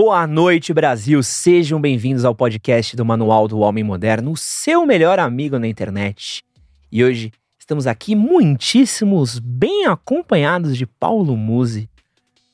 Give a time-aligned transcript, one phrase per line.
[0.00, 1.20] Boa noite, Brasil.
[1.24, 6.44] Sejam bem-vindos ao podcast do Manual do Homem Moderno, o seu melhor amigo na internet.
[6.92, 11.90] E hoje estamos aqui muitíssimos bem acompanhados de Paulo Musi.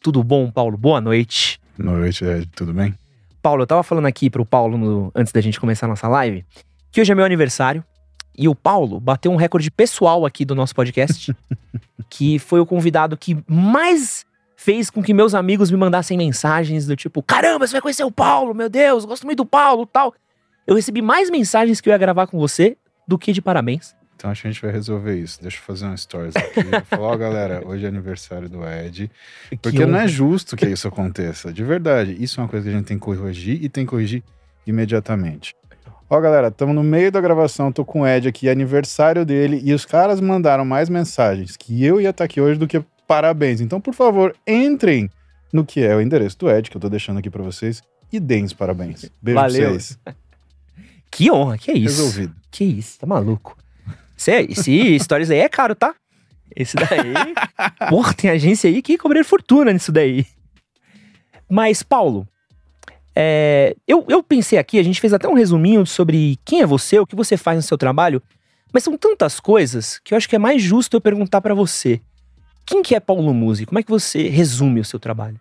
[0.03, 0.79] Tudo bom, Paulo?
[0.79, 1.61] Boa noite.
[1.79, 2.47] Boa noite, Ed.
[2.57, 2.95] Tudo bem?
[3.43, 6.47] Paulo, eu tava falando aqui pro Paulo no- antes da gente começar a nossa live
[6.91, 7.85] que hoje é meu aniversário
[8.39, 11.37] e o Paulo bateu um recorde pessoal aqui do nosso podcast,
[12.09, 14.25] que foi o convidado que mais
[14.65, 18.11] fez com que meus amigos me mandassem mensagens do tipo: caramba, você vai conhecer o
[18.11, 20.15] Paulo, meu Deus, gosto muito do Paulo tal.
[20.67, 23.95] Eu recebi mais mensagens que eu ia gravar com você do que de parabéns.
[24.17, 25.43] Então acho que a gente vai resolver isso.
[25.43, 26.63] Deixa eu fazer uma stories aqui.
[26.89, 29.11] Falar, ó, galera, hoje é aniversário do Ed.
[29.61, 31.53] Porque Que não é justo que isso aconteça.
[31.53, 32.17] De verdade.
[32.19, 34.23] Isso é uma coisa que a gente tem que corrigir e tem que corrigir
[34.67, 35.55] imediatamente.
[36.09, 39.75] Ó, galera, estamos no meio da gravação, tô com o Ed aqui, aniversário dele, e
[39.75, 43.61] os caras mandaram mais mensagens que eu ia estar aqui hoje do que parabéns.
[43.61, 45.11] Então, por favor, entrem
[45.53, 48.19] no que é o endereço do Ed, que eu tô deixando aqui pra vocês, e
[48.19, 49.11] deem os parabéns.
[49.23, 49.61] Beijo Valeu.
[49.61, 49.99] pra vocês.
[51.11, 52.03] Que honra, que isso.
[52.03, 52.35] Resolvido.
[52.51, 53.57] Que isso, tá maluco.
[54.19, 55.95] Esse, esse stories aí é caro, tá?
[56.57, 57.15] Esse daí.
[57.89, 60.27] porra, tem agência aí que cobraram fortuna nisso daí.
[61.49, 62.27] Mas, Paulo,
[63.15, 66.99] é, eu, eu pensei aqui, a gente fez até um resuminho sobre quem é você,
[66.99, 68.21] o que você faz no seu trabalho,
[68.73, 72.01] mas são tantas coisas que eu acho que é mais justo eu perguntar pra você.
[72.67, 73.67] Quem que é Paulo Musi?
[73.67, 75.39] Como é que você resume o seu trabalho?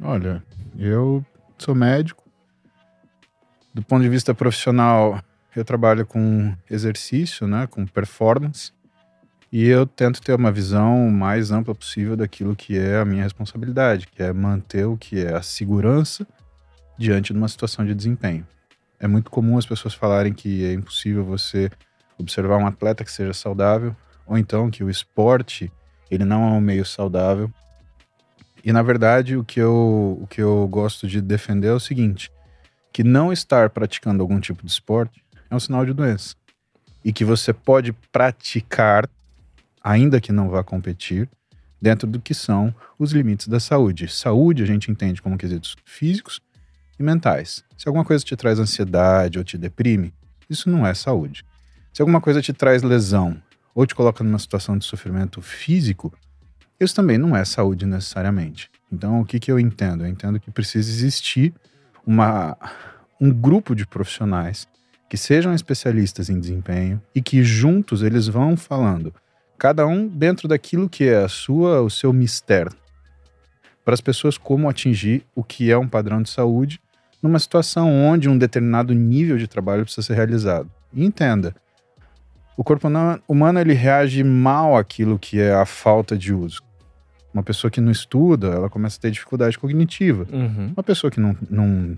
[0.00, 0.42] Olha,
[0.78, 1.24] eu
[1.58, 2.22] sou médico.
[3.74, 5.22] Do ponto de vista profissional,
[5.54, 8.72] eu trabalho com exercício, né, com performance.
[9.50, 14.06] E eu tento ter uma visão mais ampla possível daquilo que é a minha responsabilidade,
[14.06, 16.26] que é manter o que é a segurança
[16.98, 18.46] diante de uma situação de desempenho.
[18.98, 21.70] É muito comum as pessoas falarem que é impossível você
[22.16, 23.94] observar um atleta que seja saudável,
[24.26, 25.70] ou então que o esporte
[26.14, 27.50] ele não é um meio saudável.
[28.62, 32.30] E na verdade, o que eu, o que eu gosto de defender é o seguinte:
[32.92, 36.36] que não estar praticando algum tipo de esporte é um sinal de doença.
[37.04, 39.08] E que você pode praticar,
[39.82, 41.28] ainda que não vá competir,
[41.80, 44.06] dentro do que são os limites da saúde.
[44.06, 46.40] Saúde a gente entende como quesitos físicos
[47.00, 47.64] e mentais.
[47.76, 50.12] Se alguma coisa te traz ansiedade ou te deprime,
[50.48, 51.44] isso não é saúde.
[51.92, 53.42] Se alguma coisa te traz lesão
[53.74, 56.12] ou te coloca numa situação de sofrimento físico,
[56.78, 58.70] isso também não é saúde necessariamente.
[58.92, 60.04] Então, o que, que eu entendo?
[60.04, 61.54] Eu entendo que precisa existir
[62.06, 62.56] uma,
[63.20, 64.68] um grupo de profissionais
[65.08, 69.14] que sejam especialistas em desempenho e que juntos eles vão falando,
[69.58, 72.72] cada um dentro daquilo que é a sua, o seu mistério,
[73.84, 76.80] para as pessoas como atingir o que é um padrão de saúde
[77.22, 80.70] numa situação onde um determinado nível de trabalho precisa ser realizado.
[80.92, 81.54] E entenda,
[82.56, 86.62] o corpo huma- humano ele reage mal àquilo que é a falta de uso.
[87.32, 90.26] Uma pessoa que não estuda, ela começa a ter dificuldade cognitiva.
[90.30, 90.72] Uhum.
[90.76, 91.96] Uma pessoa que não, não,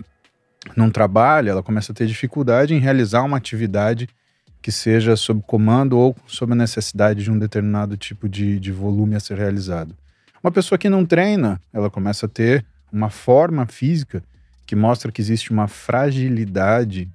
[0.77, 4.09] não trabalha, ela começa a ter dificuldade em realizar uma atividade
[4.63, 9.17] que seja sob comando ou sob a necessidade de um determinado tipo de, de volume
[9.17, 9.95] a ser realizado.
[10.43, 14.23] Uma pessoa que não treina, ela começa a ter uma forma física
[14.67, 17.09] que mostra que existe uma fragilidade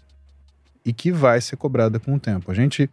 [0.85, 2.51] e que vai ser cobrada com o tempo.
[2.51, 2.89] A gente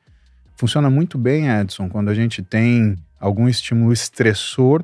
[0.56, 4.83] funciona muito bem, Edson, quando a gente tem algum estímulo estressor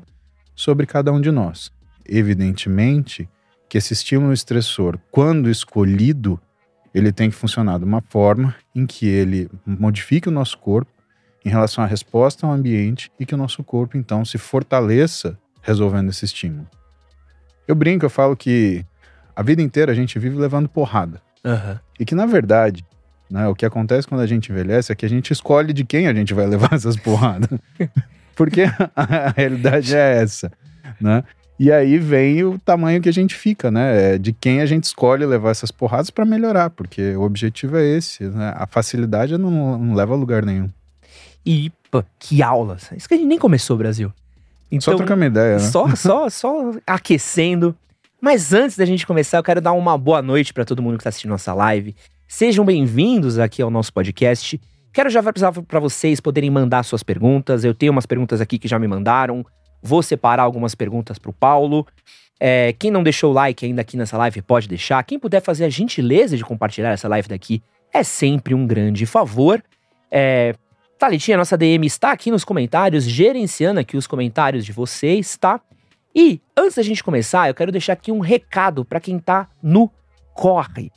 [0.55, 1.71] sobre cada um de nós.
[2.05, 3.27] Evidentemente
[3.67, 6.39] que esse estímulo estressor, quando escolhido,
[6.93, 10.91] ele tem que funcionar de uma forma em que ele modifique o nosso corpo
[11.43, 16.09] em relação à resposta ao ambiente e que o nosso corpo então se fortaleça resolvendo
[16.09, 16.67] esse estímulo.
[17.67, 18.85] Eu brinco, eu falo que
[19.35, 21.21] a vida inteira a gente vive levando porrada.
[21.43, 21.79] Aham.
[21.99, 22.85] E que, na verdade,
[23.29, 26.07] né, o que acontece quando a gente envelhece é que a gente escolhe de quem
[26.07, 27.49] a gente vai levar essas porradas.
[28.35, 28.63] Porque
[28.95, 30.51] a realidade é essa,
[30.99, 31.23] né?
[31.59, 34.15] E aí vem o tamanho que a gente fica, né?
[34.15, 37.85] É De quem a gente escolhe levar essas porradas para melhorar, porque o objetivo é
[37.85, 38.53] esse, né?
[38.55, 40.67] A facilidade não, não leva a lugar nenhum.
[41.45, 42.91] E, pô, que aulas.
[42.97, 44.11] Isso que a gente nem começou, Brasil.
[44.79, 45.59] Só trocar uma ideia, né?
[45.59, 47.75] Só, só, só aquecendo.
[48.19, 51.01] Mas antes da gente começar, eu quero dar uma boa noite para todo mundo que
[51.01, 51.95] está assistindo nossa live.
[52.35, 54.59] Sejam bem-vindos aqui ao nosso podcast.
[54.91, 57.63] Quero já avisar para vocês poderem mandar suas perguntas.
[57.63, 59.45] Eu tenho umas perguntas aqui que já me mandaram.
[59.83, 61.85] Vou separar algumas perguntas para o Paulo.
[62.39, 65.03] É, quem não deixou o like ainda aqui nessa live pode deixar.
[65.03, 67.61] Quem puder fazer a gentileza de compartilhar essa live daqui
[67.93, 69.63] é sempre um grande favor.
[70.09, 70.55] É,
[70.97, 75.61] Thalitinha, nossa DM está aqui nos comentários, gerenciando aqui os comentários de vocês, tá?
[76.15, 79.87] E antes da gente começar, eu quero deixar aqui um recado para quem tá no
[80.33, 80.91] corre.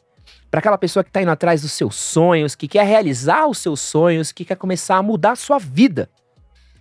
[0.56, 3.78] Para aquela pessoa que tá indo atrás dos seus sonhos, que quer realizar os seus
[3.78, 6.08] sonhos, que quer começar a mudar a sua vida.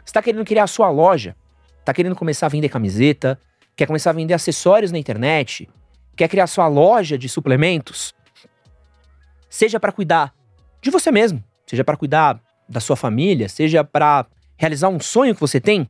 [0.06, 1.36] Você tá querendo criar a sua loja,
[1.84, 3.38] tá querendo começar a vender camiseta,
[3.76, 5.68] quer começar a vender acessórios na internet,
[6.16, 8.16] Quer criar sua loja de suplementos?
[9.50, 10.34] Seja para cuidar
[10.82, 14.26] de você mesmo, seja para cuidar da sua família, seja para
[14.56, 15.86] realizar um sonho que você tem,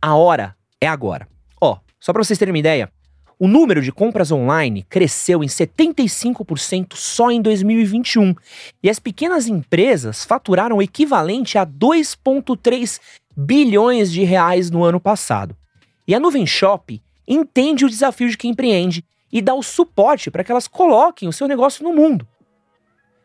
[0.00, 1.26] a hora é agora.
[1.60, 2.92] Ó, só para vocês terem uma ideia,
[3.38, 8.34] o número de compras online cresceu em 75% só em 2021
[8.82, 13.00] e as pequenas empresas faturaram o equivalente a 2,3
[13.36, 15.56] bilhões de reais no ano passado.
[16.06, 20.44] E a Nuvem Shop entende o desafio de quem empreende e dá o suporte para
[20.44, 22.26] que elas coloquem o seu negócio no mundo.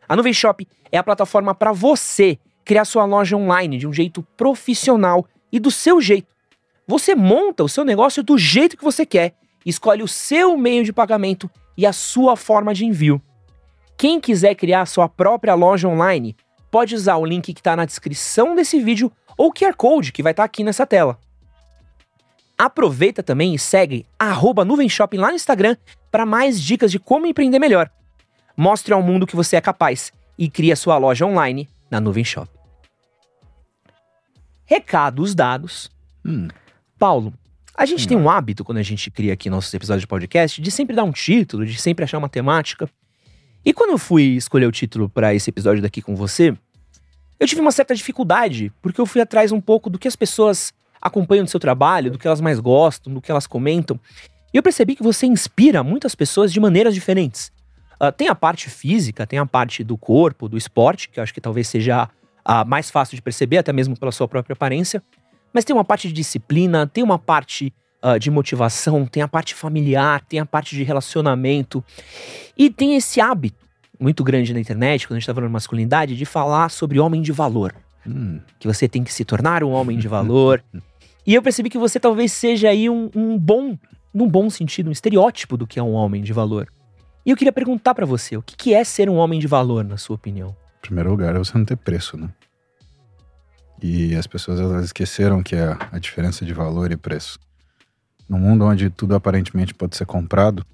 [0.08, 4.22] A Nuvem Shop é a plataforma para você criar sua loja online de um jeito
[4.36, 6.34] profissional e do seu jeito.
[6.86, 9.34] Você monta o seu negócio do jeito que você quer,
[9.64, 13.20] escolhe o seu meio de pagamento e a sua forma de envio.
[13.96, 16.36] Quem quiser criar sua própria loja online,
[16.70, 20.22] pode usar o link que está na descrição desse vídeo ou o QR Code que
[20.22, 21.18] vai estar tá aqui nessa tela.
[22.56, 25.76] Aproveita também e segue arroba Nuvem Shopping lá no Instagram
[26.10, 27.90] para mais dicas de como empreender melhor.
[28.56, 32.24] Mostre ao mundo que você é capaz e crie a sua loja online na Nuvem
[32.24, 32.50] Shop.
[34.66, 35.90] Recados dados.
[36.24, 36.48] Hum.
[36.98, 37.32] Paulo,
[37.80, 38.08] a gente hum.
[38.08, 41.02] tem um hábito quando a gente cria aqui nossos episódios de podcast de sempre dar
[41.02, 42.86] um título, de sempre achar uma temática.
[43.64, 46.54] E quando eu fui escolher o título para esse episódio daqui com você,
[47.38, 50.74] eu tive uma certa dificuldade, porque eu fui atrás um pouco do que as pessoas
[51.00, 53.98] acompanham do seu trabalho, do que elas mais gostam, do que elas comentam.
[54.52, 57.50] E eu percebi que você inspira muitas pessoas de maneiras diferentes.
[57.98, 61.32] Uh, tem a parte física, tem a parte do corpo, do esporte, que eu acho
[61.32, 62.10] que talvez seja
[62.44, 65.02] a mais fácil de perceber, até mesmo pela sua própria aparência.
[65.52, 69.54] Mas tem uma parte de disciplina, tem uma parte uh, de motivação, tem a parte
[69.54, 71.84] familiar, tem a parte de relacionamento.
[72.56, 73.58] E tem esse hábito
[73.98, 77.20] muito grande na internet, quando a gente está falando de masculinidade, de falar sobre homem
[77.20, 77.74] de valor.
[78.06, 78.40] Hum.
[78.58, 80.64] Que você tem que se tornar um homem de valor.
[81.26, 83.78] e eu percebi que você talvez seja aí um, um bom,
[84.12, 86.68] num bom sentido, um estereótipo do que é um homem de valor.
[87.24, 89.84] E eu queria perguntar para você, o que, que é ser um homem de valor,
[89.84, 90.56] na sua opinião?
[90.78, 92.30] Em primeiro lugar, é você não ter preço, né?
[93.82, 97.38] E as pessoas elas esqueceram que é a diferença de valor e preço.
[98.28, 100.64] No mundo onde tudo aparentemente pode ser comprado,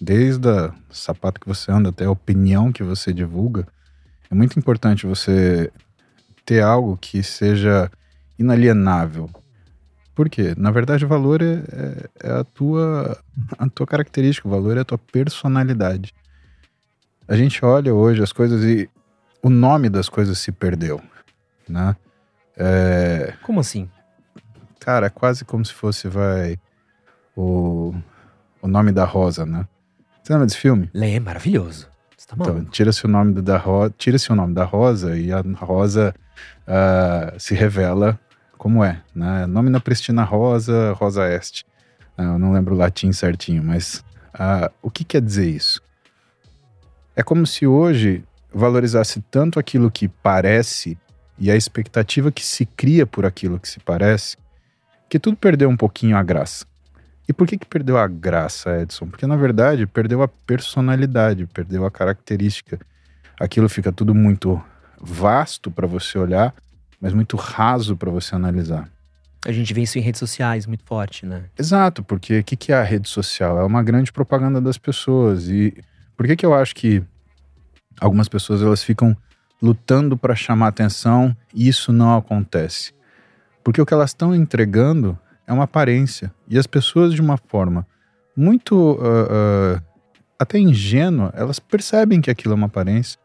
[0.00, 3.66] desde o sapato que você anda até a opinião que você divulga,
[4.30, 5.72] é muito importante você
[6.44, 7.90] ter algo que seja
[8.38, 9.30] inalienável.
[10.14, 10.54] Por quê?
[10.56, 13.18] Na verdade, o valor é, é, é a, tua,
[13.58, 16.12] a tua característica, o valor é a tua personalidade.
[17.28, 18.90] A gente olha hoje as coisas e
[19.42, 21.00] o nome das coisas se perdeu,
[21.68, 21.96] né?
[22.56, 23.34] É...
[23.42, 23.88] Como assim?
[24.78, 26.58] Cara, é quase como se fosse, vai,
[27.36, 27.94] o,
[28.62, 29.66] o nome da Rosa, né?
[30.22, 30.90] Você lembra desse filme?
[30.92, 31.88] Lembra, maravilhoso.
[32.16, 35.40] Você tá então, tira-se o nome da Rosa, tira-se o nome da Rosa e a
[35.40, 36.14] Rosa
[36.66, 38.18] uh, se revela
[38.56, 39.46] como é, né?
[39.46, 41.64] Nome na Pristina Rosa, Rosa Este.
[42.18, 44.04] Uh, eu não lembro o latim certinho, mas
[44.34, 45.82] uh, o que quer dizer isso?
[47.16, 50.98] É como se hoje valorizasse tanto aquilo que parece
[51.40, 54.36] e a expectativa que se cria por aquilo que se parece,
[55.08, 56.66] que tudo perdeu um pouquinho a graça.
[57.26, 59.06] E por que, que perdeu a graça, Edson?
[59.06, 62.78] Porque na verdade perdeu a personalidade, perdeu a característica.
[63.38, 64.62] Aquilo fica tudo muito
[65.00, 66.54] vasto para você olhar,
[67.00, 68.90] mas muito raso para você analisar.
[69.46, 71.44] A gente vê isso em redes sociais muito forte, né?
[71.58, 73.58] Exato, porque o que, que é a rede social?
[73.58, 75.48] É uma grande propaganda das pessoas.
[75.48, 75.72] E
[76.14, 77.02] por que, que eu acho que
[77.98, 79.16] algumas pessoas elas ficam
[79.60, 82.92] lutando para chamar atenção e isso não acontece.
[83.62, 86.32] Porque o que elas estão entregando é uma aparência.
[86.48, 87.86] E as pessoas, de uma forma
[88.36, 89.82] muito uh, uh,
[90.38, 93.18] até ingênua, elas percebem que aquilo é uma aparência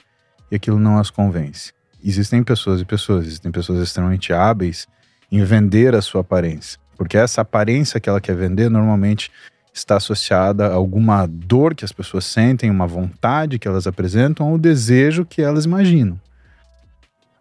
[0.51, 1.71] e aquilo não as convence.
[2.03, 4.87] Existem pessoas e pessoas, existem pessoas extremamente hábeis
[5.31, 6.79] em vender a sua aparência.
[6.97, 9.31] Porque essa aparência que ela quer vender normalmente
[9.75, 14.57] está associada a alguma dor que as pessoas sentem, uma vontade que elas apresentam, ou
[14.57, 16.17] desejo que elas imaginam.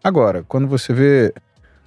[0.03, 1.33] Agora, quando você vê,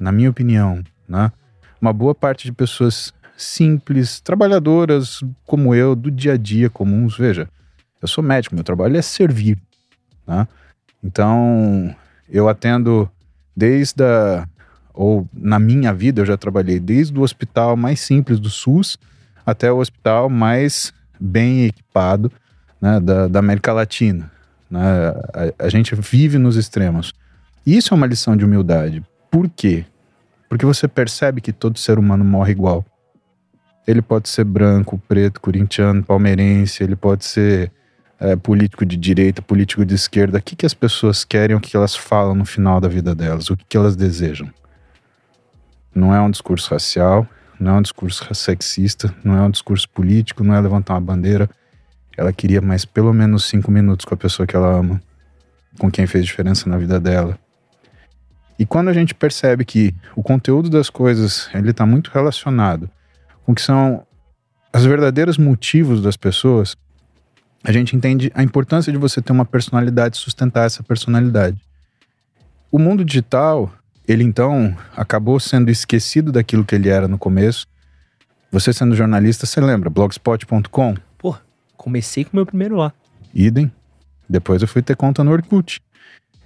[0.01, 1.31] na minha opinião, né,
[1.79, 7.47] uma boa parte de pessoas simples, trabalhadoras como eu, do dia a dia comuns, veja,
[8.01, 9.59] eu sou médico, meu trabalho é servir,
[10.27, 10.49] né?
[11.05, 11.95] Então,
[12.29, 13.09] eu atendo
[13.55, 14.49] desde a,
[14.95, 18.99] ou na minha vida eu já trabalhei desde o hospital mais simples do SUS
[19.49, 22.31] até o hospital mais bem equipado
[22.79, 24.31] né, da, da, América Latina.
[24.71, 24.81] Né?
[25.59, 27.15] A, a, gente vive nos extremos.
[27.65, 29.03] Isso é uma lição de humildade.
[29.31, 29.87] Por quê?
[30.51, 32.85] Porque você percebe que todo ser humano morre igual.
[33.87, 37.73] Ele pode ser branco, preto, corintiano, palmeirense, ele pode ser
[38.21, 40.37] é, político de direita, político de esquerda.
[40.37, 43.49] O que, que as pessoas querem, o que elas falam no final da vida delas,
[43.49, 44.53] o que, que elas desejam.
[45.95, 47.27] Não é um discurso racial,
[47.59, 51.49] não é um discurso sexista, não é um discurso político, não é levantar uma bandeira.
[52.17, 55.01] ela queria mais pelo menos cinco minutos com a pessoa que ela ama,
[55.79, 57.39] com quem fez diferença na vida dela.
[58.59, 62.91] E quando a gente percebe que o conteúdo das coisas ele está muito relacionado
[63.45, 64.05] com o que são
[64.75, 66.77] os verdadeiros motivos das pessoas,
[67.63, 71.61] a gente entende a importância de você ter uma personalidade sustentar essa personalidade.
[72.71, 73.73] O mundo digital,
[74.09, 77.67] ele então acabou sendo esquecido daquilo que ele era no começo.
[78.51, 79.91] Você sendo jornalista, você lembra?
[79.91, 80.95] blogspot.com?
[81.19, 81.37] Pô,
[81.77, 82.93] comecei com o meu primeiro lá.
[83.35, 83.71] Idem.
[84.27, 85.83] Depois eu fui ter conta no Orkut.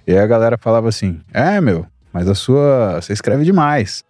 [0.05, 3.01] E aí a galera falava assim: É, meu, mas a sua.
[3.01, 4.03] Você escreve demais.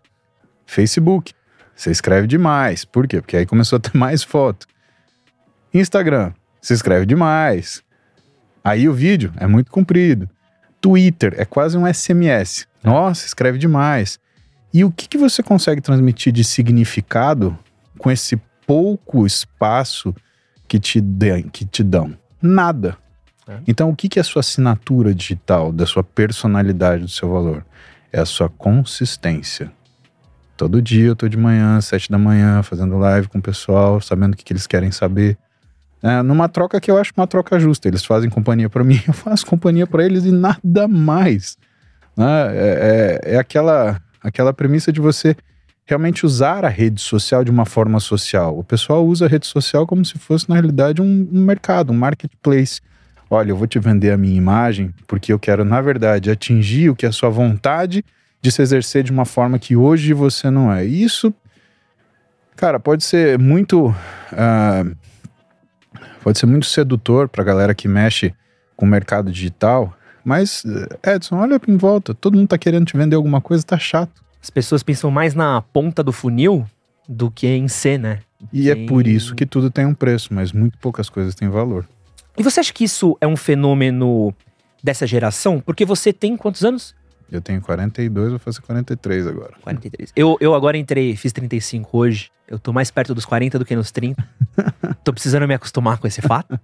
[0.65, 1.33] Facebook.
[1.75, 2.86] Você escreve demais.
[2.86, 3.22] Por quê?
[3.22, 4.65] Porque aí começou a ter mais foto.
[5.72, 6.33] Instagram.
[6.60, 7.83] Você escreve demais.
[8.63, 10.27] Aí o vídeo é muito comprido.
[10.81, 12.67] Twitter é quase um SMS.
[12.83, 14.19] Nossa, escreve demais.
[14.73, 17.57] E o que, que você consegue transmitir de significado
[17.97, 20.15] com esse pouco espaço
[20.67, 22.17] que te, de, que te dão?
[22.41, 22.97] Nada.
[23.47, 23.57] É.
[23.67, 27.65] Então, o que, que é a sua assinatura digital, da sua personalidade, do seu valor?
[28.11, 29.71] É a sua consistência.
[30.55, 34.33] Todo dia eu tô de manhã, sete da manhã, fazendo live com o pessoal, sabendo
[34.33, 35.37] o que, que eles querem saber.
[36.01, 37.87] É, numa troca que eu acho uma troca justa.
[37.87, 41.57] Eles fazem companhia para mim, eu faço companhia para eles e nada mais.
[42.15, 42.25] Né?
[42.25, 45.36] É, é, é, aquela, aquela premissa de você
[45.86, 48.58] realmente usar a rede social de uma forma social.
[48.58, 51.96] O pessoal usa a rede social como se fosse, na realidade, um, um mercado, um
[51.96, 52.82] marketplace.
[53.29, 56.96] Olha, eu vou te vender a minha imagem porque eu quero, na verdade, atingir o
[56.96, 58.05] que é a sua vontade
[58.41, 60.84] de se exercer de uma forma que hoje você não é.
[60.84, 61.34] isso,
[62.55, 63.88] cara, pode ser muito.
[63.88, 64.96] Uh,
[66.22, 68.34] pode ser muito sedutor para a galera que mexe
[68.75, 70.63] com o mercado digital, mas,
[71.06, 74.24] Edson, olha em volta, todo mundo tá querendo te vender alguma coisa, tá chato.
[74.42, 76.65] As pessoas pensam mais na ponta do funil
[77.08, 78.20] do que em ser, né?
[78.51, 81.88] E é por isso que tudo tem um preço, mas muito poucas coisas têm valor.
[82.38, 84.34] E você acha que isso é um fenômeno
[84.84, 85.62] dessa geração?
[85.62, 86.96] Porque você tem quantos anos?
[87.32, 89.53] Eu tenho 42, vou fazer 43 agora.
[89.62, 90.12] 43.
[90.15, 92.30] Eu, eu agora entrei, fiz 35 hoje.
[92.48, 94.24] Eu tô mais perto dos 40 do que nos 30.
[95.03, 96.60] tô precisando me acostumar com esse fato.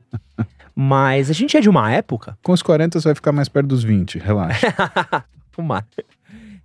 [0.81, 2.38] Mas a gente é de uma época.
[2.41, 4.74] Com os 40 você vai ficar mais perto dos 20, relaxa.
[5.51, 5.86] Fumar.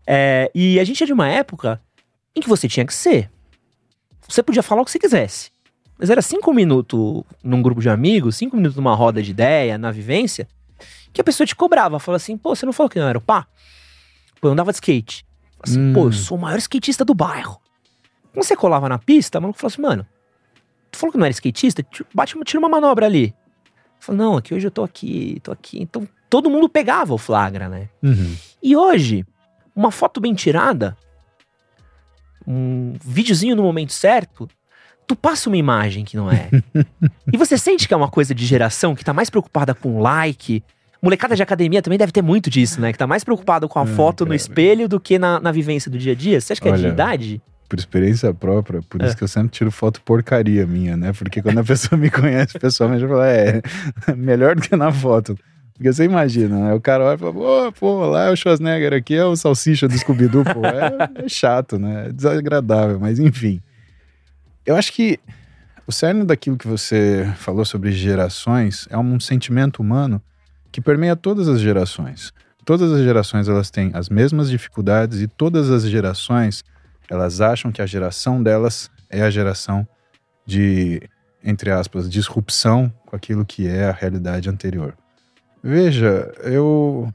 [0.07, 1.83] É, e a gente é de uma época
[2.33, 3.29] em que você tinha que ser.
[4.29, 5.51] Você podia falar o que você quisesse.
[5.99, 9.91] Mas era cinco minutos num grupo de amigos, cinco minutos numa roda de ideia, na
[9.91, 10.47] vivência,
[11.13, 11.99] que a pessoa te cobrava.
[11.99, 13.49] Falava assim, pô, você não falou que não era o pá?
[14.41, 15.27] Pô, eu andava de skate.
[15.61, 15.93] Assim, hum.
[15.93, 16.13] pô, eu hum.
[16.13, 17.61] sou o maior skatista do bairro.
[18.33, 20.07] Quando você colava na pista, o maluco falou assim, mano,
[20.93, 21.85] tu falou que não era skatista?
[22.15, 23.35] Bate, tira uma manobra ali.
[24.05, 25.81] Falei, não, aqui hoje eu tô aqui, tô aqui.
[25.81, 27.89] Então todo mundo pegava o flagra, né?
[28.03, 28.37] Uhum.
[28.63, 29.25] E hoje,
[29.75, 30.95] uma foto bem tirada,
[32.47, 34.47] um videozinho no momento certo,
[35.07, 36.51] tu passa uma imagem que não é.
[37.33, 40.63] e você sente que é uma coisa de geração que tá mais preocupada com like.
[41.01, 42.93] Molecada de academia também deve ter muito disso, né?
[42.93, 45.99] Que tá mais preocupado com a foto no espelho do que na, na vivência do
[45.99, 46.41] dia a dia.
[46.41, 47.43] Você acha que Olha, é de idade?
[47.69, 49.07] Por experiência própria, por é.
[49.07, 51.13] isso que eu sempre tiro foto porcaria minha, né?
[51.13, 53.63] Porque quando a pessoa me conhece pessoalmente, eu falo, é,
[54.17, 55.37] melhor do que na foto.
[55.75, 56.75] Porque você imagina, né?
[56.75, 59.89] O cara olha e fala, pô, pô, lá é o Schwarzenegger, aqui é o salsicha
[59.89, 60.65] do Scooby-Doo, pô.
[60.65, 62.07] É, é, chato, né?
[62.09, 63.61] É desagradável, mas enfim.
[64.65, 65.19] Eu acho que
[65.87, 70.23] o cerne daquilo que você falou sobre gerações é um sentimento humano
[70.71, 72.33] que permeia todas as gerações.
[72.65, 76.65] Todas as gerações elas têm as mesmas dificuldades e todas as gerações
[77.09, 79.87] elas acham que a geração delas é a geração
[80.47, 81.03] de,
[81.43, 84.97] entre aspas, disrupção com aquilo que é a realidade anterior.
[85.63, 87.13] Veja, eu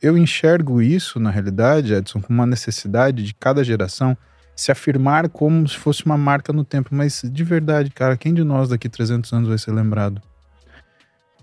[0.00, 4.16] eu enxergo isso na realidade, Edson, como uma necessidade de cada geração
[4.54, 6.90] se afirmar como se fosse uma marca no tempo.
[6.92, 10.20] Mas de verdade, cara, quem de nós daqui 300 anos vai ser lembrado?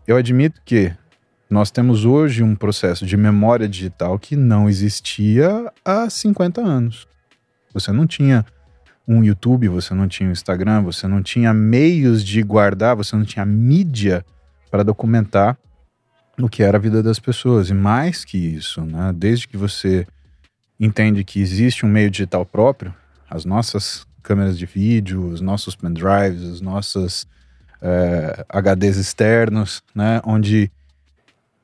[0.06, 0.92] Eu admito que
[1.50, 7.08] nós temos hoje um processo de memória digital que não existia há 50 anos.
[7.74, 8.46] Você não tinha
[9.08, 13.26] um YouTube, você não tinha um Instagram, você não tinha meios de guardar, você não
[13.26, 14.26] tinha mídia
[14.70, 15.58] para documentar
[16.40, 17.70] o que era a vida das pessoas.
[17.70, 19.12] E mais que isso, né?
[19.16, 20.06] desde que você
[20.80, 22.94] entende que existe um meio digital próprio,
[23.30, 27.28] as nossas câmeras de vídeo, os nossos pendrives, os nossos
[27.82, 30.72] é, HDs externos, né, onde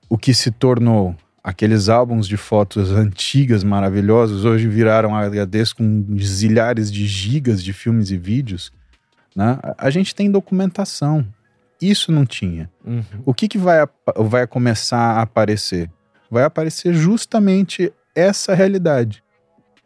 [0.09, 6.91] o que se tornou aqueles álbuns de fotos antigas maravilhosos hoje viraram HDs com zilhares
[6.91, 8.73] de gigas de filmes e vídeos,
[9.35, 9.59] né?
[9.77, 11.23] A gente tem documentação.
[11.79, 12.67] Isso não tinha.
[12.83, 13.03] Uhum.
[13.23, 13.77] O que, que vai,
[14.17, 15.87] vai começar a aparecer?
[16.31, 19.23] Vai aparecer justamente essa realidade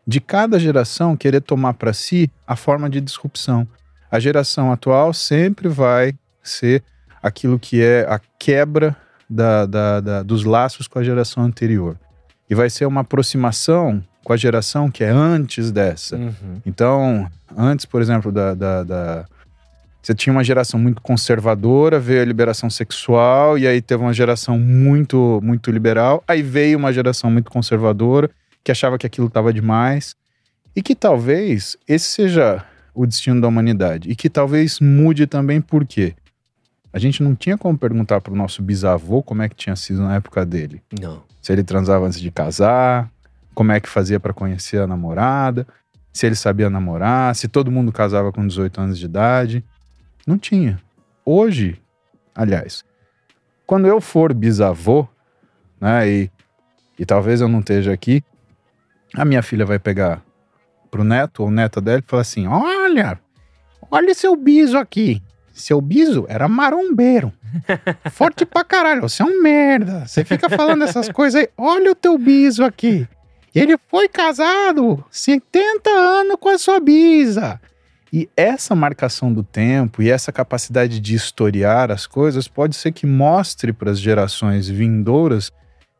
[0.07, 3.67] de cada geração querer tomar para si a forma de disrupção.
[4.09, 6.81] A geração atual sempre vai ser
[7.21, 8.95] aquilo que é a quebra
[9.29, 11.97] da, da, da, dos laços com a geração anterior.
[12.49, 16.15] E vai ser uma aproximação com a geração que é antes dessa.
[16.15, 16.61] Uhum.
[16.65, 19.25] Então, antes, por exemplo, da, da, da,
[20.01, 24.57] Você tinha uma geração muito conservadora, veio a liberação sexual, e aí teve uma geração
[24.57, 26.23] muito, muito liberal.
[26.27, 28.29] Aí veio uma geração muito conservadora,
[28.63, 30.15] que achava que aquilo estava demais.
[30.75, 34.09] E que talvez esse seja o destino da humanidade.
[34.09, 36.15] E que talvez mude também por quê?
[36.91, 40.01] A gente não tinha como perguntar para o nosso bisavô como é que tinha sido
[40.01, 40.81] na época dele.
[40.99, 41.23] Não.
[41.41, 43.09] Se ele transava antes de casar,
[43.53, 45.67] como é que fazia para conhecer a namorada,
[46.11, 49.63] se ele sabia namorar, se todo mundo casava com 18 anos de idade.
[50.25, 50.79] Não tinha.
[51.23, 51.79] Hoje,
[52.33, 52.83] aliás,
[53.67, 55.07] quando eu for bisavô,
[55.79, 56.31] né, e,
[56.97, 58.23] e talvez eu não esteja aqui,
[59.13, 60.23] a minha filha vai pegar
[60.89, 63.19] pro neto ou neta dela e falar assim: Olha,
[63.91, 65.21] olha seu biso aqui.
[65.59, 67.33] Seu biso era marombeiro.
[68.11, 69.01] Forte pra caralho.
[69.01, 70.07] Você é um merda.
[70.07, 71.49] Você fica falando essas coisas aí.
[71.57, 73.07] Olha o teu biso aqui.
[73.53, 77.59] Ele foi casado 70 anos com a sua bisa.
[78.11, 83.05] E essa marcação do tempo e essa capacidade de historiar as coisas pode ser que
[83.05, 85.51] mostre para as gerações vindouras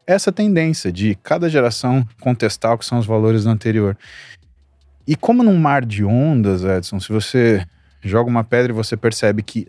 [0.08, 3.96] essa tendência de cada geração contestar o que são os valores do anterior.
[5.06, 7.66] E como num mar de ondas, Edson, se você
[8.02, 9.68] joga uma pedra e você percebe que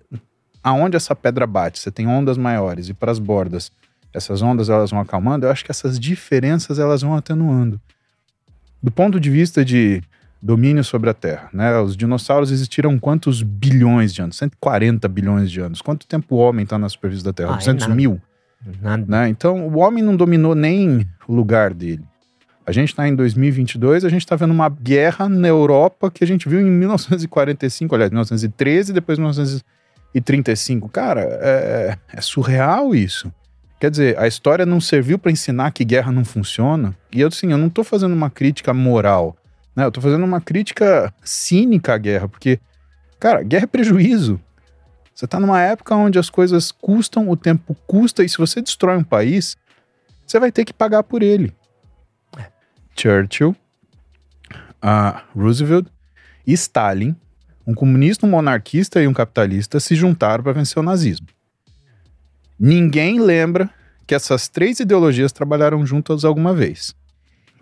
[0.63, 3.73] aonde essa pedra bate, você tem ondas maiores e para as bordas,
[4.13, 7.81] essas ondas elas vão acalmando, eu acho que essas diferenças elas vão atenuando.
[8.83, 10.03] Do ponto de vista de
[10.43, 11.79] domínio sobre a Terra, né?
[11.81, 14.37] Os dinossauros existiram quantos bilhões de anos?
[14.37, 15.83] 140 bilhões de anos.
[15.83, 17.51] Quanto tempo o homem está na superfície da Terra?
[17.53, 17.95] Ah, é 200 nada.
[17.95, 18.21] mil?
[18.81, 19.05] Nada.
[19.07, 19.29] Né?
[19.29, 22.05] Então, o homem não dominou nem o lugar dele.
[22.67, 26.27] A gente está em 2022, a gente está vendo uma guerra na Europa que a
[26.27, 30.89] gente viu em 1945, aliás, 1913 e depois 1935.
[30.89, 33.33] Cara, é, é surreal isso.
[33.81, 36.95] Quer dizer, a história não serviu para ensinar que guerra não funciona.
[37.11, 39.35] E eu, assim, eu não estou fazendo uma crítica moral,
[39.75, 39.85] né?
[39.85, 42.61] Eu estou fazendo uma crítica cínica à guerra, porque,
[43.19, 44.39] cara, guerra é prejuízo.
[45.15, 48.99] Você está numa época onde as coisas custam, o tempo custa, e se você destrói
[48.99, 49.57] um país,
[50.27, 51.55] você vai ter que pagar por ele.
[52.97, 53.57] Churchill,
[54.81, 55.87] a Roosevelt
[56.47, 57.17] e Stalin,
[57.67, 61.27] um comunista, um monarquista e um capitalista, se juntaram para vencer o nazismo.
[62.59, 63.71] Ninguém lembra
[64.07, 66.95] que essas três ideologias trabalharam juntas alguma vez.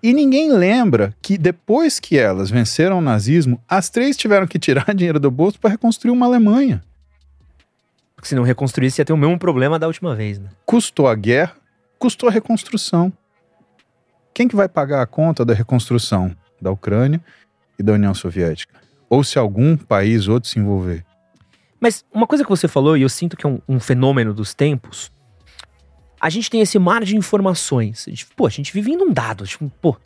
[0.02, 4.86] E ninguém lembra que depois que elas venceram o nazismo, as três tiveram que tirar
[4.94, 6.82] dinheiro do bolso para reconstruir uma Alemanha.
[8.14, 10.48] Porque se não reconstruísse, ia ter o mesmo problema da última vez, né?
[10.64, 11.54] Custou a guerra,
[11.98, 13.12] custou a reconstrução.
[14.38, 16.30] Quem que vai pagar a conta da reconstrução
[16.62, 17.20] da Ucrânia
[17.76, 18.72] e da União Soviética?
[19.10, 21.04] Ou se algum país outro se envolver?
[21.80, 24.54] Mas uma coisa que você falou, e eu sinto que é um, um fenômeno dos
[24.54, 25.10] tempos,
[26.20, 28.04] a gente tem esse mar de informações.
[28.06, 29.44] A gente- pô, a gente vive inundado.
[29.44, 29.96] Tipo, pô,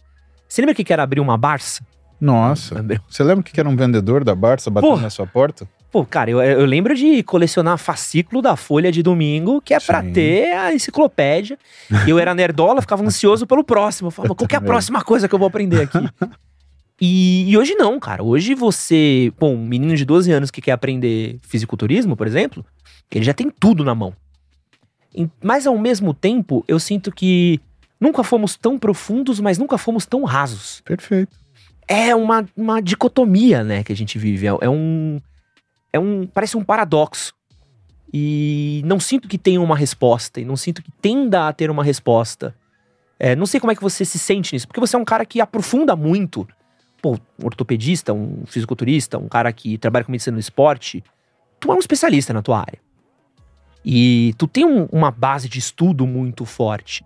[0.48, 1.84] você lembra o que era abrir uma Barça?
[2.18, 5.68] Nossa, você lembra que era um vendedor da Barça batendo na sua porta?
[5.92, 10.02] Pô, cara, eu, eu lembro de colecionar fascículo da Folha de domingo, que é pra
[10.02, 10.12] Sim.
[10.12, 11.58] ter a enciclopédia.
[12.06, 14.06] E eu era nerdola, ficava ansioso pelo próximo.
[14.06, 14.72] Eu falava, qual que é a também.
[14.72, 15.98] próxima coisa que eu vou aprender aqui?
[16.98, 18.22] E, e hoje não, cara.
[18.22, 22.64] Hoje você, pô, um menino de 12 anos que quer aprender fisiculturismo, por exemplo,
[23.10, 24.14] ele já tem tudo na mão.
[25.42, 27.60] Mas ao mesmo tempo, eu sinto que
[28.00, 31.36] nunca fomos tão profundos, mas nunca fomos tão rasos Perfeito.
[31.86, 34.46] é uma, uma dicotomia, né, que a gente vive.
[34.46, 35.20] É, é um.
[35.92, 36.26] É um.
[36.26, 37.34] Parece um paradoxo.
[38.12, 40.40] E não sinto que tenha uma resposta.
[40.40, 42.54] E não sinto que tenda a ter uma resposta.
[43.18, 45.24] É, não sei como é que você se sente nisso, porque você é um cara
[45.24, 46.46] que aprofunda muito.
[47.00, 51.02] Pô, um ortopedista, um fisiculturista, um cara que trabalha com medicina no esporte.
[51.60, 52.80] Tu é um especialista na tua área.
[53.84, 57.04] E tu tem um- uma base de estudo muito forte.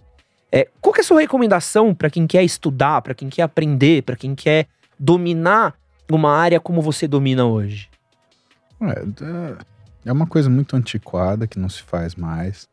[0.51, 4.03] É, qual que é a sua recomendação para quem quer estudar, para quem quer aprender,
[4.03, 4.67] para quem quer
[4.99, 5.75] dominar
[6.11, 7.89] uma área como você domina hoje?
[8.81, 9.57] É,
[10.07, 12.69] é uma coisa muito antiquada que não se faz mais,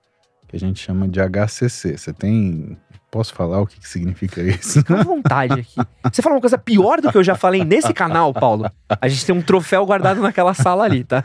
[0.47, 1.97] que a gente chama de HCC.
[1.97, 2.77] Você tem.
[3.09, 4.79] Posso falar o que, que significa isso?
[4.79, 5.75] Fica à vontade aqui.
[6.11, 8.69] Você fala uma coisa pior do que eu já falei nesse canal, Paulo.
[8.99, 11.23] A gente tem um troféu guardado naquela sala ali, tá?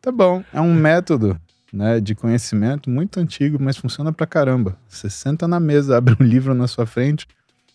[0.00, 1.36] Tá bom, é um método
[1.72, 4.76] né, de conhecimento muito antigo, mas funciona pra caramba.
[4.88, 7.26] Você senta na mesa, abre um livro na sua frente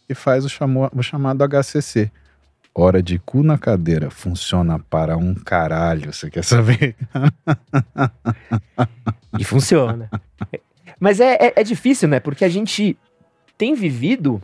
[0.08, 2.10] e faz o, chamo- o chamado HCC.
[2.74, 4.10] Hora de cu na cadeira.
[4.10, 6.96] Funciona para um caralho, você quer saber?
[9.40, 10.10] E funciona.
[11.00, 12.20] Mas é, é, é difícil, né?
[12.20, 12.98] Porque a gente
[13.58, 14.42] tem vivido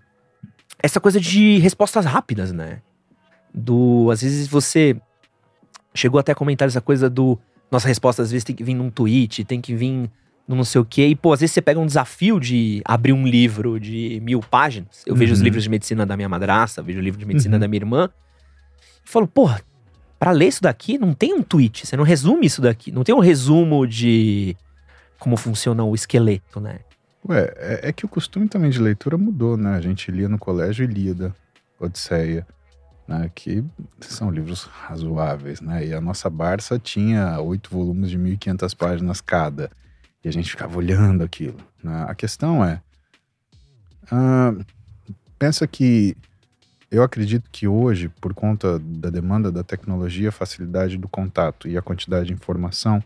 [0.81, 2.81] essa coisa de respostas rápidas, né?
[3.53, 4.09] Do.
[4.09, 4.95] Às vezes você
[5.93, 7.37] chegou até a comentar essa coisa do
[7.69, 10.09] nossa resposta às vezes tem que vir num tweet, tem que vir
[10.47, 11.07] no não sei o quê.
[11.07, 15.03] E, pô, às vezes você pega um desafio de abrir um livro de mil páginas.
[15.05, 15.45] Eu vejo os Uhum.
[15.45, 17.59] livros de medicina da minha madrasta, vejo o livro de medicina Uhum.
[17.59, 18.09] da minha irmã.
[19.05, 19.61] E falo, porra,
[20.19, 22.91] pra ler isso daqui não tem um tweet, você não resume isso daqui.
[22.91, 24.55] Não tem um resumo de
[25.19, 26.79] como funciona o esqueleto, né?
[27.27, 29.75] Ué, é, é que o costume também de leitura mudou, né?
[29.75, 31.35] A gente lia no colégio Ilíada,
[31.79, 32.47] Odisseia,
[33.07, 33.29] né?
[33.35, 33.63] Que
[33.99, 35.85] são livros razoáveis, né?
[35.87, 39.69] E a nossa Barça tinha oito volumes de 1.500 páginas cada.
[40.23, 41.57] E a gente ficava olhando aquilo.
[41.83, 42.05] Né?
[42.07, 42.81] A questão é...
[44.11, 44.53] ah,
[45.37, 46.15] pensa que...
[46.89, 51.81] Eu acredito que hoje, por conta da demanda da tecnologia, facilidade do contato e a
[51.81, 53.03] quantidade de informação,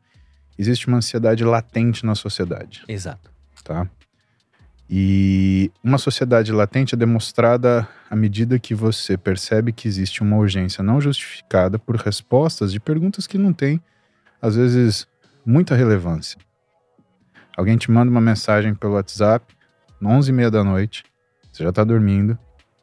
[0.58, 3.32] existe uma ansiedade latente na sociedade Exato.
[3.64, 3.90] tá?
[4.94, 10.84] E uma sociedade latente é demonstrada à medida que você percebe que existe uma urgência
[10.84, 13.82] não justificada por respostas de perguntas que não têm,
[14.42, 15.08] às vezes,
[15.46, 16.38] muita relevância.
[17.56, 19.46] Alguém te manda uma mensagem pelo WhatsApp,
[20.02, 21.04] 11h30 da noite,
[21.52, 22.38] você já está dormindo,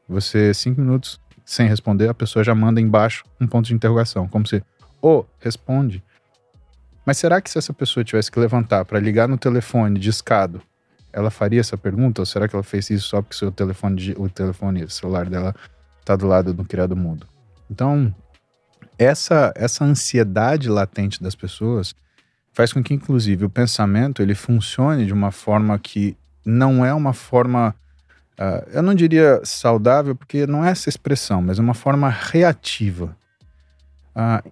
[0.08, 4.46] você, cinco minutos sem responder, a pessoa já manda embaixo um ponto de interrogação, como
[4.46, 4.62] se,
[5.00, 6.02] ô, responde.
[7.06, 10.60] Mas será que se essa pessoa tivesse que levantar para ligar no telefone discado,
[11.10, 12.20] ela faria essa pergunta?
[12.20, 15.54] Ou será que ela fez isso só porque seu telefone, o telefone o celular dela
[16.04, 17.26] tá do lado do criado mudo?
[17.70, 18.14] Então,
[18.98, 21.94] essa, essa ansiedade latente das pessoas
[22.58, 27.12] faz com que, inclusive, o pensamento ele funcione de uma forma que não é uma
[27.12, 27.72] forma,
[28.36, 33.16] ah, eu não diria saudável, porque não é essa expressão, mas é uma forma reativa.
[34.12, 34.42] Ah,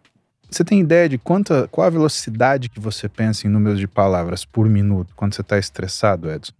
[0.48, 4.44] você tem ideia de quanta, qual a velocidade que você pensa em números de palavras
[4.44, 6.52] por minuto quando você está estressado, Edson?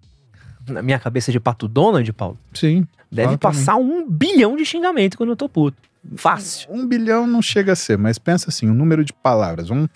[0.68, 2.84] Na minha cabeça de pato Donald, Paulo, Sim.
[3.08, 5.80] deve passar um bilhão de xingamento quando eu tô puto.
[6.16, 6.68] Fácil.
[6.72, 9.86] Um bilhão não chega a ser, mas pensa assim, o número de palavras, um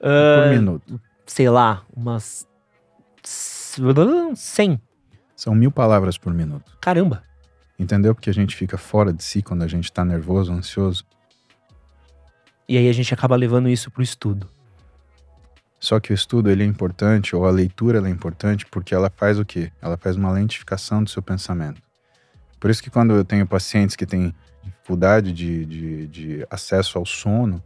[0.00, 1.00] Ah, por minuto.
[1.26, 2.46] sei lá, umas.
[3.22, 4.80] 100.
[5.34, 6.78] São mil palavras por minuto.
[6.80, 7.22] Caramba.
[7.78, 8.14] Entendeu?
[8.14, 11.04] Porque a gente fica fora de si quando a gente tá nervoso, ansioso.
[12.68, 14.48] E aí a gente acaba levando isso pro estudo.
[15.78, 19.10] Só que o estudo ele é importante, ou a leitura ela é importante, porque ela
[19.14, 19.70] faz o quê?
[19.80, 21.82] Ela faz uma lentificação do seu pensamento.
[22.58, 27.04] Por isso que quando eu tenho pacientes que têm dificuldade de, de, de acesso ao
[27.04, 27.62] sono,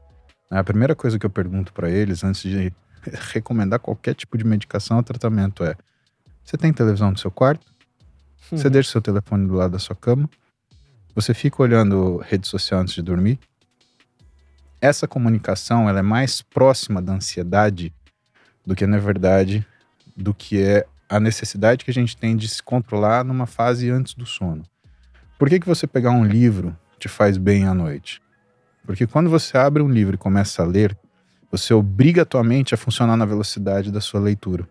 [0.58, 2.72] a primeira coisa que eu pergunto para eles, antes de
[3.32, 5.74] recomendar qualquer tipo de medicação ou tratamento é:
[6.44, 7.66] você tem televisão no seu quarto?
[8.50, 8.72] Você Uhum.
[8.72, 10.28] deixa seu telefone do lado da sua cama?
[11.14, 13.38] Você fica olhando rede social antes de dormir?
[14.80, 17.92] Essa comunicação ela é mais próxima da ansiedade
[18.64, 19.66] do que, na verdade,
[20.16, 24.14] do que é a necessidade que a gente tem de se controlar numa fase antes
[24.14, 24.62] do sono.
[25.38, 28.20] Por que, que você pegar um livro te faz bem à noite?
[28.90, 30.98] Porque quando você abre um livro e começa a ler,
[31.48, 34.68] você obriga a tua mente a funcionar na velocidade da sua leitura.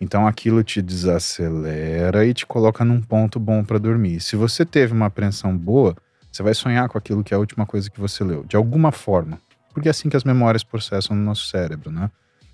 [0.00, 4.22] Então aquilo te desacelera e te coloca num ponto bom para dormir.
[4.22, 5.94] Se você teve uma apreensão boa,
[6.32, 8.90] você vai sonhar com aquilo que é a última coisa que você leu, de alguma
[8.90, 9.38] forma.
[9.74, 12.10] Porque é assim que as memórias processam no nosso cérebro, né?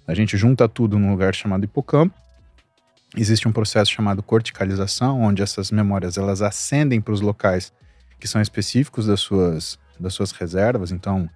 [0.09, 2.19] A gente junta tudo num lugar chamado hipocampo.
[3.17, 7.73] Existe um processo chamado corticalização, onde essas memórias elas ascendem para os locais
[8.21, 10.93] que são específicos das suas, das suas reservas.
[10.93, 11.29] Então,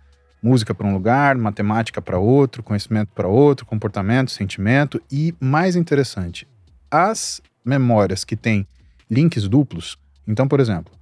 [0.42, 6.46] música para um lugar, matemática para outro, conhecimento para outro, comportamento, sentimento e mais interessante,
[6.90, 8.66] as memórias que têm
[9.10, 9.96] links duplos.
[10.28, 10.92] Então, por exemplo,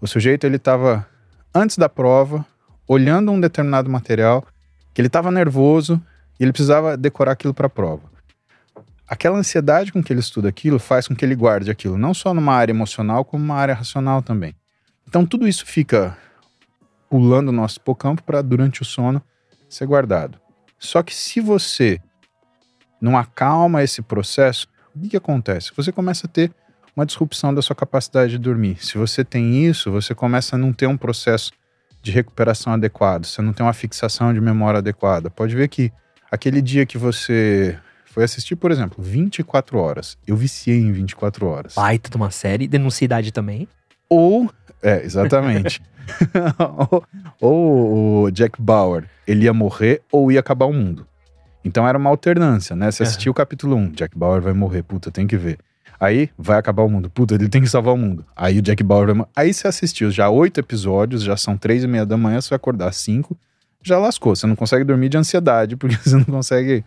[0.00, 1.06] o sujeito ele estava
[1.54, 2.44] antes da prova
[2.86, 4.44] olhando um determinado material
[4.92, 6.02] que ele estava nervoso
[6.38, 8.10] e ele precisava decorar aquilo para a prova.
[9.06, 12.34] Aquela ansiedade com que ele estuda aquilo faz com que ele guarde aquilo não só
[12.34, 14.54] numa área emocional como numa área racional também.
[15.10, 16.16] Então tudo isso fica
[17.08, 19.20] pulando o nosso hipocampo para durante o sono
[19.68, 20.40] ser guardado.
[20.78, 22.00] Só que se você
[23.00, 25.72] não acalma esse processo, o que, que acontece?
[25.76, 26.52] Você começa a ter
[26.94, 28.76] uma disrupção da sua capacidade de dormir.
[28.80, 31.50] Se você tem isso, você começa a não ter um processo
[32.00, 35.28] de recuperação adequado, você não tem uma fixação de memória adequada.
[35.28, 35.92] Pode ver que
[36.30, 41.74] aquele dia que você foi assistir, por exemplo, 24 horas, eu viciei em 24 horas.
[41.74, 43.66] Baita de uma série, denuncia idade também.
[44.12, 44.50] Ou,
[44.82, 45.82] é, exatamente.
[46.58, 47.04] ou,
[47.40, 51.06] ou o Jack Bauer, ele ia morrer ou ia acabar o mundo.
[51.64, 52.90] Então era uma alternância, né?
[52.90, 55.58] Você assistiu o capítulo 1, Jack Bauer vai morrer, puta, tem que ver.
[55.98, 58.24] Aí vai acabar o mundo, puta, ele tem que salvar o mundo.
[58.34, 59.30] Aí o Jack Bauer vai morrer.
[59.36, 62.56] Aí você assistiu já oito episódios, já são três e meia da manhã, você vai
[62.56, 63.36] acordar às cinco,
[63.82, 64.34] já lascou.
[64.34, 66.82] Você não consegue dormir de ansiedade, porque você não consegue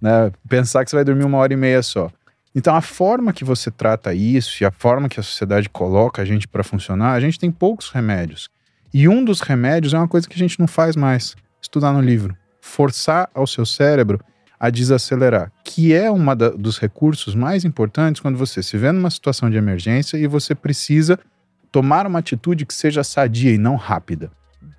[0.00, 2.10] né, pensar que você vai dormir uma hora e meia só.
[2.58, 6.24] Então, a forma que você trata isso e a forma que a sociedade coloca a
[6.24, 8.48] gente para funcionar, a gente tem poucos remédios.
[8.94, 12.00] E um dos remédios é uma coisa que a gente não faz mais: estudar no
[12.00, 14.18] livro, forçar ao seu cérebro
[14.58, 16.24] a desacelerar, que é um
[16.56, 21.18] dos recursos mais importantes quando você se vê numa situação de emergência e você precisa
[21.70, 24.30] tomar uma atitude que seja sadia e não rápida.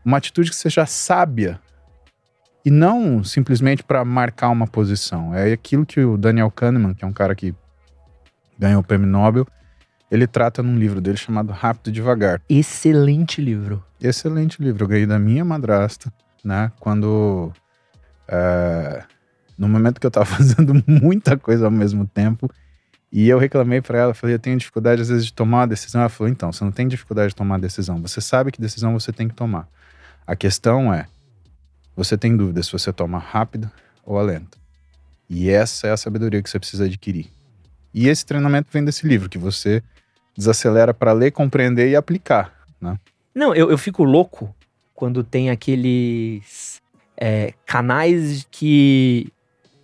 [0.03, 1.59] Uma atitude que seja sábia
[2.65, 5.35] e não simplesmente para marcar uma posição.
[5.35, 7.53] É aquilo que o Daniel Kahneman, que é um cara que
[8.57, 9.47] ganhou o prêmio Nobel,
[10.09, 12.41] ele trata num livro dele chamado Rápido e Devagar.
[12.49, 13.83] Excelente livro.
[14.01, 14.83] Excelente livro.
[14.83, 16.11] Eu ganhei da minha madrasta,
[16.43, 16.71] né?
[16.79, 17.51] Quando.
[18.27, 19.03] É,
[19.57, 22.49] no momento que eu tava fazendo muita coisa ao mesmo tempo.
[23.11, 26.01] E eu reclamei para ela, falei, eu tenho dificuldade às vezes de tomar uma decisão.
[26.01, 28.01] Ela falou, então, você não tem dificuldade de tomar uma decisão.
[28.01, 29.67] Você sabe que decisão você tem que tomar.
[30.25, 31.07] A questão é,
[31.95, 33.71] você tem dúvida se você toma rápido
[34.05, 34.57] ou a lenta.
[35.29, 37.29] E essa é a sabedoria que você precisa adquirir.
[37.97, 39.81] E esse treinamento vem desse livro, que você
[40.37, 42.95] desacelera para ler, compreender e aplicar, né?
[43.33, 44.55] Não, eu, eu fico louco
[44.93, 46.79] quando tem aqueles
[47.19, 49.33] é, canais que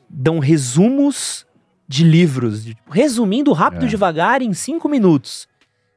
[0.08, 1.48] dão resumos
[1.88, 3.88] de livros, de, tipo, resumindo rápido é.
[3.88, 5.48] devagar em cinco minutos.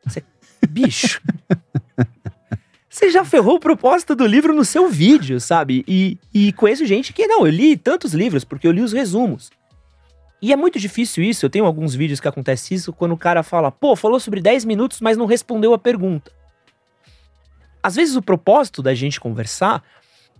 [0.02, 0.24] Você,
[0.70, 1.20] bicho.
[2.88, 5.84] Você já ferrou o propósito do livro no seu vídeo, sabe?
[5.86, 9.50] E, e conheço gente que, não, eu li tantos livros porque eu li os resumos.
[10.40, 11.46] E é muito difícil isso.
[11.46, 14.64] Eu tenho alguns vídeos que acontece isso quando o cara fala, pô, falou sobre 10
[14.64, 16.30] minutos, mas não respondeu a pergunta.
[17.82, 19.82] Às vezes o propósito da gente conversar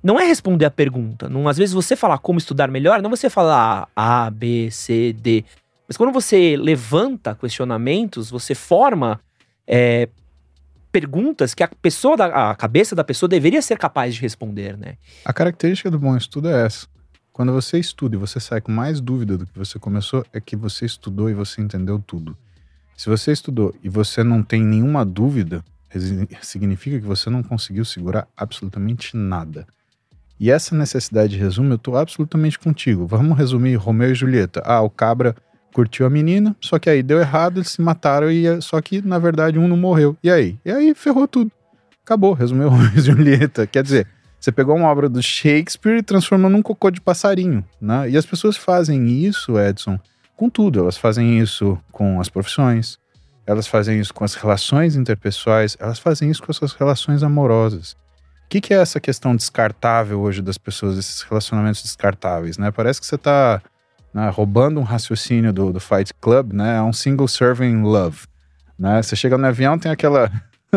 [0.03, 1.29] não é responder a pergunta.
[1.29, 5.45] Não, às vezes você falar como estudar melhor, não você falar A, B, C, D.
[5.89, 9.21] Mas quando você levanta questionamentos, você forma
[9.67, 10.09] é,
[10.93, 14.97] perguntas que a pessoa, a cabeça da pessoa deveria ser capaz de responder, né?
[15.25, 16.87] A característica do bom estudo é essa.
[17.37, 20.57] Quando você estuda e você sai com mais dúvida do que você começou, é que
[20.57, 22.35] você estudou e você entendeu tudo.
[22.97, 25.63] Se você estudou e você não tem nenhuma dúvida,
[26.41, 29.67] significa que você não conseguiu segurar absolutamente nada.
[30.41, 33.07] E essa necessidade de resumo, eu estou absolutamente contigo.
[33.07, 34.63] Vamos resumir Romeu e Julieta.
[34.65, 35.37] Ah, o cabra
[35.75, 39.19] curtiu a menina, só que aí deu errado, eles se mataram e só que na
[39.19, 40.17] verdade um não morreu.
[40.25, 40.59] E aí?
[40.65, 41.53] E aí ferrou tudo.
[42.03, 43.67] Acabou, resumiu Romeu e Julieta.
[43.67, 44.07] Quer dizer,
[44.39, 48.09] você pegou uma obra do Shakespeare e transformou num cocô de passarinho, né?
[48.11, 49.99] E as pessoas fazem isso, Edson,
[50.37, 50.81] com tudo.
[50.81, 52.99] Elas fazem isso com as profissões,
[53.47, 57.93] elas fazem isso com as relações interpessoais, elas fazem isso com as suas relações amorosas.
[58.45, 62.71] O que, que, é essa questão descartável hoje das pessoas, esses relacionamentos descartáveis, né?
[62.71, 63.61] Parece que você está
[64.15, 66.77] né, roubando um raciocínio do, do Fight Club, né?
[66.77, 68.27] É um single serving love,
[68.79, 69.03] né?
[69.03, 70.31] Você chega no avião, tem aquela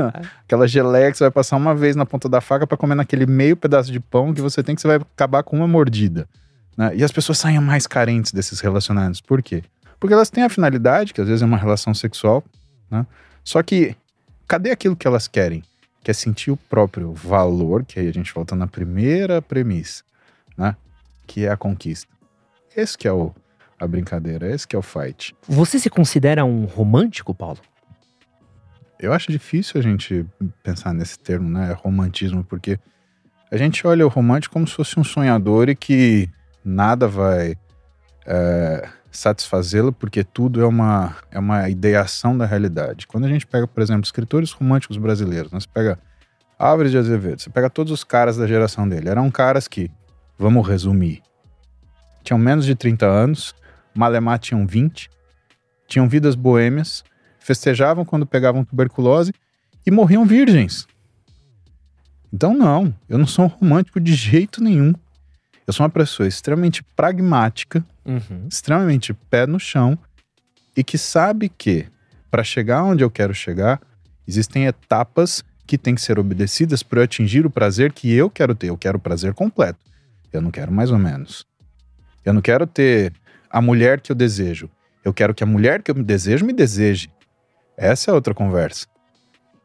[0.45, 3.25] Aquela geleia que você vai passar uma vez na ponta da faca para comer naquele
[3.25, 6.27] meio pedaço de pão que você tem que você vai acabar com uma mordida.
[6.77, 6.95] Né?
[6.95, 9.19] E as pessoas saem mais carentes desses relacionamentos.
[9.19, 9.63] Por quê?
[9.99, 12.43] Porque elas têm a finalidade, que às vezes é uma relação sexual,
[12.89, 13.05] né?
[13.43, 13.95] Só que
[14.47, 15.63] cadê aquilo que elas querem?
[16.01, 20.03] Que é sentir o próprio valor, que aí a gente volta na primeira premissa,
[20.57, 20.75] né?
[21.27, 22.07] Que é a conquista.
[22.75, 23.33] Esse que é o,
[23.77, 25.35] a brincadeira, esse que é o fight.
[25.47, 27.59] Você se considera um romântico, Paulo?
[28.99, 30.25] Eu acho difícil a gente
[30.61, 31.71] pensar nesse termo, né?
[31.71, 32.77] Romantismo, porque
[33.49, 36.29] a gente olha o romântico como se fosse um sonhador e que
[36.63, 37.55] nada vai
[38.25, 43.07] é, satisfazê-lo, porque tudo é uma, é uma ideação da realidade.
[43.07, 45.59] Quando a gente pega, por exemplo, escritores românticos brasileiros, né?
[45.59, 45.97] você pega
[46.57, 49.89] Álvares de Azevedo, você pega todos os caras da geração dele, eram caras que,
[50.37, 51.23] vamos resumir,
[52.21, 53.55] tinham menos de 30 anos,
[53.95, 55.09] Malemar tinham 20,
[55.87, 57.03] tinham vidas boêmias,
[57.49, 59.33] festejavam quando pegavam tuberculose
[59.83, 60.87] e morriam virgens.
[62.31, 64.93] Então, não, eu não sou um romântico de jeito nenhum.
[65.65, 68.45] Eu sou uma pessoa extremamente pragmática, uhum.
[68.47, 69.97] extremamente pé no chão
[70.77, 71.87] e que sabe que
[72.29, 73.81] para chegar onde eu quero chegar,
[74.27, 78.53] existem etapas que têm que ser obedecidas para eu atingir o prazer que eu quero
[78.53, 78.67] ter.
[78.67, 79.79] Eu quero o prazer completo.
[80.31, 81.45] Eu não quero mais ou menos.
[82.23, 83.11] Eu não quero ter
[83.49, 84.69] a mulher que eu desejo.
[85.03, 87.09] Eu quero que a mulher que eu desejo me deseje.
[87.79, 88.85] Essa é outra conversa.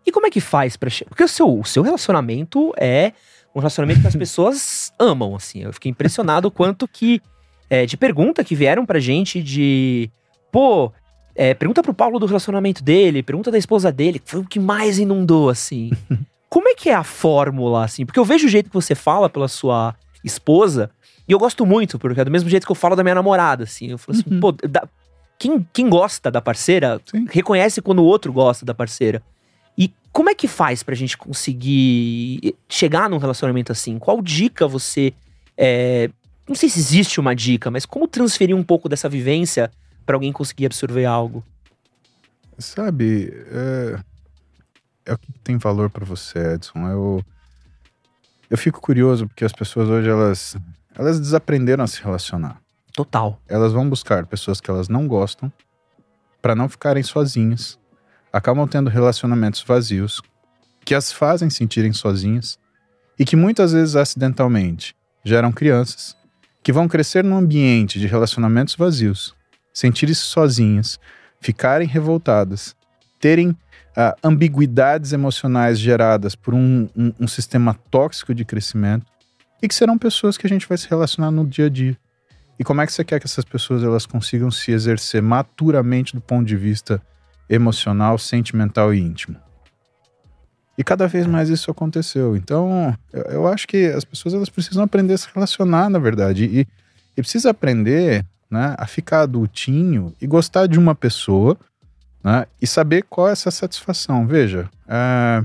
[0.07, 3.13] E como é que faz para Porque o seu, o seu relacionamento é
[3.55, 5.63] um relacionamento que as pessoas amam, assim.
[5.63, 7.21] Eu fiquei impressionado o quanto que.
[7.69, 10.11] É, de pergunta que vieram pra gente de.
[10.53, 10.93] Pô,
[11.35, 14.61] é, pergunta pro Paulo do relacionamento dele, pergunta da esposa dele, que foi o que
[14.61, 15.91] mais inundou, assim.
[16.49, 18.07] Como é que é a fórmula, assim?
[18.07, 20.89] Porque eu vejo o jeito que você fala pela sua esposa,
[21.27, 23.65] e eu gosto muito, porque é do mesmo jeito que eu falo da minha namorada,
[23.65, 23.91] assim.
[23.91, 24.41] Eu falo assim, uhum.
[24.41, 24.87] pô, dá,
[25.45, 27.27] quem, quem gosta da parceira Sim.
[27.31, 29.23] reconhece quando o outro gosta da parceira.
[29.77, 33.99] E como é que faz pra gente conseguir chegar num relacionamento assim?
[33.99, 35.13] Qual dica você.
[35.55, 36.09] É,
[36.49, 39.71] não sei se existe uma dica, mas como transferir um pouco dessa vivência
[40.07, 41.45] para alguém conseguir absorver algo?
[42.57, 43.99] Sabe, é,
[45.05, 46.89] é o que tem valor para você, Edson.
[46.89, 47.23] Eu,
[48.49, 50.57] eu fico curioso porque as pessoas hoje elas
[50.97, 52.64] elas desaprenderam a se relacionar.
[52.95, 53.41] Total.
[53.49, 55.53] Elas vão buscar pessoas que elas não gostam
[56.41, 57.79] para não ficarem sozinhas.
[58.33, 60.23] Acabam tendo relacionamentos vazios
[60.85, 62.59] que as fazem sentirem sozinhas
[63.19, 66.17] e que muitas vezes acidentalmente geram crianças
[66.63, 69.35] que vão crescer num ambiente de relacionamentos vazios,
[69.73, 70.99] sentirem-se sozinhas,
[71.41, 72.75] ficarem revoltadas,
[73.21, 79.07] terem uh, ambiguidades emocionais geradas por um, um, um sistema tóxico de crescimento
[79.63, 81.97] e que serão pessoas que a gente vai se relacionar no dia a dia.
[82.59, 86.21] E como é que você quer que essas pessoas elas consigam se exercer maturamente do
[86.21, 87.03] ponto de vista
[87.49, 89.37] emocional, sentimental e íntimo?
[90.77, 92.37] E cada vez mais isso aconteceu.
[92.37, 96.45] Então, eu, eu acho que as pessoas elas precisam aprender a se relacionar, na verdade.
[96.45, 96.61] E,
[97.17, 101.57] e precisa aprender né, a ficar adultinho e gostar de uma pessoa
[102.23, 104.27] né, e saber qual é essa satisfação.
[104.27, 105.45] Veja, é,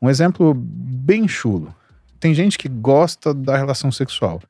[0.00, 1.74] um exemplo bem chulo.
[2.20, 4.40] Tem gente que gosta da relação sexual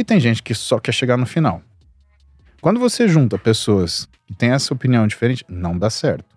[0.00, 1.62] e tem gente que só quer chegar no final.
[2.60, 6.36] Quando você junta pessoas que têm essa opinião diferente, não dá certo.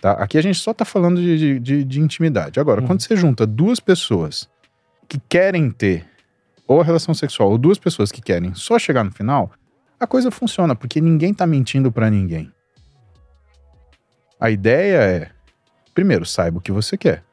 [0.00, 0.12] Tá?
[0.12, 2.60] Aqui a gente só está falando de, de, de, intimidade.
[2.60, 2.86] Agora, uhum.
[2.86, 4.48] quando você junta duas pessoas
[5.08, 6.06] que querem ter
[6.66, 9.52] ou a relação sexual, ou duas pessoas que querem só chegar no final,
[9.98, 12.52] a coisa funciona, porque ninguém está mentindo para ninguém.
[14.38, 15.30] A ideia é,
[15.94, 17.24] primeiro, saiba o que você quer.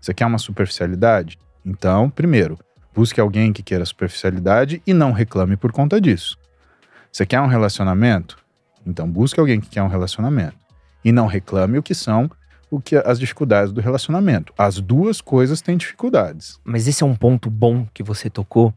[0.00, 1.38] Você quer uma superficialidade?
[1.64, 2.58] Então, primeiro,
[2.94, 6.38] busque alguém que queira superficialidade e não reclame por conta disso.
[7.10, 8.38] Você quer um relacionamento?
[8.86, 10.56] Então, busque alguém que quer um relacionamento
[11.04, 12.30] e não reclame o que são
[12.70, 14.52] o que as dificuldades do relacionamento.
[14.56, 16.58] As duas coisas têm dificuldades.
[16.64, 18.72] Mas esse é um ponto bom que você tocou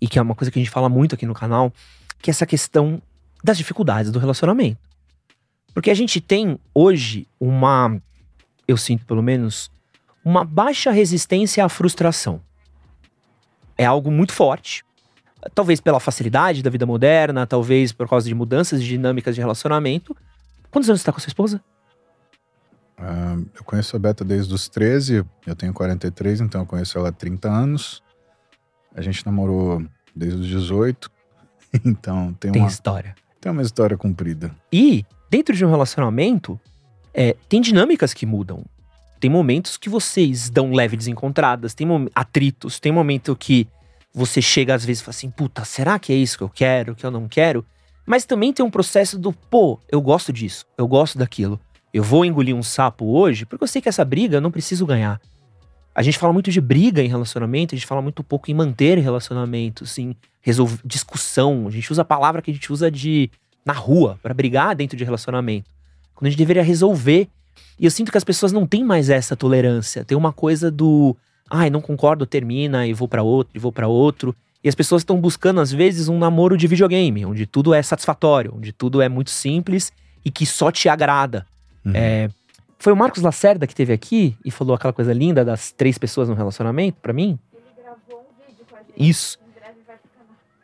[0.00, 1.72] e que é uma coisa que a gente fala muito aqui no canal,
[2.20, 3.02] que é essa questão
[3.42, 4.78] das dificuldades do relacionamento.
[5.74, 8.00] Porque a gente tem hoje uma,
[8.68, 9.70] eu sinto pelo menos,
[10.24, 12.40] uma baixa resistência à frustração.
[13.82, 14.84] É algo muito forte.
[15.54, 20.16] Talvez pela facilidade da vida moderna, talvez por causa de mudanças de dinâmicas de relacionamento,
[20.72, 21.62] Quantos anos você tá com a sua esposa?
[22.98, 27.10] Uh, eu conheço a Beta desde os 13, eu tenho 43, então eu conheço ela
[27.10, 28.02] há 30 anos.
[28.94, 29.84] A gente namorou
[30.16, 31.10] desde os 18,
[31.84, 33.14] então tem, tem uma história.
[33.38, 34.50] Tem uma história comprida.
[34.72, 36.58] E dentro de um relacionamento,
[37.12, 38.64] é, tem dinâmicas que mudam.
[39.22, 43.68] Tem momentos que vocês dão leve desencontradas, tem atritos, tem momento que
[44.12, 46.96] você chega às vezes e fala assim: puta, será que é isso que eu quero,
[46.96, 47.64] que eu não quero?
[48.04, 51.60] Mas também tem um processo do, pô, eu gosto disso, eu gosto daquilo.
[51.94, 54.84] Eu vou engolir um sapo hoje porque eu sei que essa briga eu não preciso
[54.84, 55.20] ganhar.
[55.94, 58.98] A gente fala muito de briga em relacionamento, a gente fala muito pouco em manter
[58.98, 61.68] relacionamento, assim, resolver discussão.
[61.68, 63.30] A gente usa a palavra que a gente usa de
[63.64, 65.70] na rua para brigar dentro de relacionamento.
[66.12, 67.28] Quando a gente deveria resolver.
[67.78, 70.04] E eu sinto que as pessoas não têm mais essa tolerância.
[70.04, 71.16] Tem uma coisa do,
[71.50, 74.34] ai, não concordo, termina e vou para outro, e vou para outro.
[74.62, 78.54] E as pessoas estão buscando, às vezes, um namoro de videogame, onde tudo é satisfatório,
[78.56, 79.92] onde tudo é muito simples
[80.24, 81.46] e que só te agrada.
[81.84, 81.92] Uhum.
[81.94, 82.30] É,
[82.78, 86.28] foi o Marcos Lacerda que teve aqui e falou aquela coisa linda das três pessoas
[86.28, 87.38] no relacionamento para mim?
[87.52, 89.08] Ele gravou um vídeo com a gente.
[89.08, 89.38] Isso.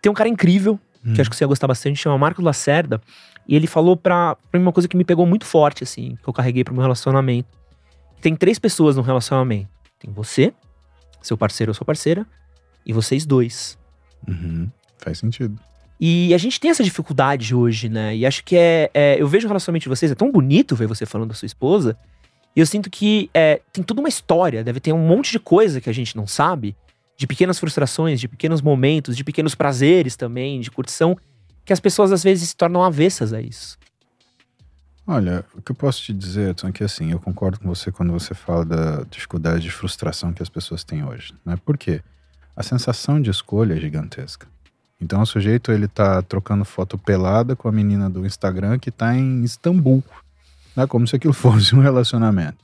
[0.00, 1.14] Tem um cara incrível, uhum.
[1.14, 3.00] que acho que você ia gostar bastante, chama Marcos Lacerda.
[3.48, 6.28] E ele falou pra, pra mim uma coisa que me pegou muito forte, assim, que
[6.28, 7.48] eu carreguei pro meu relacionamento.
[8.20, 9.70] Tem três pessoas no relacionamento.
[9.98, 10.52] Tem você,
[11.22, 12.26] seu parceiro ou sua parceira,
[12.84, 13.78] e vocês dois.
[14.28, 14.68] Uhum.
[14.98, 15.58] Faz sentido.
[16.00, 18.14] E a gente tem essa dificuldade hoje, né?
[18.14, 20.86] E acho que é, é, Eu vejo o relacionamento de vocês, é tão bonito ver
[20.86, 21.96] você falando da sua esposa.
[22.54, 25.80] E eu sinto que é, tem toda uma história, deve ter um monte de coisa
[25.80, 26.76] que a gente não sabe,
[27.16, 31.16] de pequenas frustrações, de pequenos momentos, de pequenos prazeres também, de curtição,
[31.68, 33.78] que as pessoas às vezes se tornam avessas a isso.
[35.06, 37.92] Olha, o que eu posso te dizer, Edson, é que assim, eu concordo com você
[37.92, 41.56] quando você fala da dificuldade de frustração que as pessoas têm hoje, né?
[41.64, 42.02] Por quê?
[42.58, 44.48] a sensação de escolha é gigantesca.
[45.00, 49.14] Então o sujeito ele tá trocando foto pelada com a menina do Instagram que tá
[49.14, 50.02] em Istambul,
[50.74, 50.84] né?
[50.84, 52.58] Como se aquilo fosse um relacionamento.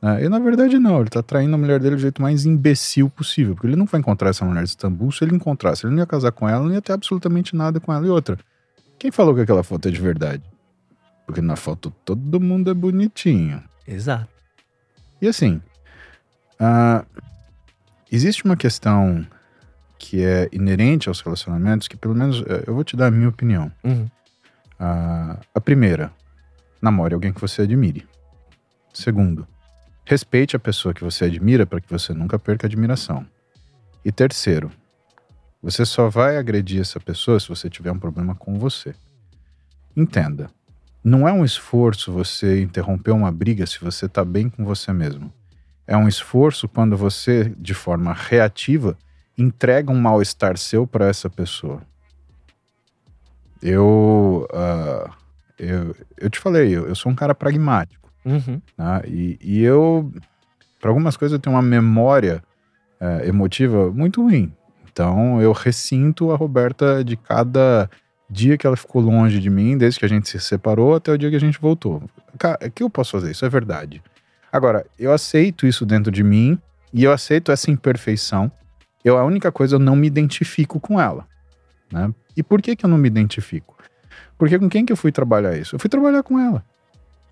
[0.00, 0.24] Né?
[0.24, 3.54] E na verdade não, ele tá traindo a mulher dele do jeito mais imbecil possível,
[3.54, 5.86] porque ele não vai encontrar essa mulher de Istambul se ele encontrasse.
[5.86, 8.06] Ele não ia casar com ela, não ia ter absolutamente nada com ela.
[8.06, 8.38] E outra,
[8.98, 10.42] quem falou que aquela foto é de verdade?
[11.26, 13.62] Porque na foto todo mundo é bonitinho.
[13.86, 14.28] Exato.
[15.20, 15.60] E assim,
[16.60, 17.04] uh,
[18.10, 19.26] Existe uma questão
[19.98, 23.28] que é inerente aos relacionamentos, que pelo menos eh, eu vou te dar a minha
[23.28, 23.70] opinião.
[23.84, 24.08] Uhum.
[24.80, 26.10] Uh, a primeira,
[26.80, 28.06] namore alguém que você admire.
[28.94, 29.46] Segundo,
[30.08, 33.26] respeite a pessoa que você admira para que você nunca perca a admiração.
[34.02, 34.70] E terceiro,
[35.62, 38.94] você só vai agredir essa pessoa se você tiver um problema com você.
[39.94, 40.48] Entenda,
[41.04, 45.30] não é um esforço você interromper uma briga se você está bem com você mesmo.
[45.86, 48.96] É um esforço quando você, de forma reativa,
[49.36, 51.82] entrega um mal-estar seu para essa pessoa.
[53.60, 55.12] Eu, uh,
[55.58, 57.97] eu, eu te falei, eu, eu, sou um cara pragmático.
[58.24, 58.60] Uhum.
[58.76, 59.02] Né?
[59.06, 60.12] E, e eu,
[60.80, 62.42] para algumas coisas, eu tenho uma memória
[63.00, 64.52] uh, emotiva muito ruim.
[64.90, 67.88] Então eu ressinto a Roberta de cada
[68.28, 71.16] dia que ela ficou longe de mim, desde que a gente se separou até o
[71.16, 72.02] dia que a gente voltou.
[72.34, 73.30] O que eu posso fazer?
[73.30, 74.02] Isso é verdade.
[74.52, 76.58] Agora, eu aceito isso dentro de mim
[76.92, 78.50] e eu aceito essa imperfeição.
[79.04, 81.26] Eu, a única coisa, eu não me identifico com ela.
[81.92, 82.12] Né?
[82.36, 83.76] E por que, que eu não me identifico?
[84.36, 85.74] Porque com quem que eu fui trabalhar isso?
[85.74, 86.64] Eu fui trabalhar com ela.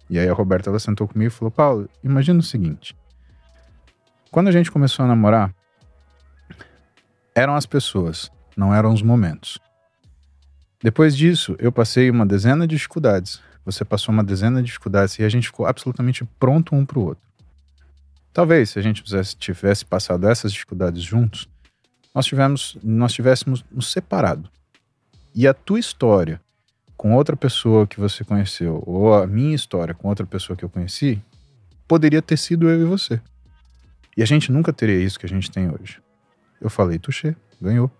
[0.08, 2.96] E aí a Roberta ela sentou comigo e falou: Paulo, imagina o seguinte.
[4.30, 5.54] Quando a gente começou a namorar,
[7.34, 9.58] eram as pessoas, não eram os momentos.
[10.82, 13.40] Depois disso, eu passei uma dezena de dificuldades.
[13.64, 17.04] Você passou uma dezena de dificuldades e a gente ficou absolutamente pronto um para o
[17.04, 17.26] outro.
[18.32, 19.02] Talvez, se a gente
[19.38, 21.48] tivesse passado essas dificuldades juntos,
[22.14, 24.48] nós, tivemos, nós tivéssemos nos separado.
[25.34, 26.40] E a tua história
[26.96, 30.68] com outra pessoa que você conheceu, ou a minha história com outra pessoa que eu
[30.68, 31.22] conheci,
[31.86, 33.20] poderia ter sido eu e você.
[34.16, 36.00] E a gente nunca teria isso que a gente tem hoje.
[36.60, 37.90] Eu falei, Tuxê, ganhou.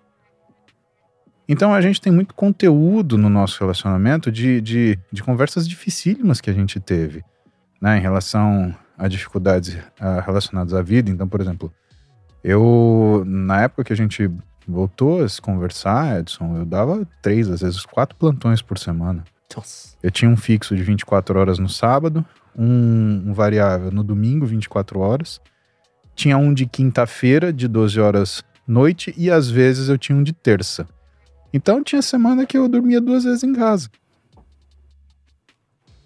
[1.49, 6.51] Então a gente tem muito conteúdo no nosso relacionamento de, de, de conversas dificílimas que
[6.51, 7.23] a gente teve,
[7.81, 11.11] né, em relação a dificuldades uh, relacionadas à vida.
[11.11, 11.73] Então, por exemplo,
[12.43, 14.31] eu, na época que a gente
[14.67, 19.25] voltou a se conversar, Edson, eu dava três, às vezes quatro plantões por semana.
[19.55, 19.97] Nossa.
[20.03, 22.25] Eu tinha um fixo de 24 horas no sábado,
[22.57, 25.41] um, um variável no domingo, 24 horas.
[26.15, 30.33] Tinha um de quinta-feira, de 12 horas noite, e às vezes eu tinha um de
[30.33, 30.89] terça.
[31.53, 33.89] Então tinha semana que eu dormia duas vezes em casa.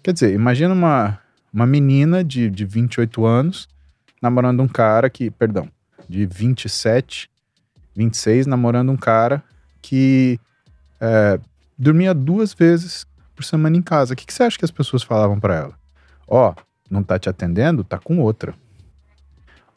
[0.03, 1.19] Quer dizer, imagina uma,
[1.53, 3.67] uma menina de, de 28 anos
[4.21, 5.67] namorando um cara que, perdão,
[6.07, 7.30] de 27,
[7.95, 9.43] 26, namorando um cara
[9.81, 10.39] que
[10.99, 11.39] é,
[11.77, 14.13] dormia duas vezes por semana em casa.
[14.13, 15.73] O que, que você acha que as pessoas falavam para ela?
[16.27, 17.83] Ó, oh, não tá te atendendo?
[17.83, 18.53] Tá com outra.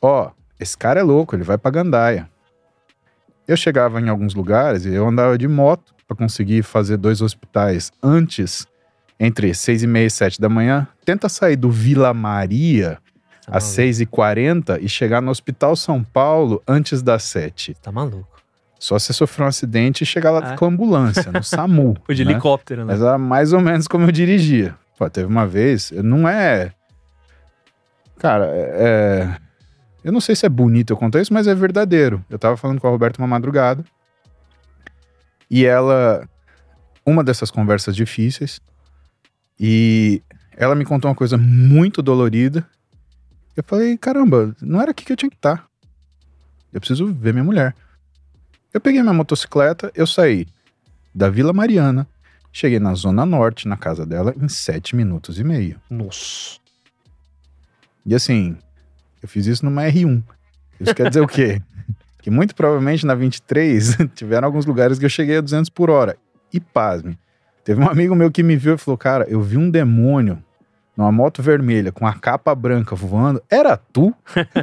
[0.01, 2.29] Ó, oh, esse cara é louco, ele vai pra gandaia.
[3.47, 7.91] Eu chegava em alguns lugares e eu andava de moto para conseguir fazer dois hospitais
[8.03, 8.67] antes,
[9.19, 10.87] entre seis e meia e sete da manhã.
[11.05, 12.99] Tenta sair do Vila Maria
[13.47, 17.75] tá às seis e quarenta e chegar no Hospital São Paulo antes das sete.
[17.83, 18.43] Tá maluco.
[18.79, 20.57] Só se sofreu um acidente e chegar lá é.
[20.57, 21.97] com ambulância, no SAMU.
[22.05, 22.33] Foi de né?
[22.33, 22.93] helicóptero, né?
[22.93, 24.75] Mas era mais ou menos como eu dirigia.
[24.99, 26.73] Pô, teve uma vez, não é.
[28.19, 29.37] Cara, é
[30.05, 32.23] eu não sei se é bonito eu contar isso, mas é verdadeiro.
[32.29, 33.83] Eu tava falando com a Roberta uma madrugada.
[35.51, 36.29] E ela.
[37.07, 38.61] Uma dessas conversas difíceis.
[39.59, 40.23] E
[40.55, 42.67] ela me contou uma coisa muito dolorida.
[43.57, 45.59] Eu falei, caramba, não era aqui que eu tinha que estar.
[45.59, 45.67] Tá.
[46.73, 47.75] Eu preciso ver minha mulher.
[48.73, 50.47] Eu peguei minha motocicleta, eu saí
[51.15, 52.09] da Vila Mariana,
[52.53, 55.81] cheguei na Zona Norte, na casa dela, em sete minutos e meio.
[55.89, 56.59] Nossa.
[58.05, 58.57] E assim,
[59.23, 60.23] eu fiz isso numa R1.
[60.81, 61.63] Isso quer dizer o quê?
[62.21, 66.17] Que muito provavelmente na 23 tiveram alguns lugares que eu cheguei a 200 por hora.
[66.51, 67.19] E pasme,
[67.63, 70.43] teve um amigo meu que me viu e falou: Cara, eu vi um demônio
[70.97, 73.43] numa moto vermelha com a capa branca voando.
[73.51, 74.15] Era tu?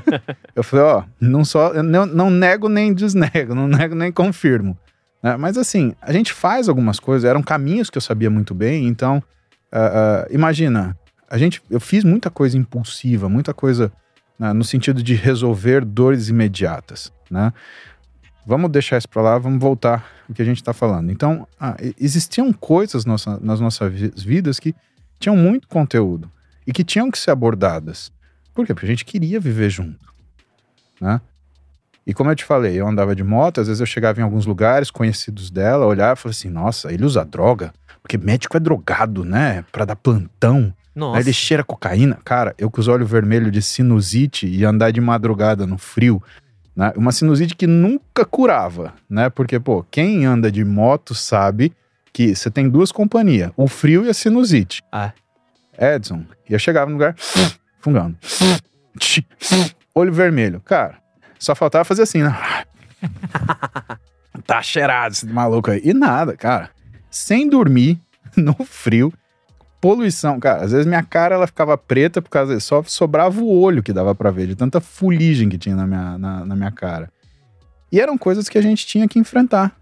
[0.56, 4.78] eu falei: Ó, não, só, não, não nego nem desnego, não nego nem confirmo.
[5.22, 5.38] Né?
[5.38, 9.18] Mas assim, a gente faz algumas coisas, eram caminhos que eu sabia muito bem, então,
[9.72, 10.98] uh, uh, imagina,
[11.30, 13.92] a gente, eu fiz muita coisa impulsiva, muita coisa
[14.40, 17.54] né, no sentido de resolver dores imediatas, né?
[18.44, 21.12] Vamos deixar isso para lá, vamos voltar ao que a gente está falando.
[21.12, 23.94] Então, ah, existiam coisas nossa, nas nossas
[24.26, 24.74] vidas que
[25.22, 26.30] tinham muito conteúdo
[26.66, 28.12] e que tinham que ser abordadas.
[28.54, 28.74] Por quê?
[28.74, 30.14] Porque a gente queria viver junto,
[31.00, 31.22] né?
[32.06, 34.46] E como eu te falei, eu andava de moto, às vezes eu chegava em alguns
[34.46, 39.24] lugares conhecidos dela, olhava e falava assim: nossa, ele usa droga, porque médico é drogado,
[39.24, 39.64] né?
[39.72, 40.74] Para dar plantão.
[40.94, 41.18] Nossa.
[41.18, 42.18] Aí ele cheira cocaína.
[42.26, 46.22] Cara, eu com os olhos vermelhos de sinusite e andar de madrugada no frio,
[46.76, 46.92] né?
[46.96, 49.30] Uma sinusite que nunca curava, né?
[49.30, 51.72] Porque, pô, quem anda de moto sabe
[52.14, 54.82] que você tem duas companhias, o frio e a sinusite.
[54.92, 55.12] Ah.
[55.78, 57.16] Edson, e eu chegava no lugar,
[57.80, 58.18] fungando.
[59.96, 60.60] Olho vermelho.
[60.62, 60.98] Cara,
[61.40, 62.36] só faltava fazer assim, né?
[64.46, 65.82] tá cheirado esse maluco aí.
[65.84, 66.70] E nada, cara.
[67.10, 68.00] Sem dormir,
[68.38, 69.14] no frio,
[69.82, 70.64] poluição, cara.
[70.64, 74.14] Às vezes minha cara ela ficava preta por causa só sobrava o olho que dava
[74.14, 77.12] para ver de tanta fuligem que tinha na minha, na, na, minha cara.
[77.92, 79.76] E eram coisas que a gente tinha que enfrentar.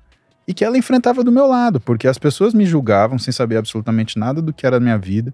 [0.50, 4.18] E que ela enfrentava do meu lado, porque as pessoas me julgavam sem saber absolutamente
[4.18, 5.32] nada do que era a minha vida.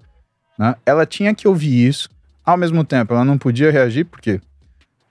[0.60, 0.76] Né?
[0.86, 2.10] Ela tinha que ouvir isso.
[2.44, 4.42] Ao mesmo tempo, ela não podia reagir, porque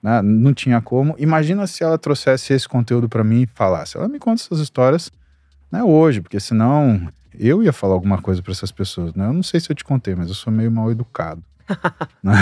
[0.05, 0.21] né?
[0.21, 1.15] Não tinha como.
[1.17, 3.97] Imagina se ela trouxesse esse conteúdo para mim e falasse.
[3.97, 5.11] Ela me conta essas histórias
[5.71, 9.15] né, hoje, porque senão eu ia falar alguma coisa para essas pessoas.
[9.15, 9.25] Né?
[9.25, 11.43] Eu não sei se eu te contei, mas eu sou meio mal educado.
[12.21, 12.35] né?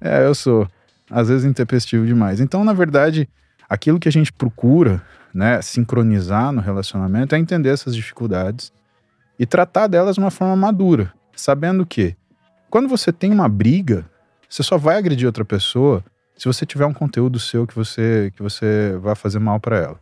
[0.00, 0.66] É, eu sou.
[1.08, 2.40] Às vezes intempestivo demais.
[2.40, 3.28] Então, na verdade,
[3.68, 5.00] aquilo que a gente procura
[5.32, 8.72] né, sincronizar no relacionamento é entender essas dificuldades
[9.38, 12.16] e tratar delas de uma forma madura, sabendo que
[12.68, 14.04] quando você tem uma briga,
[14.48, 16.04] você só vai agredir outra pessoa
[16.36, 20.00] se você tiver um conteúdo seu que você que você vai fazer mal para ela.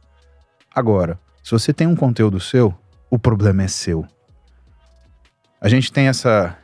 [0.74, 2.74] Agora, se você tem um conteúdo seu,
[3.10, 4.06] o problema é seu.
[5.60, 6.56] A gente tem essa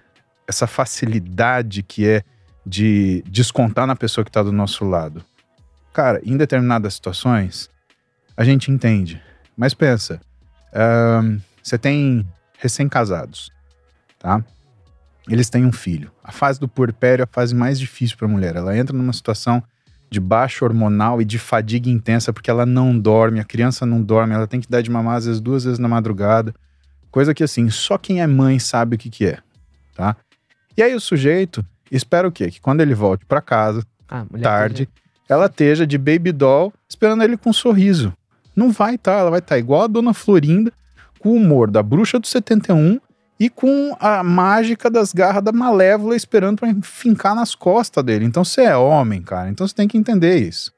[0.46, 2.22] essa facilidade que é
[2.66, 5.24] de descontar na pessoa que está do nosso lado.
[5.92, 7.70] Cara, em determinadas situações,
[8.36, 9.20] a gente entende.
[9.56, 10.20] Mas pensa,
[11.22, 12.26] um, você tem
[12.58, 13.50] recém-casados,
[14.18, 14.44] tá?
[15.28, 16.10] Eles têm um filho.
[16.22, 18.56] A fase do puerpério é a fase mais difícil para a mulher.
[18.56, 19.62] Ela entra numa situação
[20.10, 24.34] de baixo hormonal e de fadiga intensa porque ela não dorme, a criança não dorme,
[24.34, 26.54] ela tem que dar de mamar às vezes duas vezes na madrugada.
[27.10, 29.38] Coisa que assim, só quem é mãe sabe o que que é,
[29.94, 30.16] tá?
[30.76, 32.50] E aí o sujeito, espera o quê?
[32.50, 34.88] Que quando ele volte para casa, ah, tarde,
[35.28, 38.12] ela esteja de baby doll esperando ele com um sorriso.
[38.54, 40.72] Não vai estar, tá, ela vai estar tá igual a dona Florinda,
[41.18, 43.00] com o humor da bruxa do 71
[43.38, 48.24] e com a mágica das garras da Malévola esperando para fincar nas costas dele.
[48.24, 50.72] Então você é homem, cara, então você tem que entender isso.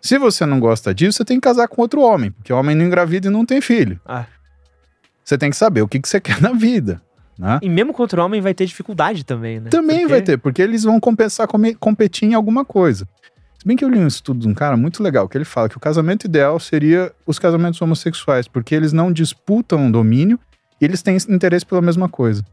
[0.00, 2.84] Se você não gosta disso, você tem que casar com outro homem, porque homem não
[2.84, 3.98] engravida e não tem filho.
[4.04, 4.26] Ah.
[5.24, 7.00] Você tem que saber o que, que você quer na vida.
[7.38, 7.58] Né?
[7.62, 9.70] E mesmo contra o homem vai ter dificuldade também, né?
[9.70, 10.12] Também porque...
[10.12, 11.48] vai ter, porque eles vão compensar,
[11.80, 13.08] competir em alguma coisa.
[13.64, 15.70] Se bem que eu li um estudo de um cara muito legal, que ele fala
[15.70, 20.38] que o casamento ideal seria os casamentos homossexuais, porque eles não disputam domínio
[20.78, 22.44] e eles têm interesse pela mesma coisa.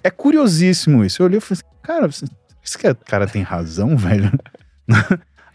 [0.00, 1.20] É curiosíssimo isso.
[1.20, 4.30] Eu olhei e falei, cara, isso que o cara tem razão, velho?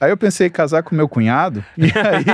[0.04, 2.26] Aí eu pensei em casar com meu cunhado e aí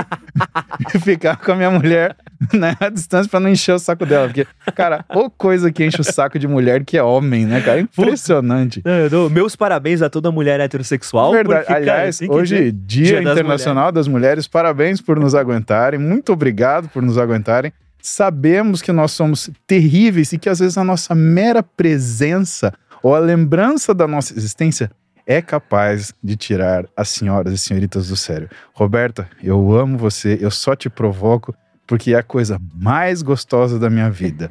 [1.00, 2.16] ficar com a minha mulher
[2.52, 4.26] né, à distância pra não encher o saco dela.
[4.26, 7.80] Porque, cara, ou coisa que enche o saco de mulher que é homem, né, cara?
[7.80, 8.82] Impressionante.
[8.84, 11.30] É, dou meus parabéns a toda mulher heterossexual.
[11.30, 11.60] Verdade.
[11.60, 14.08] Porque, Aliás, cara, hoje, Dia, Dia Internacional das mulheres.
[14.08, 16.00] das mulheres, parabéns por nos aguentarem.
[16.00, 17.72] Muito obrigado por nos aguentarem.
[18.02, 23.18] Sabemos que nós somos terríveis e que às vezes a nossa mera presença ou a
[23.18, 24.90] lembrança da nossa existência
[25.30, 28.50] é capaz de tirar as senhoras e senhoritas do sério.
[28.74, 31.54] Roberta, eu amo você, eu só te provoco
[31.86, 34.50] porque é a coisa mais gostosa da minha vida.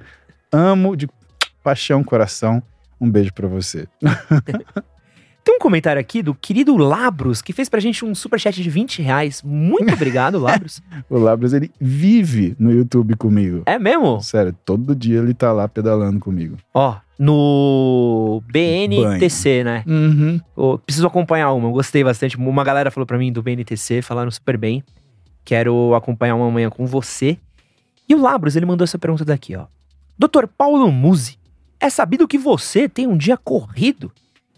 [0.49, 1.09] Amo de
[1.61, 2.63] paixão, coração.
[2.99, 3.89] Um beijo para você.
[5.43, 9.01] Tem um comentário aqui do querido Labros, que fez pra gente um superchat de 20
[9.01, 9.43] reais.
[9.43, 10.81] Muito obrigado, Labros.
[11.09, 13.63] o Labros, ele vive no YouTube comigo.
[13.65, 14.21] É mesmo?
[14.21, 16.55] Sério, todo dia ele tá lá pedalando comigo.
[16.73, 19.65] Ó, no BNTC, Banho.
[19.65, 19.83] né?
[19.85, 20.77] Uhum.
[20.85, 22.37] Preciso acompanhar uma, eu gostei bastante.
[22.37, 24.81] Uma galera falou pra mim do BNTC, falaram super bem.
[25.43, 27.37] Quero acompanhar uma manhã com você.
[28.07, 29.65] E o Labros, ele mandou essa pergunta daqui, ó.
[30.17, 31.37] Doutor Paulo Musi,
[31.79, 34.11] é sabido que você tem um dia corrido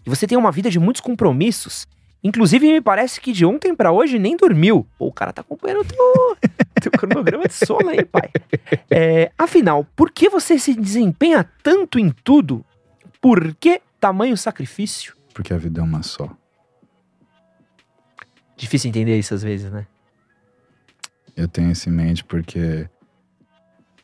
[0.06, 1.86] e você tem uma vida de muitos compromissos.
[2.22, 4.86] Inclusive, me parece que de ontem para hoje nem dormiu.
[4.96, 6.36] Pô, o cara tá acompanhando o teu,
[6.80, 8.30] teu cronograma de sono aí, pai.
[8.90, 12.64] É, afinal, por que você se desempenha tanto em tudo?
[13.20, 15.16] Por que tamanho sacrifício?
[15.34, 16.30] Porque a vida é uma só.
[18.56, 19.86] Difícil entender isso às vezes, né?
[21.36, 22.88] Eu tenho isso em mente porque.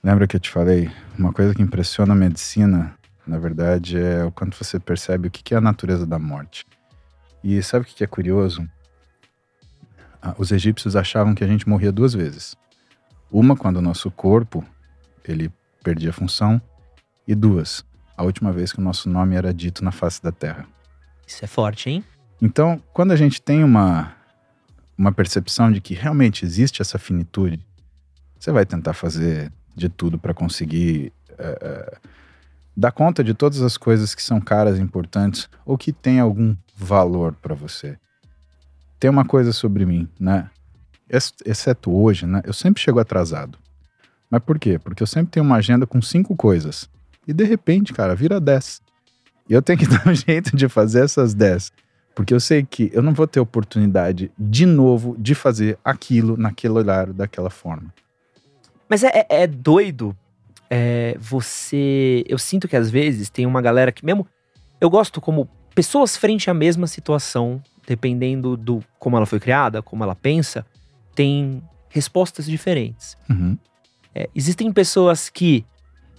[0.02, 0.90] Lembra que eu te falei?
[1.16, 2.98] Uma coisa que impressiona a medicina
[3.28, 6.64] na verdade, é o quanto você percebe o que é a natureza da morte.
[7.49, 8.68] E sabe o que é curioso?
[10.20, 12.55] Ah, os egípcios achavam que a gente morria duas vezes.
[13.32, 14.62] Uma quando o nosso corpo
[15.24, 15.51] ele
[15.82, 16.61] perdia função
[17.26, 17.82] e duas,
[18.14, 20.66] a última vez que o nosso nome era dito na face da terra.
[21.26, 22.05] Isso é forte, hein?
[22.42, 24.14] Então, quando a gente tem uma
[24.99, 27.64] uma percepção de que realmente existe essa finitude,
[28.38, 31.99] você vai tentar fazer de tudo para conseguir uh,
[32.80, 36.55] Dá conta de todas as coisas que são caras e importantes ou que têm algum
[36.79, 37.99] valor para você.
[39.01, 40.49] Tem uma coisa sobre mim, né?
[41.45, 42.43] Exceto hoje, né?
[42.45, 43.59] Eu sempre chego atrasado.
[44.31, 44.79] Mas por quê?
[44.79, 46.89] Porque eu sempre tenho uma agenda com cinco coisas.
[47.26, 48.81] E de repente, cara, vira dez.
[49.49, 51.72] E eu tenho que dar um jeito de fazer essas dez.
[52.14, 56.74] Porque eu sei que eu não vou ter oportunidade de novo de fazer aquilo naquele
[56.74, 57.93] horário, daquela forma.
[58.89, 60.16] Mas é, é, é doido,
[60.68, 62.24] é, você.
[62.29, 64.26] Eu sinto que às vezes tem uma galera que, mesmo.
[64.81, 65.49] Eu gosto como
[65.79, 70.66] pessoas frente à mesma situação, dependendo do como ela foi criada, como ela pensa,
[71.14, 73.16] tem respostas diferentes.
[73.31, 73.57] Uhum.
[74.12, 75.64] É, existem pessoas que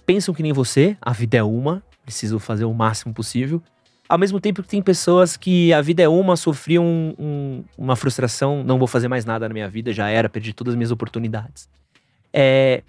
[0.06, 3.62] pensam que nem você, a vida é uma, preciso fazer o máximo possível.
[4.08, 7.96] Ao mesmo tempo que tem pessoas que a vida é uma, sofriam um, um, uma
[7.96, 10.90] frustração, não vou fazer mais nada na minha vida, já era, perdi todas as minhas
[10.90, 11.68] oportunidades.
[12.32, 12.82] É,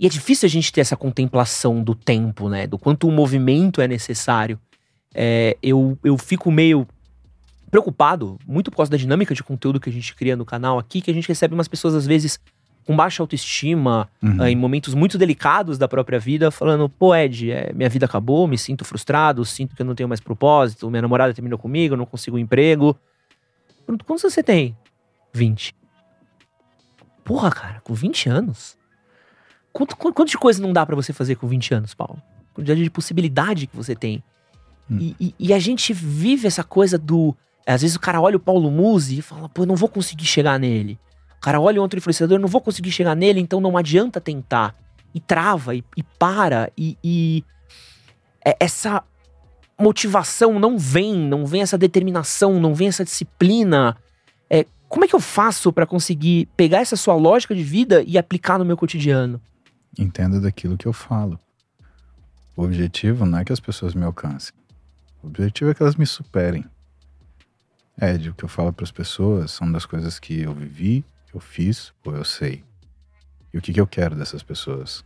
[0.00, 2.66] e é difícil a gente ter essa contemplação do tempo, né?
[2.66, 4.58] Do quanto o movimento é necessário.
[5.14, 6.86] É, eu, eu fico meio
[7.70, 11.00] preocupado, muito por causa da dinâmica de conteúdo que a gente cria no canal aqui,
[11.00, 12.40] que a gente recebe umas pessoas, às vezes,
[12.86, 14.38] com baixa autoestima, uhum.
[14.38, 18.48] uh, em momentos muito delicados da própria vida, falando: pô, Ed, é, minha vida acabou,
[18.48, 21.98] me sinto frustrado, sinto que eu não tenho mais propósito, minha namorada terminou comigo, eu
[21.98, 22.96] não consigo um emprego.
[24.04, 24.76] Quantos você tem?
[25.34, 25.74] 20.
[27.24, 28.78] Porra, cara, com 20 anos?
[29.70, 32.20] Quanto, quanto de coisa não dá para você fazer com 20 anos, Paulo?
[32.54, 34.22] Quantidade de possibilidade que você tem.
[34.90, 34.98] Hum.
[35.00, 37.36] E, e, e, a gente vive essa coisa do.
[37.66, 40.24] Às vezes o cara olha o Paulo Musi e fala, pô, eu não vou conseguir
[40.24, 40.98] chegar nele.
[41.36, 44.74] O cara olha outro influenciador, eu não vou conseguir chegar nele, então não adianta tentar.
[45.14, 47.44] E trava, e, e para, e, e.
[48.44, 49.02] É, essa
[49.78, 53.96] motivação não vem, não vem essa determinação, não vem essa disciplina.
[54.50, 58.18] É, como é que eu faço para conseguir pegar essa sua lógica de vida e
[58.18, 59.40] aplicar no meu cotidiano?
[59.98, 61.38] Entenda daquilo que eu falo.
[62.56, 64.52] O objetivo não é que as pessoas me alcancem.
[65.22, 66.64] O objetivo é que elas me superem.
[68.00, 71.04] Ed, o que eu falo para as pessoas são das coisas que eu vivi,
[71.34, 72.64] eu fiz ou eu sei.
[73.52, 75.04] E o que, que eu quero dessas pessoas?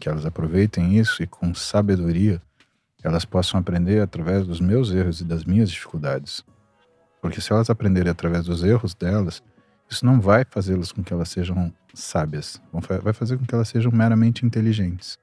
[0.00, 2.40] Que elas aproveitem isso e com sabedoria
[3.04, 6.42] elas possam aprender através dos meus erros e das minhas dificuldades.
[7.20, 9.42] Porque se elas aprenderem através dos erros delas,
[9.88, 12.60] isso não vai fazê-las com que elas sejam sábias,
[13.02, 15.18] vai fazer com que elas sejam meramente inteligentes.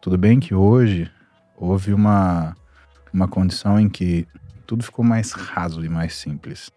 [0.00, 1.10] Tudo bem que hoje
[1.56, 2.56] houve uma,
[3.14, 4.26] uma condição em que
[4.66, 6.68] tudo ficou mais raso e mais simples.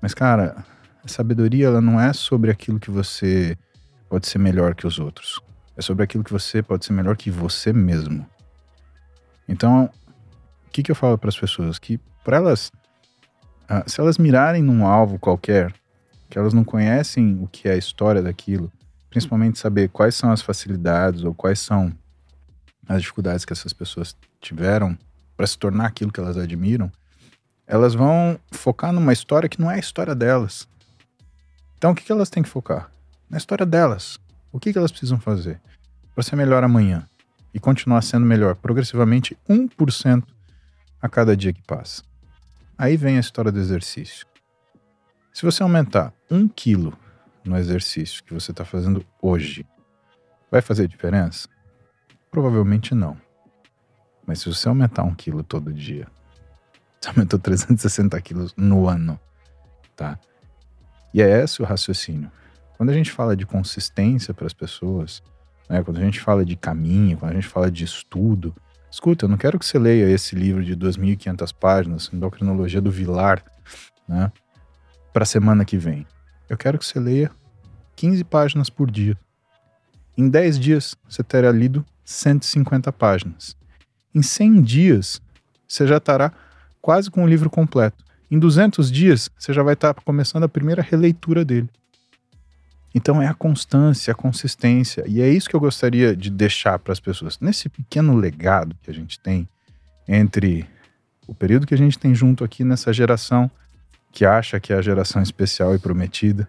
[0.00, 0.64] Mas, cara,
[1.04, 3.58] a sabedoria ela não é sobre aquilo que você
[4.08, 5.40] pode ser melhor que os outros.
[5.76, 8.24] É sobre aquilo que você pode ser melhor que você mesmo.
[9.48, 9.90] Então,
[10.66, 11.78] o que, que eu falo para as pessoas?
[11.78, 12.70] Que para elas,
[13.68, 15.74] ah, se elas mirarem num alvo qualquer,
[16.30, 18.70] que elas não conhecem o que é a história daquilo,
[19.10, 21.92] principalmente saber quais são as facilidades ou quais são
[22.88, 24.96] as dificuldades que essas pessoas tiveram
[25.42, 26.88] para se tornar aquilo que elas admiram,
[27.66, 30.68] elas vão focar numa história que não é a história delas.
[31.76, 32.92] Então, o que, que elas têm que focar?
[33.28, 34.20] Na história delas.
[34.52, 35.60] O que, que elas precisam fazer
[36.14, 37.08] para ser melhor amanhã
[37.52, 40.22] e continuar sendo melhor progressivamente 1%
[41.00, 42.04] a cada dia que passa.
[42.78, 44.24] Aí vem a história do exercício.
[45.32, 46.96] Se você aumentar um quilo
[47.44, 49.66] no exercício que você está fazendo hoje,
[50.52, 51.48] vai fazer diferença?
[52.30, 53.16] Provavelmente não.
[54.32, 56.08] Mas se você aumentar um quilo todo dia,
[56.98, 59.20] você aumentou 360 quilos no ano,
[59.94, 60.18] tá?
[61.12, 62.32] E é esse o raciocínio.
[62.78, 65.22] Quando a gente fala de consistência para as pessoas,
[65.68, 68.56] né, quando a gente fala de caminho, quando a gente fala de estudo,
[68.90, 73.44] escuta, eu não quero que você leia esse livro de 2.500 páginas, Endocrinologia do Vilar,
[74.08, 74.32] né?
[75.12, 76.06] para a semana que vem.
[76.48, 77.30] Eu quero que você leia
[77.96, 79.14] 15 páginas por dia.
[80.16, 83.60] Em 10 dias, você terá lido 150 páginas.
[84.14, 85.20] Em 100 dias,
[85.66, 86.32] você já estará
[86.80, 88.04] quase com o livro completo.
[88.30, 91.68] Em 200 dias, você já vai estar começando a primeira releitura dele.
[92.94, 96.92] Então é a constância, a consistência, e é isso que eu gostaria de deixar para
[96.92, 97.38] as pessoas.
[97.40, 99.48] Nesse pequeno legado que a gente tem
[100.06, 100.66] entre
[101.26, 103.50] o período que a gente tem junto aqui nessa geração
[104.10, 106.46] que acha que é a geração especial e prometida.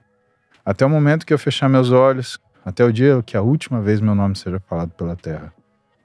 [0.65, 4.01] Até o momento que eu fechar meus olhos, até o dia que a última vez
[4.01, 5.53] meu nome seja falado pela terra.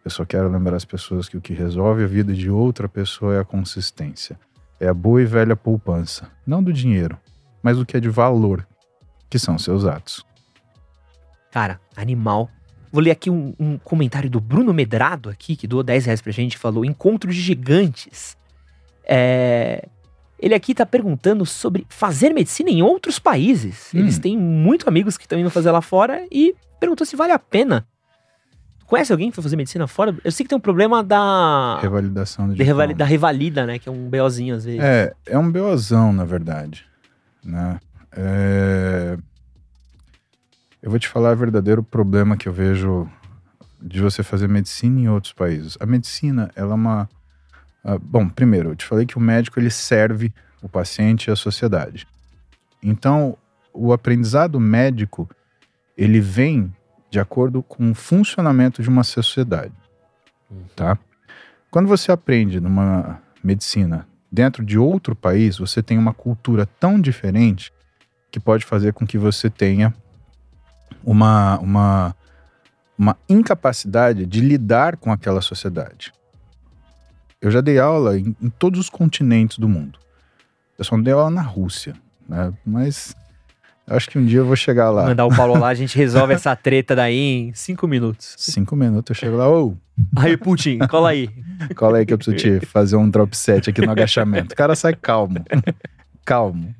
[0.09, 3.35] Eu só quero lembrar as pessoas que o que resolve a vida de outra pessoa
[3.35, 4.41] é a consistência.
[4.81, 6.31] É a boa e velha poupança.
[6.47, 7.19] Não do dinheiro,
[7.63, 8.67] mas do que é de valor,
[9.29, 10.25] que são seus atos.
[11.51, 12.49] Cara, animal.
[12.91, 16.33] Vou ler aqui um, um comentário do Bruno Medrado aqui, que doou 10 reais pra
[16.33, 18.35] gente, falou: Encontro de gigantes.
[19.05, 19.87] É,
[20.41, 23.91] ele aqui está perguntando sobre fazer medicina em outros países.
[23.95, 23.99] Hum.
[23.99, 27.39] Eles têm muito amigos que estão indo fazer lá fora e perguntou se vale a
[27.39, 27.87] pena.
[28.89, 30.16] Conhece alguém que foi fazer medicina fora?
[30.24, 31.78] Eu sei que tem um problema da.
[31.80, 33.78] Revalidação de revali, Da revalida, né?
[33.78, 34.80] Que é um BOzinho às vezes.
[34.80, 36.86] É, é um BOzão, na verdade.
[37.45, 37.78] Né?
[38.12, 39.18] É...
[40.82, 43.07] Eu vou te falar o verdadeiro problema que eu vejo
[43.80, 45.76] de você fazer medicina em outros países.
[45.78, 47.09] A medicina, ela é uma
[47.84, 51.36] Uh, bom, primeiro, eu te falei que o médico ele serve o paciente e a
[51.36, 52.07] sociedade.
[52.82, 53.36] Então,
[53.72, 55.28] o aprendizado médico
[55.97, 56.74] ele vem
[57.11, 59.73] de acordo com o funcionamento de uma sociedade,
[60.77, 60.99] tá?
[61.71, 67.73] Quando você aprende numa medicina dentro de outro país, você tem uma cultura tão diferente
[68.31, 69.95] que pode fazer com que você tenha
[71.05, 72.17] uma, uma,
[72.99, 76.13] uma incapacidade de lidar com aquela sociedade.
[77.41, 79.99] Eu já dei aula em, em todos os continentes do mundo.
[80.79, 81.95] Eu só não dei aula na Rússia,
[82.29, 82.53] né?
[82.65, 83.15] Mas
[83.89, 85.07] eu acho que um dia eu vou chegar lá.
[85.07, 88.34] Mandar o Paulo lá, a gente resolve essa treta daí em cinco minutos.
[88.36, 89.74] Cinco minutos eu chego lá, ô,
[90.16, 91.28] Aí, Putin, cola aí.
[91.74, 94.53] cola aí que eu preciso te fazer um drop set aqui no agachamento.
[94.53, 95.45] O cara sai calmo.
[96.24, 96.74] Calmo.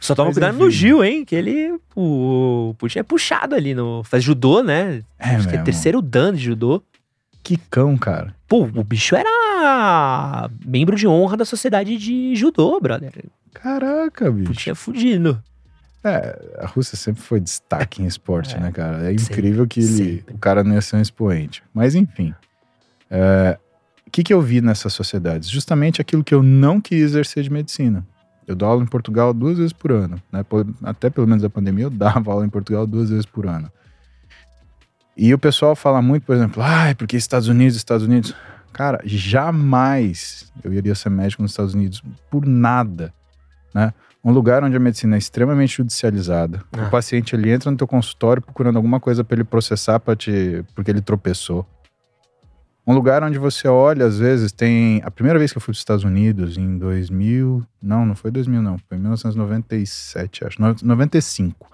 [0.00, 0.64] Só toma Mas cuidado enfim.
[0.64, 1.24] no Gil, hein?
[1.24, 1.78] Que ele.
[1.94, 4.02] O Putin é puxado ali no.
[4.04, 5.02] Faz judô, né?
[5.18, 5.64] É Acho que é mesmo.
[5.64, 6.82] terceiro dan de judô.
[7.42, 8.34] Que cão, cara.
[8.48, 13.12] Pô, o bicho era membro de honra da sociedade de judô, brother.
[13.52, 14.48] Caraca, bicho.
[14.52, 15.42] Putin é fudido.
[16.08, 18.98] É, a Rússia sempre foi destaque em esporte, É, né, cara?
[18.98, 20.34] É sempre, incrível que ele, sempre.
[20.34, 21.62] o cara não ia ser um expoente.
[21.74, 22.32] Mas enfim.
[23.10, 23.58] É,
[24.06, 25.48] O que, que eu vi nessas sociedades?
[25.48, 28.06] Justamente aquilo que eu não quis exercer de medicina.
[28.46, 30.22] Eu dou aula em Portugal duas vezes por ano.
[30.30, 30.44] Né?
[30.84, 33.70] Até pelo menos a pandemia eu dava aula em Portugal duas vezes por ano.
[35.16, 38.34] E o pessoal fala muito, por exemplo, ai, porque Estados Unidos, Estados Unidos.
[38.72, 43.12] Cara, jamais eu iria ser médico nos Estados Unidos por nada,
[43.74, 43.94] né?
[44.26, 46.60] Um lugar onde a medicina é extremamente judicializada.
[46.72, 46.88] Ah.
[46.88, 50.64] O paciente ele entra no teu consultório procurando alguma coisa para ele processar para te
[50.74, 51.64] porque ele tropeçou.
[52.84, 55.00] Um lugar onde você olha, às vezes, tem.
[55.04, 57.64] A primeira vez que eu fui para os Estados Unidos, em 2000.
[57.80, 58.78] Não, não foi 2000, não.
[58.88, 60.60] Foi em 1997, acho.
[60.60, 61.70] No- 95.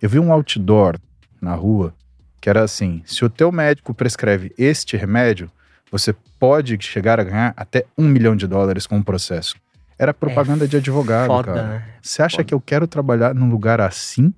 [0.00, 1.00] Eu vi um outdoor
[1.40, 1.92] na rua
[2.40, 5.50] que era assim: se o teu médico prescreve este remédio,
[5.90, 9.56] você pode chegar a ganhar até um milhão de dólares com o processo.
[9.98, 11.66] Era propaganda de advogado, Foda, cara.
[11.66, 11.84] né?
[12.02, 12.44] Você acha Foda.
[12.44, 14.32] que eu quero trabalhar num lugar assim?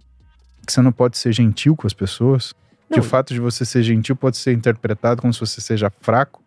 [0.67, 2.55] Que você não pode ser gentil com as pessoas?
[2.91, 3.05] que Não.
[3.05, 6.43] o fato de você ser gentil pode ser interpretado como se você seja fraco,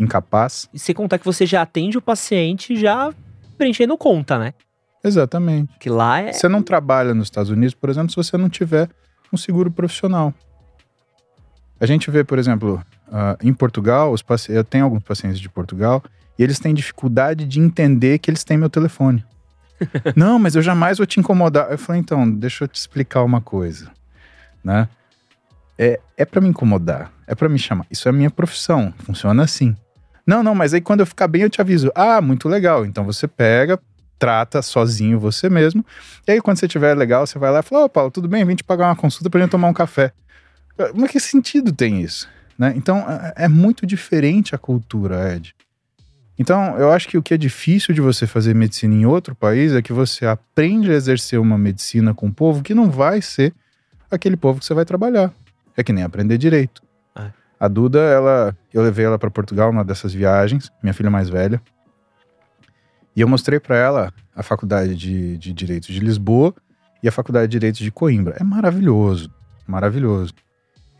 [0.00, 0.68] incapaz?
[0.74, 3.14] E sem contar que você já atende o paciente já
[3.56, 4.52] preenchendo conta, né?
[5.04, 5.72] Exatamente.
[5.78, 6.32] Que lá é.
[6.32, 8.88] Você não trabalha nos Estados Unidos, por exemplo, se você não tiver
[9.32, 10.34] um seguro profissional.
[11.78, 12.82] A gente vê, por exemplo,
[13.12, 14.12] ah, em Portugal,
[14.48, 16.02] eu tenho alguns pacientes de Portugal
[16.38, 19.24] e eles têm dificuldade de entender que eles têm meu telefone.
[20.16, 21.70] não, mas eu jamais vou te incomodar.
[21.70, 23.90] Eu falei, então, deixa eu te explicar uma coisa,
[24.64, 24.88] né?
[25.78, 27.86] É, é para me incomodar, é para me chamar.
[27.90, 29.76] Isso é minha profissão, funciona assim.
[30.26, 31.92] Não, não, mas aí quando eu ficar bem eu te aviso.
[31.94, 32.84] Ah, muito legal.
[32.84, 33.78] Então você pega,
[34.18, 35.84] trata sozinho você mesmo.
[36.26, 38.44] E aí, quando você tiver legal, você vai lá e fala: Ô, Paulo, tudo bem?
[38.44, 40.12] Vim te pagar uma consulta pra gente tomar um café.
[40.94, 42.28] Mas que sentido tem isso?
[42.58, 42.72] Né?
[42.76, 45.54] Então, é é muito diferente a cultura, Ed.
[46.38, 49.72] Então, eu acho que o que é difícil de você fazer medicina em outro país
[49.72, 53.54] é que você aprende a exercer uma medicina com um povo que não vai ser
[54.10, 55.32] aquele povo que você vai trabalhar.
[55.76, 56.82] É que nem aprender direito.
[57.16, 57.30] É.
[57.58, 61.60] A Duda, ela, eu levei ela para Portugal numa dessas viagens, minha filha mais velha.
[63.14, 66.54] E eu mostrei para ela a faculdade de, de Direito de Lisboa
[67.02, 68.36] e a faculdade de Direito de Coimbra.
[68.38, 69.30] É maravilhoso,
[69.66, 70.34] maravilhoso.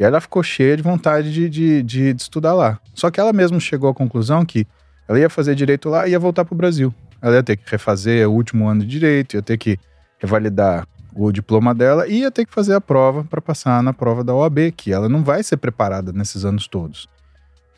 [0.00, 2.78] E ela ficou cheia de vontade de, de, de, de estudar lá.
[2.94, 4.66] Só que ela mesma chegou à conclusão que
[5.08, 6.94] ela ia fazer direito lá e ia voltar para o Brasil.
[7.20, 9.78] Ela ia ter que refazer o último ano de direito, ia ter que
[10.18, 14.22] revalidar o diploma dela e ia ter que fazer a prova para passar na prova
[14.22, 17.08] da OAB, que ela não vai ser preparada nesses anos todos.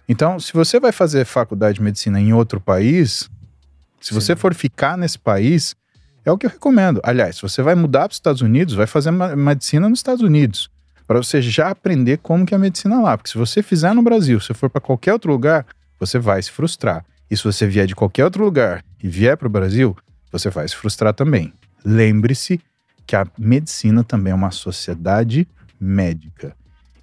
[0.08, 3.30] Então, se você vai fazer faculdade de medicina em outro país,
[4.00, 4.14] se Sim.
[4.14, 5.76] você for ficar nesse país,
[6.24, 7.00] é o que eu recomendo.
[7.04, 10.70] Aliás, se você vai mudar para os Estados Unidos, vai fazer medicina nos Estados Unidos,
[11.06, 13.16] para você já aprender como que é a medicina lá.
[13.16, 15.66] Porque se você fizer no Brasil, se for para qualquer outro lugar,
[15.98, 17.04] você vai se frustrar.
[17.30, 19.96] E se você vier de qualquer outro lugar e vier para o Brasil,
[20.32, 21.52] você vai se frustrar também.
[21.84, 22.60] Lembre-se
[23.06, 25.46] que a medicina também é uma sociedade
[25.80, 26.54] médica.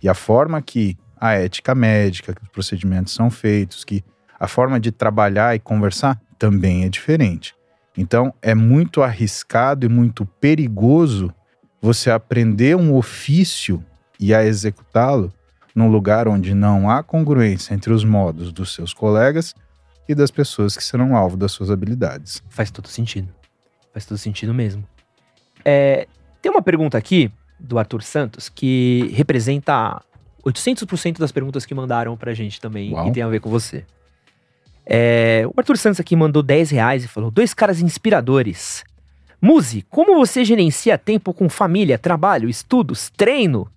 [0.01, 4.03] E a forma que a ética médica, que os procedimentos são feitos, que
[4.39, 7.55] a forma de trabalhar e conversar também é diferente.
[7.97, 11.33] Então, é muito arriscado e muito perigoso
[11.81, 13.83] você aprender um ofício
[14.19, 15.31] e a executá-lo
[15.73, 19.53] num lugar onde não há congruência entre os modos dos seus colegas
[20.07, 22.43] e das pessoas que serão alvo das suas habilidades.
[22.49, 23.27] Faz todo sentido.
[23.93, 24.83] Faz todo sentido mesmo.
[25.63, 26.07] É,
[26.41, 30.01] tem uma pergunta aqui do Arthur Santos que representa
[30.45, 33.07] 800% das perguntas que mandaram pra gente também Uau.
[33.07, 33.83] e tem a ver com você.
[34.85, 38.83] É, o Arthur Santos aqui mandou 10 reais e falou: dois caras inspiradores.
[39.41, 43.67] Muzi, como você gerencia tempo com família, trabalho, estudos, treino?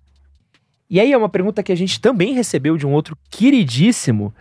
[0.89, 4.33] E aí é uma pergunta que a gente também recebeu de um outro queridíssimo,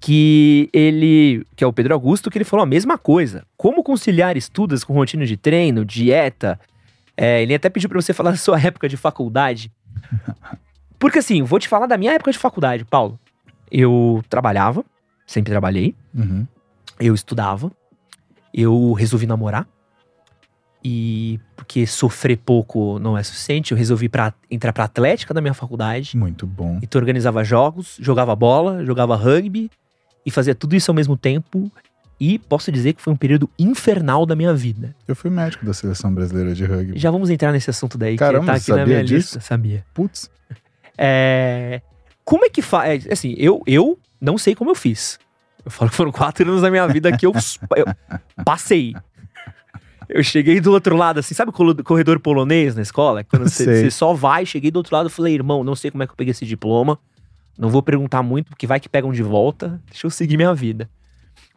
[0.00, 3.44] que ele, que é o Pedro Augusto, que ele falou a mesma coisa.
[3.56, 6.58] Como conciliar estudos com rotina de treino, dieta?
[7.14, 9.70] É, ele até pediu pra você falar da sua época de faculdade.
[10.98, 13.20] Porque assim, vou te falar da minha época de faculdade, Paulo.
[13.70, 14.84] Eu trabalhava,
[15.26, 15.94] sempre trabalhei.
[16.14, 16.46] Uhum.
[16.98, 17.70] Eu estudava.
[18.54, 19.68] Eu resolvi namorar.
[20.82, 25.52] E porque sofrer pouco não é suficiente, eu resolvi pra, entrar pra atlética da minha
[25.52, 26.16] faculdade.
[26.16, 26.78] Muito bom.
[26.82, 29.70] Então organizava jogos, jogava bola, jogava rugby
[30.24, 31.70] e fazia tudo isso ao mesmo tempo.
[32.22, 34.94] E posso dizer que foi um período infernal da minha vida.
[35.08, 36.98] Eu fui médico da seleção brasileira de rugby.
[36.98, 39.14] Já vamos entrar nesse assunto daí, Caramba, que tá aqui sabia na minha disso?
[39.36, 39.86] lista, sabia?
[39.94, 40.30] Putz,
[40.98, 41.80] É,
[42.22, 43.06] Como é que faz?
[43.10, 45.18] Assim, eu, eu não sei como eu fiz.
[45.64, 47.32] Eu falo que foram quatro anos da minha vida que eu,
[47.74, 47.86] eu
[48.44, 48.94] passei.
[50.08, 53.22] Eu cheguei do outro lado, assim, sabe o corredor polonês na escola?
[53.24, 56.02] Quando você você só vai, cheguei do outro lado e falei, irmão, não sei como
[56.02, 56.98] é que eu peguei esse diploma.
[57.60, 59.78] Não vou perguntar muito, porque vai que pegam de volta.
[59.90, 60.88] Deixa eu seguir minha vida.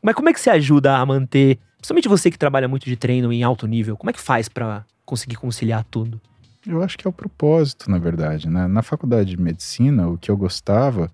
[0.01, 3.31] Mas como é que você ajuda a manter, principalmente você que trabalha muito de treino
[3.31, 6.19] em alto nível, como é que faz pra conseguir conciliar tudo?
[6.67, 8.67] eu acho que é o propósito, na verdade, né?
[8.67, 11.11] Na faculdade de medicina, o que eu gostava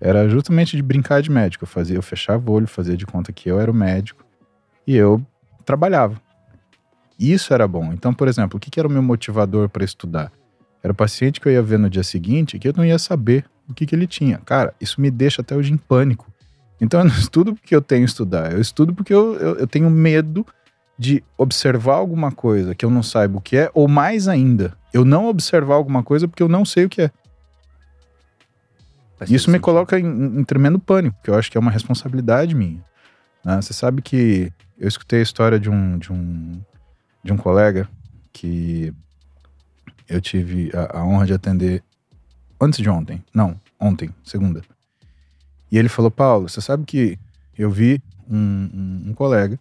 [0.00, 1.64] era justamente de brincar de médico.
[1.64, 4.24] Eu fazia, eu fechava o olho, fazia de conta que eu era o médico
[4.86, 5.24] e eu
[5.64, 6.20] trabalhava.
[7.18, 7.92] Isso era bom.
[7.92, 10.32] Então, por exemplo, o que que era o meu motivador para estudar?
[10.82, 13.44] Era o paciente que eu ia ver no dia seguinte que eu não ia saber
[13.68, 14.38] o que, que ele tinha.
[14.38, 16.30] Cara, isso me deixa até hoje em pânico.
[16.80, 19.66] Então eu não estudo porque eu tenho que estudar, eu estudo porque eu, eu, eu
[19.66, 20.44] tenho medo
[20.98, 25.04] de observar alguma coisa que eu não saiba o que é, ou mais ainda, eu
[25.04, 27.10] não observar alguma coisa porque eu não sei o que é.
[29.28, 32.82] Isso me coloca em, em tremendo pânico, porque eu acho que é uma responsabilidade minha.
[33.44, 33.60] né?
[33.60, 36.60] Você sabe que eu escutei a história de um, de um,
[37.22, 37.88] de um colega
[38.32, 38.92] que
[40.08, 41.82] eu tive a, a honra de atender
[42.62, 43.22] antes de ontem.
[43.34, 44.62] Não, ontem, segunda.
[45.70, 47.18] E ele falou, Paulo, você sabe que
[47.58, 48.00] eu vi
[48.30, 49.58] um, um- um colega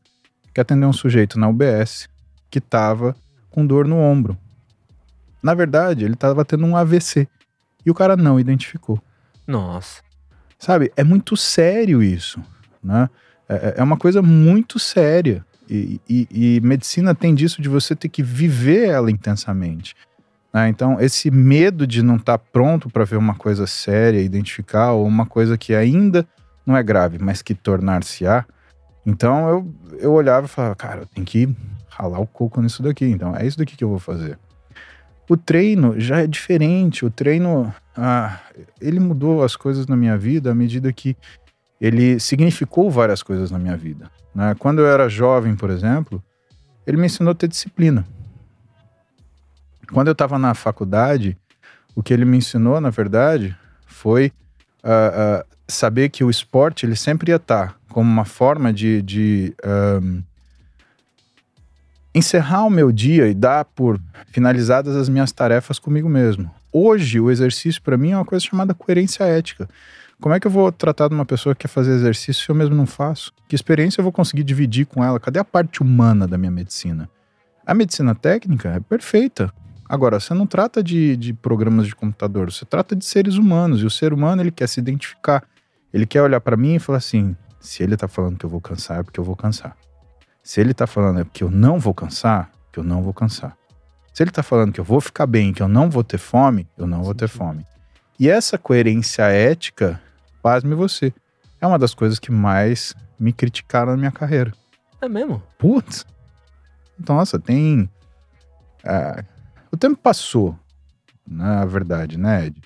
[0.54, 2.08] que atendeu um sujeito na UBS
[2.50, 3.16] que estava
[3.50, 4.38] com dor no ombro.
[5.42, 7.28] Na verdade, ele estava tendo um AVC.
[7.86, 9.02] E o cara não identificou.
[9.48, 10.02] Nossa.
[10.60, 12.40] Sabe, é muito sério isso,
[12.84, 13.10] né?
[13.50, 15.44] É, é uma coisa muito séria.
[15.70, 16.28] E, e-
[16.58, 19.96] e medicina tem disso de você ter que viver ela intensamente.
[20.54, 20.68] Né?
[20.70, 25.26] Então, esse medo de não estar pronto para ver uma coisa séria, identificar, ou uma
[25.26, 26.28] coisa que ainda
[26.66, 28.46] não é grave, mas que tornar-se-á.
[29.06, 31.56] Então, eu, eu olhava e falava, cara, eu tenho que
[31.90, 33.06] ralar o coco nisso daqui.
[33.06, 34.38] Então, é isso daqui que eu vou fazer.
[35.30, 37.06] O treino já é diferente.
[37.06, 38.40] O treino, ah,
[38.80, 41.16] ele mudou as coisas na minha vida à medida que
[41.80, 44.12] ele significou várias coisas na minha vida.
[44.36, 44.56] né?
[44.60, 46.22] Quando eu era jovem, por exemplo,
[46.86, 48.06] ele me ensinou a ter disciplina.
[49.94, 51.38] Quando eu estava na faculdade,
[51.96, 54.32] o que ele me ensinou, na verdade, foi
[54.84, 59.54] ah, ah, saber que o esporte ele sempre ia estar como uma forma de, de
[59.64, 60.22] ahm,
[62.16, 66.50] encerrar o meu dia e dar por finalizadas as minhas tarefas comigo mesmo.
[66.72, 69.70] Hoje, o exercício para mim é uma coisa chamada coerência ética.
[70.22, 72.56] Como é que eu vou tratar de uma pessoa que quer fazer exercício se eu
[72.56, 73.34] mesmo não faço?
[73.48, 75.20] Que experiência eu vou conseguir dividir com ela?
[75.20, 77.10] Cadê a parte humana da minha medicina?
[77.66, 79.52] A medicina técnica é perfeita.
[79.92, 83.82] Agora, você não trata de, de programas de computador, você trata de seres humanos.
[83.82, 85.44] E o ser humano, ele quer se identificar.
[85.94, 88.62] Ele quer olhar para mim e falar assim: se ele tá falando que eu vou
[88.62, 89.76] cansar, é porque eu vou cansar.
[90.42, 93.58] Se ele tá falando é porque eu não vou cansar, que eu não vou cansar.
[94.14, 96.70] Se ele tá falando que eu vou ficar bem, que eu não vou ter fome,
[96.78, 97.66] eu não vou ter fome.
[98.18, 100.02] E essa coerência ética,
[100.42, 101.14] pasme você,
[101.60, 104.54] é uma das coisas que mais me criticaram na minha carreira.
[105.02, 105.44] É mesmo?
[105.60, 106.06] Putz!
[106.98, 107.90] Nossa, tem.
[108.86, 109.22] ah,
[109.72, 110.58] o tempo passou,
[111.26, 112.62] na verdade, né, Ed?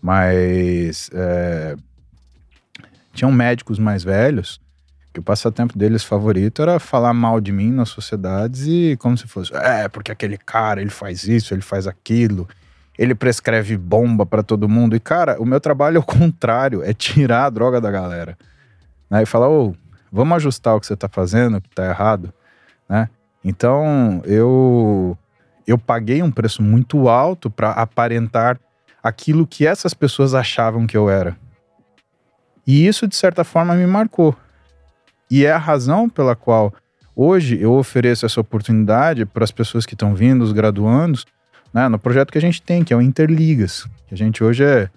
[0.00, 1.10] Mas.
[1.12, 1.76] é,
[3.12, 4.60] tinham médicos mais velhos
[5.12, 9.28] que o passatempo deles favorito era falar mal de mim nas sociedades e como se
[9.28, 12.48] fosse, é, porque aquele cara, ele faz isso, ele faz aquilo,
[12.98, 14.96] ele prescreve bomba pra todo mundo.
[14.96, 18.36] E, cara, o meu trabalho é o contrário, é tirar a droga da galera.
[19.08, 19.22] Né?
[19.22, 19.76] E falar, ô,
[20.10, 22.34] vamos ajustar o que você tá fazendo, que tá errado,
[22.88, 23.08] né?
[23.44, 25.16] Então, eu
[25.66, 28.58] eu paguei um preço muito alto para aparentar
[29.02, 31.36] aquilo que essas pessoas achavam que eu era.
[32.66, 34.34] E isso, de certa forma, me marcou.
[35.30, 36.72] E é a razão pela qual
[37.14, 41.26] hoje eu ofereço essa oportunidade para as pessoas que estão vindo, os graduandos,
[41.72, 43.86] né, no projeto que a gente tem, que é o Interligas.
[44.06, 44.88] Que a gente hoje é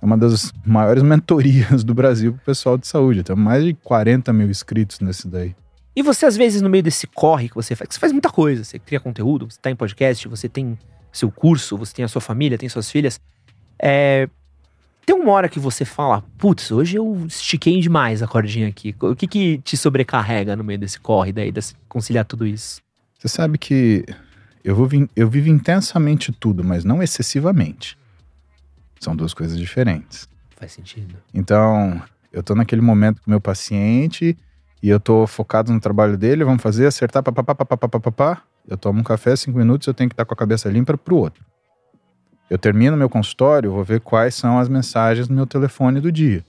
[0.00, 3.22] é uma das maiores mentorias do Brasil para o pessoal de saúde.
[3.22, 5.54] Temos mais de 40 mil inscritos nesse daí.
[5.98, 8.30] E você, às vezes, no meio desse corre que você faz, que você faz muita
[8.30, 10.78] coisa, você cria conteúdo, você tá em podcast, você tem
[11.12, 13.20] seu curso, você tem a sua família, tem suas filhas.
[13.76, 14.28] É,
[15.04, 18.94] Tem uma hora que você fala, putz, hoje eu estiquei demais a cordinha aqui.
[19.00, 22.80] O que que te sobrecarrega no meio desse corre daí, desse conciliar tudo isso?
[23.18, 24.04] Você sabe que
[24.62, 27.98] eu, vou eu vivo intensamente tudo, mas não excessivamente.
[29.00, 30.28] São duas coisas diferentes.
[30.56, 31.16] Faz sentido.
[31.34, 32.00] Então,
[32.32, 34.38] eu tô naquele momento com o meu paciente
[34.82, 38.42] e eu tô focado no trabalho dele, vamos fazer, acertar, papapá, papapá, papapá.
[38.66, 41.16] Eu tomo um café, cinco minutos, eu tenho que estar com a cabeça limpa pro
[41.16, 41.44] outro.
[42.50, 46.44] Eu termino meu consultório, vou ver quais são as mensagens no meu telefone do dia.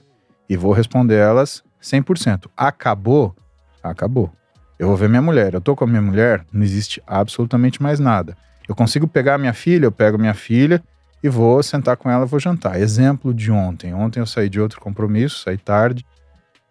[0.48, 2.46] E vou responder elas 100%.
[2.56, 3.34] Acabou?
[3.82, 4.32] Acabou.
[4.78, 5.54] Eu vou ver minha mulher.
[5.54, 8.36] Eu tô com a minha mulher, não existe absolutamente mais nada.
[8.66, 10.82] Eu consigo pegar minha filha, eu pego minha filha
[11.22, 12.80] e vou sentar com ela, vou jantar.
[12.80, 13.92] Exemplo de ontem.
[13.92, 16.06] Ontem eu saí de outro compromisso, saí tarde.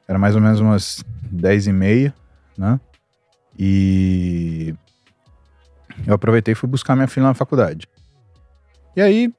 [0.08, 2.14] Era mais ou menos umas 10 e meia,
[2.58, 2.80] né?
[3.58, 4.74] E
[6.06, 7.88] eu aproveitei e fui buscar minha filha na faculdade.
[8.96, 9.34] E aí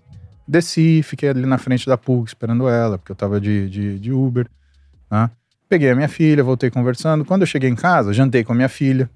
[0.51, 4.13] desci, fiquei ali na frente da PUC esperando ela, porque eu tava de, de, de
[4.13, 4.49] Uber,
[5.11, 5.31] né?
[5.69, 7.25] Peguei a minha filha, voltei conversando.
[7.25, 9.09] Quando eu cheguei em casa, jantei com a minha filha.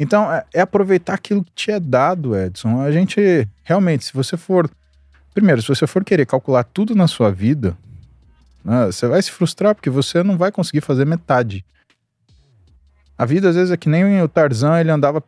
[0.00, 2.80] Então, é, é aproveitar aquilo que te é dado, Edson.
[2.80, 4.70] A gente, realmente, se você for.
[5.34, 7.76] Primeiro, se você for querer calcular tudo na sua vida,
[8.64, 11.64] né, você vai se frustrar porque você não vai conseguir fazer metade.
[13.16, 15.22] A vida, às vezes, é que nem o Tarzan, ele andava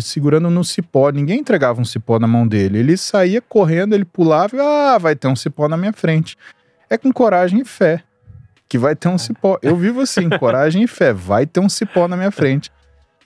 [0.00, 1.10] segurando no cipó.
[1.10, 2.78] Ninguém entregava um cipó na mão dele.
[2.78, 6.36] Ele saía correndo, ele pulava e, ah, vai ter um cipó na minha frente.
[6.88, 8.04] É com coragem e fé
[8.68, 9.58] que vai ter um cipó.
[9.60, 11.12] Eu vivo assim, coragem e fé.
[11.12, 12.70] Vai ter um cipó na minha frente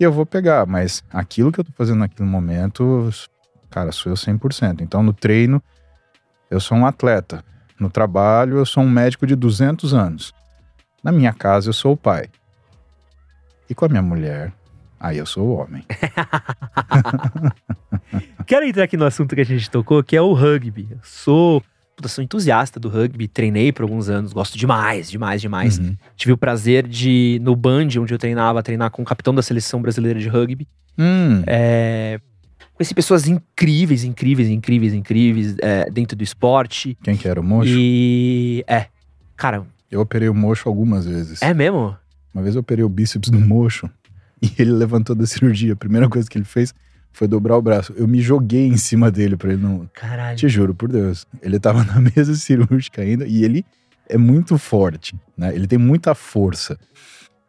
[0.00, 0.64] e eu vou pegar.
[0.66, 3.10] Mas aquilo que eu tô fazendo naquele momento,
[3.70, 4.80] cara, sou eu 100%.
[4.80, 5.62] Então, no treino,
[6.50, 7.44] eu sou um atleta.
[7.78, 10.32] No trabalho, eu sou um médico de 200 anos.
[11.02, 12.28] Na minha casa, eu sou o pai.
[13.68, 14.52] E com a minha mulher,
[14.98, 15.84] aí eu sou o homem.
[18.46, 20.88] Quero entrar aqui no assunto que a gente tocou, que é o rugby.
[20.90, 21.62] Eu sou,
[21.96, 25.78] puta, sou entusiasta do rugby, treinei por alguns anos, gosto demais, demais, demais.
[25.78, 25.96] Uhum.
[26.16, 29.82] Tive o prazer de, no Band, onde eu treinava, treinar com o capitão da seleção
[29.82, 30.66] brasileira de rugby.
[30.98, 32.20] Hum, É,
[32.76, 36.96] conheci pessoas incríveis, incríveis, incríveis, incríveis é, dentro do esporte.
[37.02, 37.70] quem que era o mocho?
[37.74, 38.64] E.
[38.68, 38.86] É.
[39.36, 41.42] Cara, Eu operei o mocho algumas vezes.
[41.42, 41.96] é mesmo?
[42.32, 43.88] Uma vez eu operei o bíceps do mocho
[44.42, 45.72] e ele levantou da cirurgia.
[45.72, 46.74] A primeira coisa que ele fez
[47.12, 47.94] foi dobrar o braço.
[47.96, 49.88] Eu me joguei em cima dele pra ele não.
[49.94, 50.36] Caralho.
[50.36, 51.26] Te juro, por Deus.
[51.42, 53.64] Ele tava na mesa cirúrgica ainda e ele
[54.08, 55.54] é muito forte, né?
[55.54, 56.78] Ele tem muita força.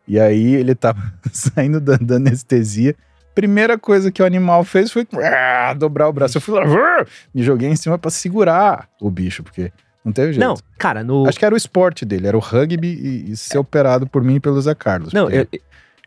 [0.07, 2.95] E aí ele tava saindo da, da anestesia.
[3.37, 6.37] Primeira coisa que o animal fez foi ah, dobrar o braço.
[6.37, 9.71] Eu fui lá, ah, me joguei em cima pra segurar o bicho, porque
[10.03, 10.43] não teve jeito.
[10.43, 11.27] Não, cara, no.
[11.27, 14.37] Acho que era o esporte dele, era o rugby e, e ser operado por mim
[14.37, 15.13] e pelo Zé Carlos.
[15.13, 15.45] Não, eu,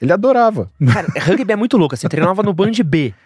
[0.02, 0.68] Ele adorava.
[0.92, 1.94] cara, rugby é muito louco.
[1.94, 3.14] Assim, eu treinava no Band B.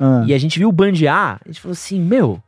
[0.00, 2.42] Ah, E a gente viu o Band A, a gente falou assim, meu,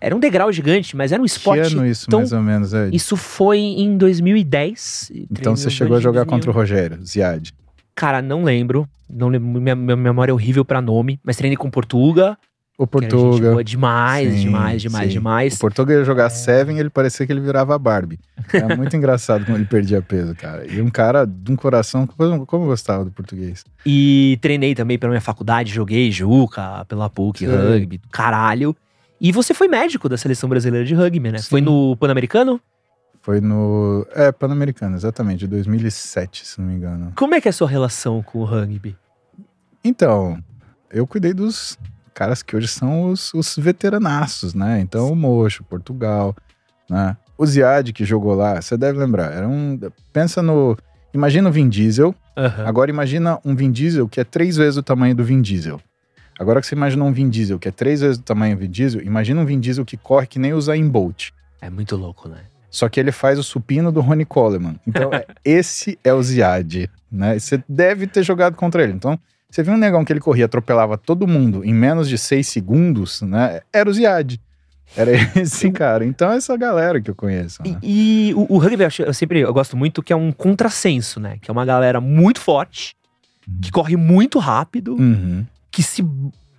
[0.00, 1.72] era um degrau gigante, mas era um que esporte.
[1.76, 2.88] ano isso, tão- mais ou menos, é.
[2.92, 5.12] Isso foi em 2010.
[5.30, 7.52] Então você chegou a jogar contra o Rogério, Ziad.
[8.00, 8.88] Cara, não lembro.
[9.10, 9.60] Não lembro.
[9.60, 11.20] Minha, minha memória é horrível pra nome.
[11.22, 12.38] Mas treinei com Portuga.
[12.78, 13.50] O Portuga.
[13.50, 15.12] boa demais, Sim, demais, demais, sim.
[15.12, 15.54] demais.
[15.56, 18.18] O Portuga ia jogar Seven ele parecia que ele virava a Barbie.
[18.50, 20.66] Era muito engraçado quando ele perdia peso, cara.
[20.66, 22.06] E um cara de um coração.
[22.06, 23.62] Como, como eu gostava do português.
[23.84, 27.48] E treinei também pela minha faculdade, joguei Juca, pela PUC, Sei.
[27.54, 28.74] rugby, caralho.
[29.20, 31.36] E você foi médico da seleção brasileira de rugby, né?
[31.36, 31.50] Sim.
[31.50, 32.58] Foi no Pan-Americano?
[33.22, 34.06] Foi no.
[34.14, 37.12] É, Pan-Americano, exatamente, de 2007, se não me engano.
[37.16, 38.96] Como é que é a sua relação com o rugby?
[39.84, 40.42] Então,
[40.90, 41.78] eu cuidei dos
[42.14, 44.80] caras que hoje são os, os veteranaços, né?
[44.80, 46.34] Então, o Mocho, Portugal,
[46.88, 47.16] né?
[47.36, 49.78] O Ziad que jogou lá, você deve lembrar, era um.
[50.12, 50.76] Pensa no.
[51.12, 52.14] Imagina o Vin Diesel.
[52.36, 52.66] Aham.
[52.66, 55.80] Agora imagina um Vin Diesel que é três vezes o tamanho do Vin Diesel.
[56.38, 58.70] Agora que você imagina um Vin Diesel que é três vezes o tamanho do Vin
[58.70, 61.30] Diesel, imagina um Vin Diesel que corre que nem o Zayn Bolt.
[61.60, 62.38] É muito louco, né?
[62.70, 64.76] Só que ele faz o supino do Ronnie Coleman.
[64.86, 67.38] Então, é- esse é o Ziad, né?
[67.38, 68.92] Você deve ter jogado contra ele.
[68.92, 69.18] Então,
[69.50, 73.22] você viu um negão que ele corria, atropelava todo mundo em menos de seis segundos,
[73.22, 73.60] né?
[73.72, 74.40] Era o Ziad.
[74.96, 75.10] Era
[75.40, 76.04] esse cara.
[76.04, 77.60] Então, é essa galera que eu conheço.
[77.62, 77.76] Né?
[77.82, 81.38] E, e o, o rugby, eu, sempre eu gosto muito que é um contrassenso, né?
[81.40, 82.94] Que é uma galera muito forte,
[83.60, 85.44] que corre muito rápido, Uhum.
[85.72, 86.04] que se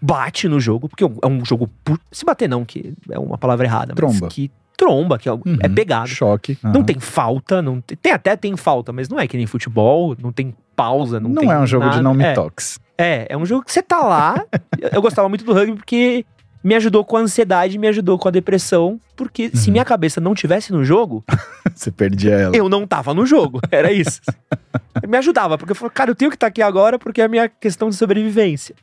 [0.02, 1.70] bate no jogo, porque é um jogo.
[1.86, 4.18] pu- Se bater, não, que é uma palavra errada, Tromba.
[4.24, 4.52] mas que
[4.82, 5.58] tromba, que é, Uhum.
[5.62, 6.08] é pegado.
[6.10, 6.58] Choque.
[6.64, 10.16] Não tem falta, não tem, tem- até tem falta, mas não é que nem futebol,
[10.20, 12.80] não tem pausa, não, Não, é um jogo de não me é, toques.
[12.98, 14.44] É, é um jogo que você tá lá.
[14.92, 16.26] eu gostava muito do rugby porque
[16.64, 19.74] me ajudou com a ansiedade, me ajudou com a depressão, porque se Uhum.
[19.74, 21.24] minha cabeça não tivesse no jogo,
[21.76, 22.56] Você perdia ela.
[22.56, 23.60] eu não tava no jogo.
[23.72, 24.20] Era isso.
[25.08, 27.28] Me ajudava, porque eu falei, cara, eu tenho que estar aqui agora porque é a
[27.28, 28.76] minha questão de sobrevivência.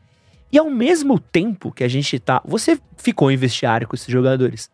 [0.50, 2.40] E ao mesmo tempo que a gente tá.
[2.46, 4.70] Você ficou em vestiário com esses jogadores.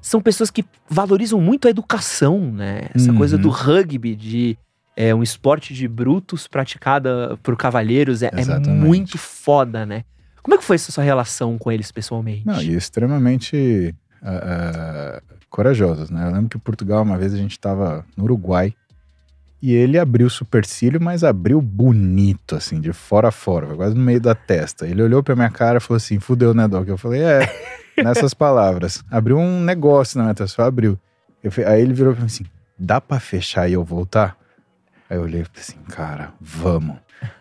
[0.00, 2.88] São pessoas que valorizam muito a educação, né?
[2.94, 3.18] Essa Uhum.
[3.18, 4.56] coisa do rugby, de
[4.96, 10.04] é, um esporte de brutos praticada por cavalheiros, é, é muito foda, né?
[10.42, 12.46] Como é que foi essa sua relação com eles pessoalmente?
[12.46, 16.26] Não, e extremamente ah, ah, corajosos, né?
[16.26, 18.74] Eu lembro que em Portugal, uma vez a gente estava no Uruguai
[19.60, 24.00] e ele abriu o supercílio, mas abriu bonito, assim, de fora a fora, quase no
[24.00, 24.86] meio da testa.
[24.86, 26.86] Ele olhou pra minha cara e falou assim: fudeu, né, Doc?
[26.88, 27.40] Eu falei: é,
[28.02, 29.02] nessas palavras.
[29.10, 30.98] Abriu um negócio na minha testa, abriu.
[31.50, 32.44] Falei- aí ele virou pra mim assim:
[32.78, 34.36] dá pra fechar e eu voltar?
[35.08, 36.96] Aí eu olhei e falei assim, cara, vamos.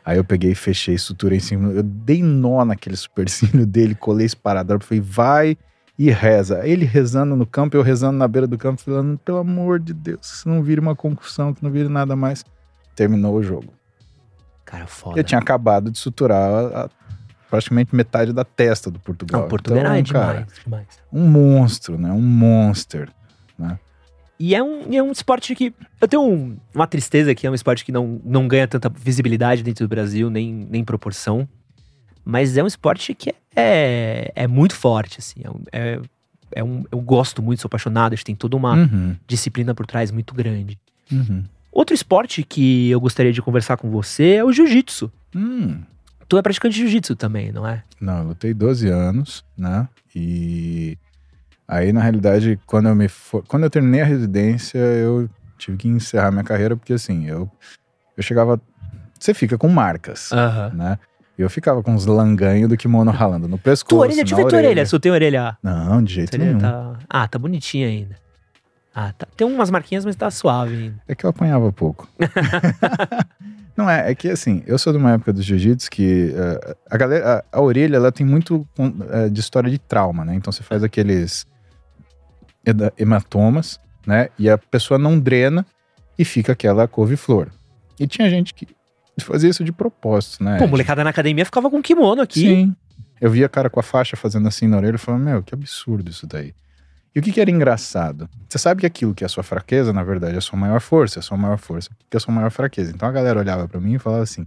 [0.05, 1.72] Aí eu peguei e fechei, estruturei em cima.
[1.72, 5.58] Eu dei nó naquele supercílio dele, colei esse parador, falei, vai
[5.99, 6.66] e reza.
[6.66, 10.43] Ele rezando no campo, eu rezando na beira do campo, falando, pelo amor de Deus,
[10.43, 12.45] que não vire uma concussão, que não vire nada mais.
[12.95, 13.74] Terminou o jogo.
[14.66, 15.20] Cara, foda.
[15.20, 16.89] Eu tinha acabado de suturar a-
[17.50, 19.41] praticamente metade da testa do Portugal.
[19.43, 20.12] Não, Portugal é Então, demais,
[20.43, 20.88] cara, demais.
[21.12, 22.12] um monstro, né?
[22.12, 23.10] Um monster.
[24.39, 25.74] E é um, é um esporte que.
[26.00, 29.64] Eu tenho um- uma tristeza que é um esporte que não, não ganha tanta visibilidade
[29.64, 31.48] dentro do Brasil, nem, nem proporção.
[32.24, 35.41] Mas é um esporte que é, é muito forte, assim.
[35.72, 36.02] É, é,
[36.52, 39.88] é um, eu gosto muito, sou apaixonado, acho que tem toda uma Uhum, disciplina por
[39.88, 40.78] trás muito grande.
[41.12, 41.43] uhum.
[41.72, 45.12] Outro esporte que eu gostaria de conversar com você é o jiu-jitsu.
[45.36, 45.80] Hum.
[46.28, 47.84] Tu é praticante de jiu-jitsu também, não é?
[48.01, 49.88] Não, eu lutei 12 anos, né?
[50.15, 50.97] E
[51.67, 53.43] aí, na realidade, quando eu me for...
[53.47, 57.49] quando eu terminei a residência, eu tive que encerrar minha carreira, porque assim, eu,
[58.15, 58.59] eu chegava.
[59.19, 60.30] Você fica com marcas,
[60.73, 60.99] né?
[61.38, 63.89] Eu ficava com uns langanhos do kimono ralando no pescoço.
[63.89, 64.86] Tua orelha, deixa eu ver tua orelha.
[64.86, 65.57] Se eu tenho orelha.
[65.61, 66.57] Não, de jeito nenhum.
[66.57, 66.93] tá...
[67.07, 68.15] Ah, tá bonitinha ainda.
[69.00, 69.28] Ah, tá.
[69.38, 70.91] Tem umas marquinhas, mas tá suave.
[71.08, 72.10] É que eu apanhava pouco.
[73.78, 76.98] Não é, é que assim, eu sou de uma época do jiu-jitsu que eh, a
[76.98, 78.68] galera, a, a orelha, ela tem muito
[79.12, 80.34] eh, de história de trauma, né?
[80.34, 81.45] Então você faz aqueles
[82.98, 84.30] hematomas, né?
[84.39, 85.64] E a pessoa não drena
[86.18, 87.50] e fica aquela couve-flor.
[88.00, 88.68] E tinha gente que
[89.20, 90.58] fazia isso de propósito, né?
[90.58, 92.39] Pô, molecada na academia ficava com kimono aqui.
[92.39, 92.76] Sim.
[93.22, 96.10] Eu via cara com a faixa fazendo assim na orelha e falava, meu, que absurdo
[96.10, 96.56] isso daí.
[97.16, 98.30] E o que, que era engraçado?
[98.47, 100.80] Você sabe que aquilo que é a sua fraqueza, na verdade, é a sua maior
[100.80, 102.91] força, é a sua maior força, que é a sua maior fraqueza.
[102.93, 104.45] Então a galera olhava pra mim e falava assim: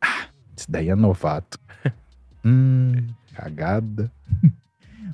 [0.00, 0.26] Ah,
[0.56, 1.58] esse daí é novato.
[2.44, 4.10] hum, cagada.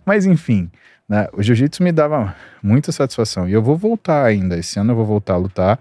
[0.05, 0.71] Mas enfim,
[1.09, 3.49] né, o jiu-jitsu me dava muita satisfação.
[3.49, 4.59] E eu vou voltar ainda.
[4.59, 5.79] Esse ano eu vou voltar a lutar.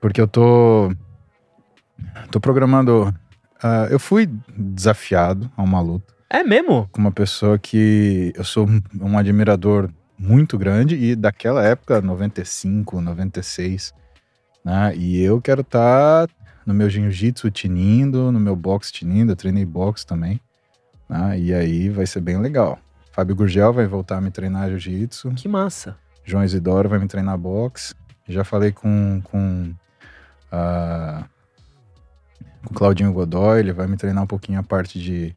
[0.00, 0.92] Porque eu tô.
[2.30, 3.14] Tô programando.
[3.62, 6.88] ah, eu fui desafiado a uma luta É mesmo?
[6.92, 8.66] com uma pessoa que eu sou
[9.00, 13.92] um- admirador muito grande e daquela época, 95, 96,
[14.64, 14.94] né?
[14.94, 16.28] E eu quero estar
[16.64, 20.40] no meu jiu-jitsu tinindo, no meu boxe tinindo, eu treinei boxe também,
[21.08, 21.38] né?
[21.38, 22.78] E aí vai ser bem legal.
[23.12, 25.96] Fábio Gurgel vai voltar a me treinar jiu-jitsu, Que massa.
[26.24, 27.92] João Isidoro vai me treinar boxe.
[28.28, 29.74] Já falei com com
[32.64, 35.34] com o Claudinho Godoy, ele vai me treinar um pouquinho a parte de,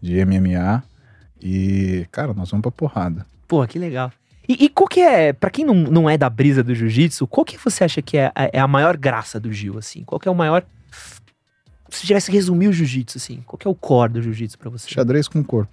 [0.00, 0.82] de MMA.
[1.42, 3.26] E, cara, nós vamos pra porrada.
[3.46, 4.10] Pô, que legal.
[4.48, 7.44] E, e qual que é, pra quem não, não é da brisa do jiu-jitsu, qual
[7.44, 10.04] que você acha que é, a- é a maior graça do Gil, assim?
[10.04, 10.64] Qual que é o maior...
[11.90, 14.70] Se tivesse que resumir o jiu-jitsu, assim, qual que é o core do jiu-jitsu pra
[14.70, 14.88] você?
[14.88, 15.72] Xadrez com corpo.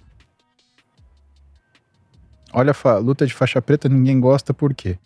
[2.52, 4.96] Olha, a luta de faixa preta ninguém gosta por quê?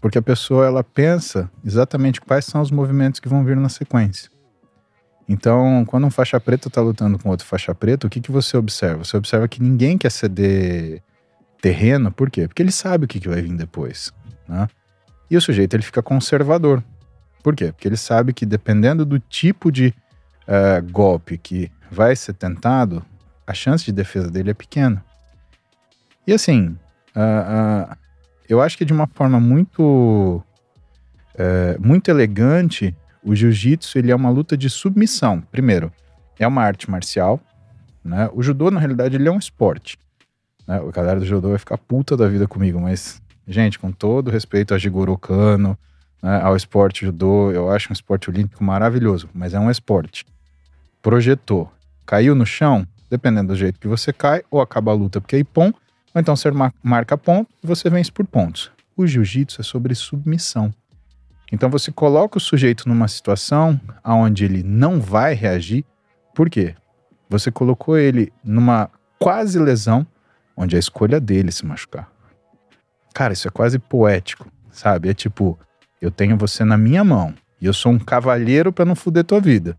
[0.00, 4.30] Porque a pessoa ela pensa exatamente quais são os movimentos que vão vir na sequência.
[5.32, 8.56] Então, quando um faixa preta está lutando com outro faixa preta, o que, que você
[8.56, 9.04] observa?
[9.04, 11.00] Você observa que ninguém quer ceder
[11.62, 12.48] terreno, por quê?
[12.48, 14.12] Porque ele sabe o que, que vai vir depois.
[14.48, 14.66] Né?
[15.30, 16.82] E o sujeito ele fica conservador.
[17.44, 17.70] Por quê?
[17.70, 19.94] Porque ele sabe que dependendo do tipo de
[20.48, 23.00] eh, golpe que vai ser tentado,
[23.46, 25.04] a chance de defesa dele é pequena.
[26.26, 26.76] E assim,
[27.14, 27.96] ah, ah,
[28.48, 30.42] eu acho que de uma forma muito,
[31.36, 32.92] eh, muito elegante,
[33.22, 35.40] o jiu-jitsu ele é uma luta de submissão.
[35.52, 35.92] Primeiro,
[36.38, 37.40] é uma arte marcial.
[38.04, 38.30] Né?
[38.32, 39.98] O judô, na realidade, ele é um esporte.
[40.66, 40.76] Né?
[40.76, 44.72] A galera do judô vai ficar puta da vida comigo, mas, gente, com todo respeito
[44.72, 45.76] a Jigoro Kano,
[46.22, 50.24] né, ao esporte judô, eu acho um esporte olímpico maravilhoso, mas é um esporte.
[51.02, 51.72] Projetou,
[52.06, 55.38] caiu no chão, dependendo do jeito que você cai, ou acaba a luta porque é
[55.38, 55.72] ipom,
[56.14, 58.70] ou então você mar- marca ponto e você vence por pontos.
[58.96, 60.72] O jiu-jitsu é sobre submissão.
[61.52, 65.84] Então você coloca o sujeito numa situação onde ele não vai reagir.
[66.34, 66.74] Por quê?
[67.28, 70.06] Você colocou ele numa quase lesão,
[70.56, 72.10] onde a escolha dele se machucar.
[73.14, 75.08] Cara, isso é quase poético, sabe?
[75.08, 75.58] É tipo,
[76.00, 79.40] eu tenho você na minha mão e eu sou um cavalheiro pra não fuder tua
[79.40, 79.76] vida,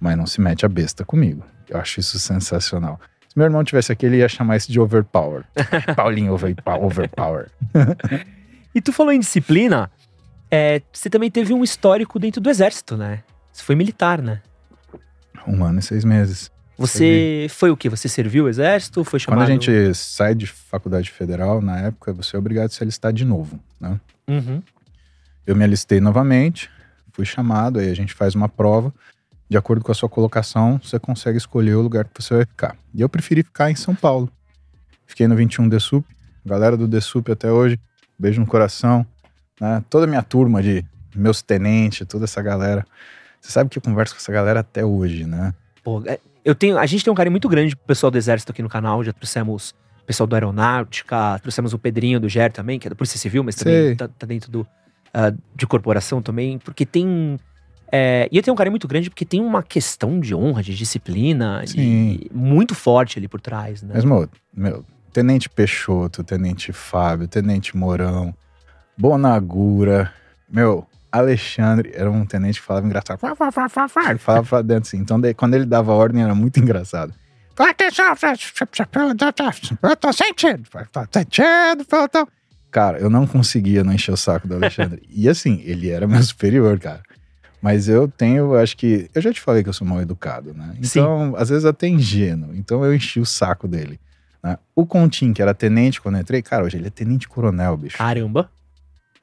[0.00, 1.44] mas não se mete a besta comigo.
[1.68, 3.00] Eu acho isso sensacional.
[3.28, 5.44] Se meu irmão tivesse aqui, ele ia chamar isso de overpower.
[5.96, 7.50] Paulinho overpower.
[8.76, 9.90] E tu falou em disciplina,
[10.50, 13.22] é, você também teve um histórico dentro do exército, né?
[13.52, 14.40] Você foi militar, né?
[15.46, 16.50] Um ano e seis meses.
[16.78, 17.88] Você foi o quê?
[17.88, 19.02] Você serviu o exército?
[19.02, 19.40] Foi chamado...
[19.40, 23.12] Quando a gente sai de faculdade federal, na época, você é obrigado a se alistar
[23.12, 23.98] de novo, né?
[24.28, 24.62] Uhum.
[25.46, 26.68] Eu me alistei novamente,
[27.12, 28.92] fui chamado, aí a gente faz uma prova.
[29.48, 32.76] De acordo com a sua colocação, você consegue escolher o lugar que você vai ficar.
[32.92, 34.30] E eu preferi ficar em São Paulo.
[35.06, 36.04] Fiquei no 21 DSUP.
[36.44, 37.78] Galera do DSUP até hoje,
[38.18, 39.06] beijo no coração.
[39.60, 39.84] Né?
[39.88, 40.84] Toda a minha turma de
[41.14, 42.86] meus tenentes, toda essa galera.
[43.40, 45.54] Você sabe que eu converso com essa galera até hoje, né?
[45.82, 48.52] Pô, é, eu tenho, a gente tem um carinho muito grande pro pessoal do Exército
[48.52, 49.02] aqui no canal.
[49.02, 52.96] Já trouxemos o pessoal do Aeronáutica, trouxemos o Pedrinho do GER também, que é da
[52.96, 54.66] Polícia Civil, mas também tá, tá dentro do,
[55.12, 56.58] ah, de corporação também.
[56.58, 57.38] Porque tem.
[57.90, 60.76] é, e eu tenho um carinho muito grande porque tem uma questão de honra, de
[60.76, 63.92] disciplina, e muito forte ali por trás, né?
[63.94, 68.34] Mas, meu, meu, Tenente Peixoto, Tenente Fábio, Tenente Mourão,
[68.98, 70.12] Bonagura,
[70.48, 73.18] meu, Alexandre era um tenente que falava engraçado.
[74.10, 74.98] Ele falava pra dentro assim.
[74.98, 77.12] Então, quando ele dava ordem, era muito engraçado.
[79.82, 82.26] Atenção, eu tô sentindo, pelotão.
[82.70, 85.02] Cara, eu não conseguia não encher o saco do Alexandre.
[85.08, 87.00] e assim, ele era meu superior, cara.
[87.62, 89.08] Mas eu tenho, acho que.
[89.14, 90.74] Eu já te falei que eu sou mal educado, né?
[91.00, 92.54] Então, às vezes até ingênuo.
[92.54, 93.98] Então eu enchi o saco dele.
[94.42, 94.58] né?
[94.74, 97.96] O Contim, que era tenente quando eu entrei, cara, hoje ele é tenente coronel, bicho.
[97.96, 98.50] Caramba.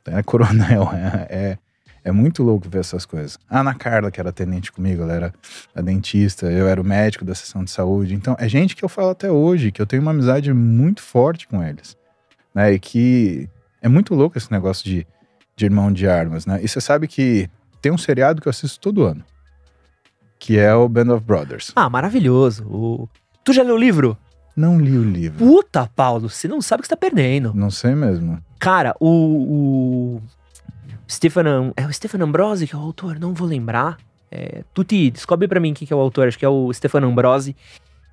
[0.05, 0.89] É coronel.
[0.93, 1.57] É, é,
[2.05, 3.38] é muito louco ver essas coisas.
[3.49, 5.34] A Ana Carla, que era tenente comigo, ela era
[5.73, 8.13] a dentista, eu era o médico da seção de saúde.
[8.13, 11.47] Então, é gente que eu falo até hoje, que eu tenho uma amizade muito forte
[11.47, 11.95] com eles.
[12.53, 12.73] Né?
[12.73, 13.49] E que
[13.81, 15.07] é muito louco esse negócio de,
[15.55, 16.59] de irmão de armas, né?
[16.61, 17.49] E você sabe que
[17.81, 19.23] tem um seriado que eu assisto todo ano,
[20.39, 21.71] que é o Band of Brothers.
[21.75, 22.65] Ah, maravilhoso.
[22.67, 23.07] O-
[23.43, 24.17] Tu já leu o livro?
[24.55, 25.38] Não li o livro.
[25.45, 27.53] Puta, Paulo, você não sabe o que você tá perdendo.
[27.53, 28.39] Não sei mesmo.
[28.64, 29.07] Cara, o.
[29.07, 30.22] o
[31.45, 33.98] Am- é o Stephen Ambrosi que é o autor, não vou lembrar.
[34.31, 37.03] É, Tuti, descobre pra mim quem que é o autor, acho que é o Stephen
[37.03, 37.57] Ambrosi.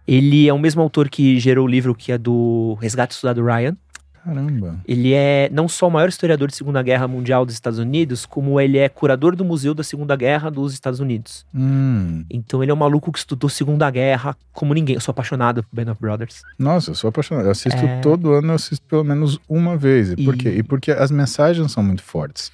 [0.09, 3.45] Ele é o mesmo autor que gerou o livro que é do Resgate do Soldado
[3.45, 3.77] Ryan.
[4.25, 4.79] Caramba.
[4.87, 8.61] Ele é não só o maior historiador de Segunda Guerra Mundial dos Estados Unidos, como
[8.61, 11.47] ele é curador do Museu da Segunda Guerra dos Estados Unidos.
[11.55, 12.25] Hum.
[12.31, 14.95] Então ele é um maluco que estudou Segunda Guerra como ninguém.
[14.97, 16.43] Eu sou apaixonado por Band of Brothers.
[16.59, 17.47] Nossa, eu sou apaixonado.
[17.47, 18.01] Eu assisto É.
[18.01, 20.11] todo ano, eu assisto pelo menos uma vez.
[20.13, 20.51] E por E- quê?
[20.59, 22.53] E porque as mensagens são muito fortes.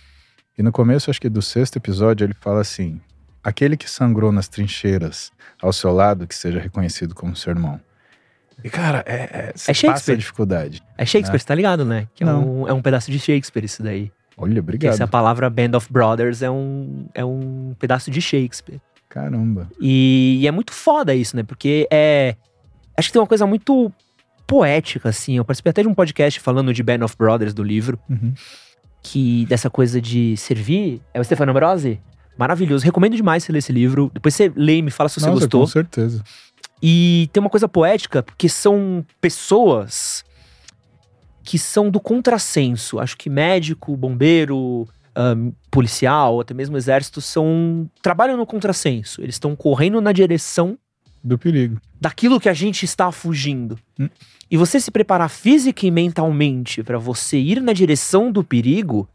[0.57, 3.01] E no começo, acho que do sexto episódio, ele fala assim:
[3.43, 5.31] aquele que sangrou nas trincheiras
[5.61, 7.81] ao seu lado, que seja reconhecido como seu irmão.
[8.65, 9.93] E, cara, é, é, você É Shakespeare.
[9.93, 10.83] passa a dificuldade.
[10.99, 11.39] É Shakespeare, É.
[11.39, 12.09] você tá ligado, né?
[12.15, 14.11] Que é um, é um pedaço de Shakespeare isso daí.
[14.37, 14.93] Olha, obrigado.
[14.93, 18.81] essa palavra Band of Brothers é um, é um pedaço de Shakespeare.
[19.09, 19.69] Caramba.
[19.81, 21.43] E, e é muito foda isso, né?
[21.43, 22.35] Porque é.
[22.99, 23.91] Acho que tem uma coisa muito
[24.47, 25.37] poética, assim.
[25.37, 28.33] Eu participei até de um podcast falando de Band of Brothers do livro, Uhum.
[29.03, 31.01] que dessa coisa de servir.
[31.15, 32.01] É o Stefano Ambrosi?
[32.39, 32.85] Maravilhoso.
[32.85, 34.11] Recomendo demais você ler esse livro.
[34.13, 35.61] Depois você lê e me fala se você Nossa, gostou.
[35.63, 36.23] com certeza.
[36.83, 40.25] E tem uma coisa poética, porque são pessoas
[41.43, 42.99] que são do contrassenso.
[42.99, 49.23] Acho que médico, bombeiro, ahn, policial, até mesmo exército, são trabalham no contrassenso.
[49.23, 50.77] Eles estão correndo na direção
[51.23, 51.81] Do perigo.
[52.01, 53.79] daquilo que a gente está fugindo.
[53.99, 54.09] Hum.
[54.51, 59.09] E você se preparar física e mentalmente para você ir na direção do perigo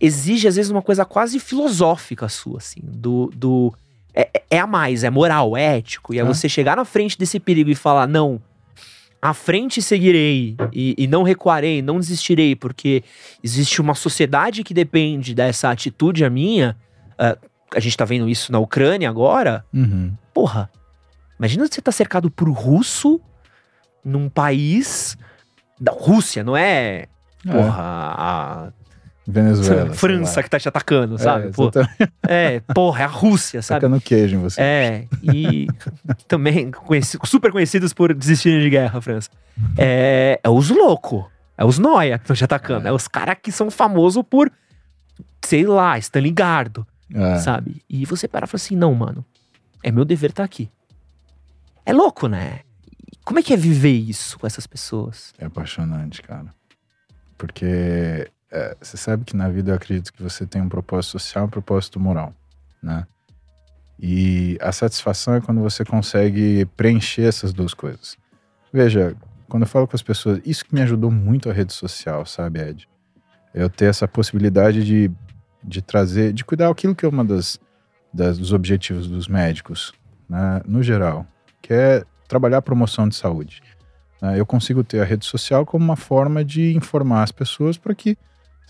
[0.00, 3.72] exige às vezes uma coisa quase filosófica sua, assim, do, do
[4.14, 6.12] é, é- é a mais, é moral, é ético.
[6.14, 6.24] E é É.
[6.24, 8.40] você chegar na frente desse perigo e falar não,
[9.20, 13.02] à frente seguirei e, e não recuarei, não desistirei, porque
[13.42, 16.76] existe uma sociedade que depende dessa atitude a minha.
[17.18, 17.36] ah,
[17.74, 19.64] a gente tá vendo isso na Ucrânia agora.
[19.72, 20.12] Uhum.
[20.34, 20.68] Porra,
[21.38, 23.18] imagina você tá cercado por russo
[24.04, 25.16] num país
[25.80, 27.06] da Rússia, não é?
[27.44, 27.82] Porra,
[28.16, 28.72] a
[29.26, 29.94] Venezuela.
[29.94, 31.48] França que tá te atacando, sabe?
[31.48, 31.70] É, Pô,
[32.28, 33.80] é, porra, é a Rússia, sabe?
[33.82, 34.60] Tacando queijo em você.
[34.60, 35.68] É, e
[36.26, 39.30] também conheci- super conhecidos por desistirem de guerra, França.
[39.78, 41.24] É, é os loucos,
[41.56, 44.50] é os noia que estão te atacando, é, os caras que são famosos por,
[45.44, 46.84] sei lá, Stalingardo,
[47.14, 47.38] É.
[47.38, 47.82] sabe?
[47.88, 49.24] E você para e fala assim, não, mano,
[49.84, 50.68] é meu dever estar aqui.
[51.86, 52.60] É louco, né?
[53.12, 55.32] E Como é que é viver isso com essas pessoas?
[55.38, 56.46] É apaixonante, cara.
[57.38, 61.46] Porque é, você sabe que na vida eu acredito que você tem um propósito social
[61.46, 62.32] um propósito moral,
[62.82, 63.06] né?
[63.98, 68.16] E a satisfação é quando você consegue preencher essas duas coisas.
[68.72, 69.16] Veja,
[69.48, 72.60] quando eu falo com as pessoas, isso que me ajudou muito a rede social, sabe,
[72.60, 72.88] Ed?
[73.54, 75.10] Eu ter essa possibilidade de,
[75.62, 77.60] de trazer, de cuidar aquilo que é uma das,
[78.12, 79.92] das dos objetivos dos médicos,
[80.28, 81.24] né, no geral,
[81.60, 83.62] que é trabalhar a promoção de saúde
[84.22, 84.38] né?
[84.38, 88.16] eu consigo ter a rede social como uma forma de informar as pessoas para que,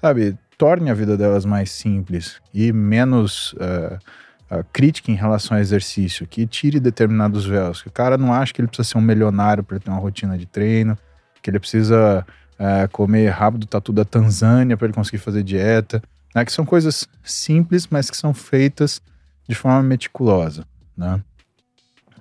[0.03, 3.99] sabe, torne a vida delas mais simples e menos eh,
[4.51, 7.81] ah, crítica em relação ao exercício, que tire determinados véus.
[7.81, 10.37] Que o cara não acha que ele precisa ser um milionário para ter uma rotina
[10.37, 10.99] de treino,
[11.41, 12.27] que ele precisa
[12.59, 16.03] eh, comer rabo do tatu da Tanzânia para ele conseguir fazer dieta,
[16.35, 16.45] né?
[16.45, 19.01] que são coisas simples, mas que são feitas
[19.49, 20.65] de forma meticulosa,
[20.97, 21.21] né?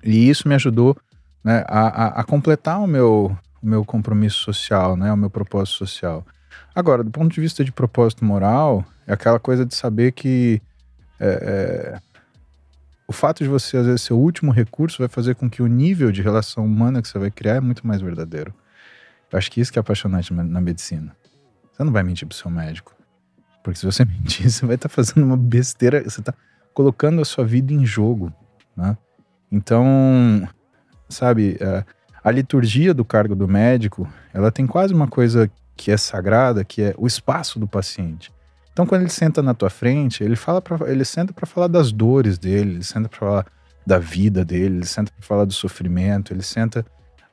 [0.03, 0.95] E isso me ajudou
[1.43, 5.77] né, a, a, a completar o meu, o meu compromisso social, né, o meu propósito
[5.77, 6.25] social.
[6.73, 10.61] Agora, do ponto de vista de propósito moral, É aquela coisa de saber que
[11.19, 12.01] é, é,
[13.07, 15.67] o fato de você, às vezes, ser o último recurso vai fazer com que o
[15.67, 18.53] nível de relação humana que você vai criar é muito mais verdadeiro.
[19.29, 21.15] Eu acho que isso que é apaixonante na medicina.
[21.71, 22.95] Você não vai mentir pro seu médico.
[23.63, 26.33] Porque se você mentir, você vai estar tá fazendo uma besteira, você está
[26.73, 28.33] colocando a sua vida em jogo.
[28.75, 28.97] Né?
[29.51, 30.47] Então,
[31.09, 35.97] sabe, a, a liturgia do cargo do médico, ela tem quase uma coisa que é
[35.97, 38.31] sagrada, que é o espaço do paciente.
[38.71, 41.91] Então, quando ele senta na tua frente, ele fala para ele senta para falar das
[41.91, 43.45] dores dele, ele senta para falar
[43.85, 46.85] da vida dele, ele senta para falar do sofrimento, ele senta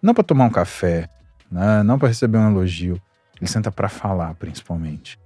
[0.02, 1.08] não para tomar um café,
[1.50, 1.82] né?
[1.82, 3.00] não para receber um elogio,
[3.40, 5.18] ele senta para falar, principalmente.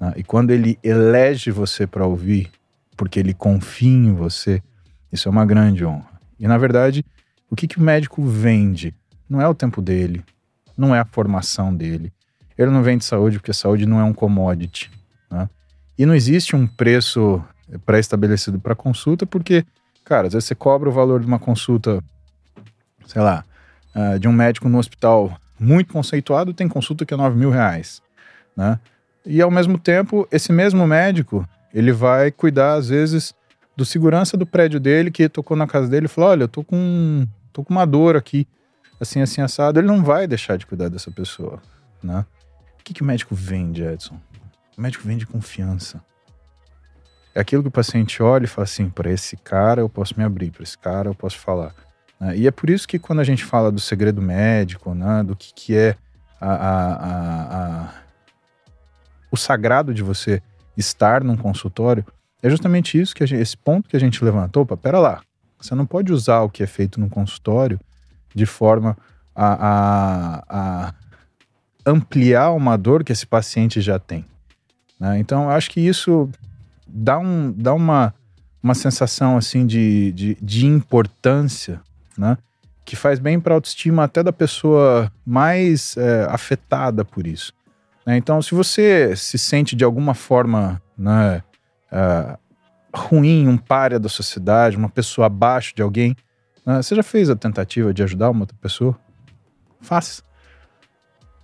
[0.00, 0.12] Né?
[0.16, 2.50] E quando ele elege você para ouvir,
[2.96, 4.62] porque ele confia em você,
[5.12, 6.20] isso é uma grande honra.
[6.38, 7.04] E na verdade,
[7.50, 8.94] o que, que o médico vende?
[9.28, 10.24] Não é o tempo dele,
[10.76, 12.12] não é a formação dele.
[12.58, 14.90] Ele não vende saúde porque saúde não é um commodity.
[15.30, 15.48] Né?
[15.96, 17.42] E não existe um preço
[17.86, 19.64] pré-estabelecido para consulta, porque,
[20.04, 22.02] cara, às vezes você cobra o valor de uma consulta,
[23.06, 23.44] sei lá,
[23.94, 28.02] uh, de um médico no hospital muito conceituado, tem consulta que é 9 mil reais,
[28.56, 28.78] né?
[29.26, 33.34] E ao mesmo tempo, esse mesmo médico, ele vai cuidar, às vezes,
[33.76, 36.64] do segurança do prédio dele, que tocou na casa dele e falou: Olha, eu tô
[36.64, 38.46] com, tô com uma dor aqui,
[38.98, 39.78] assim, assim, assado.
[39.78, 41.60] Ele não vai deixar de cuidar dessa pessoa,
[42.02, 42.24] né?
[42.88, 44.18] Que, que o médico vende, Edson?
[44.74, 46.02] O médico vende confiança.
[47.34, 50.24] É aquilo que o paciente olha e fala assim: para esse cara eu posso me
[50.24, 51.74] abrir, para esse cara eu posso falar.
[52.18, 52.38] Né?
[52.38, 55.52] E é por isso que quando a gente fala do segredo médico, né, do que,
[55.52, 55.96] que é
[56.40, 57.94] a, a, a,
[59.30, 60.42] o sagrado de você
[60.74, 62.06] estar num consultório,
[62.42, 64.62] é justamente isso que gente, esse ponto que a gente levantou.
[64.62, 65.20] Opa, pera lá,
[65.60, 67.78] você não pode usar o que é feito num consultório
[68.34, 68.96] de forma
[69.36, 70.94] a, a, a
[71.88, 74.24] ampliar uma dor que esse paciente já tem.
[75.00, 75.18] Né?
[75.18, 76.28] Então, eu acho que isso
[76.86, 78.14] dá, um, dá uma,
[78.62, 81.80] uma sensação assim de, de, de importância,
[82.16, 82.36] né?
[82.84, 87.52] que faz bem para a autoestima até da pessoa mais é, afetada por isso.
[88.06, 88.16] Né?
[88.16, 91.42] Então, se você se sente de alguma forma né,
[91.92, 92.38] é,
[92.94, 96.16] ruim, um párea da sociedade, uma pessoa abaixo de alguém,
[96.64, 96.82] né?
[96.82, 98.98] você já fez a tentativa de ajudar uma outra pessoa?
[99.80, 100.22] Faça.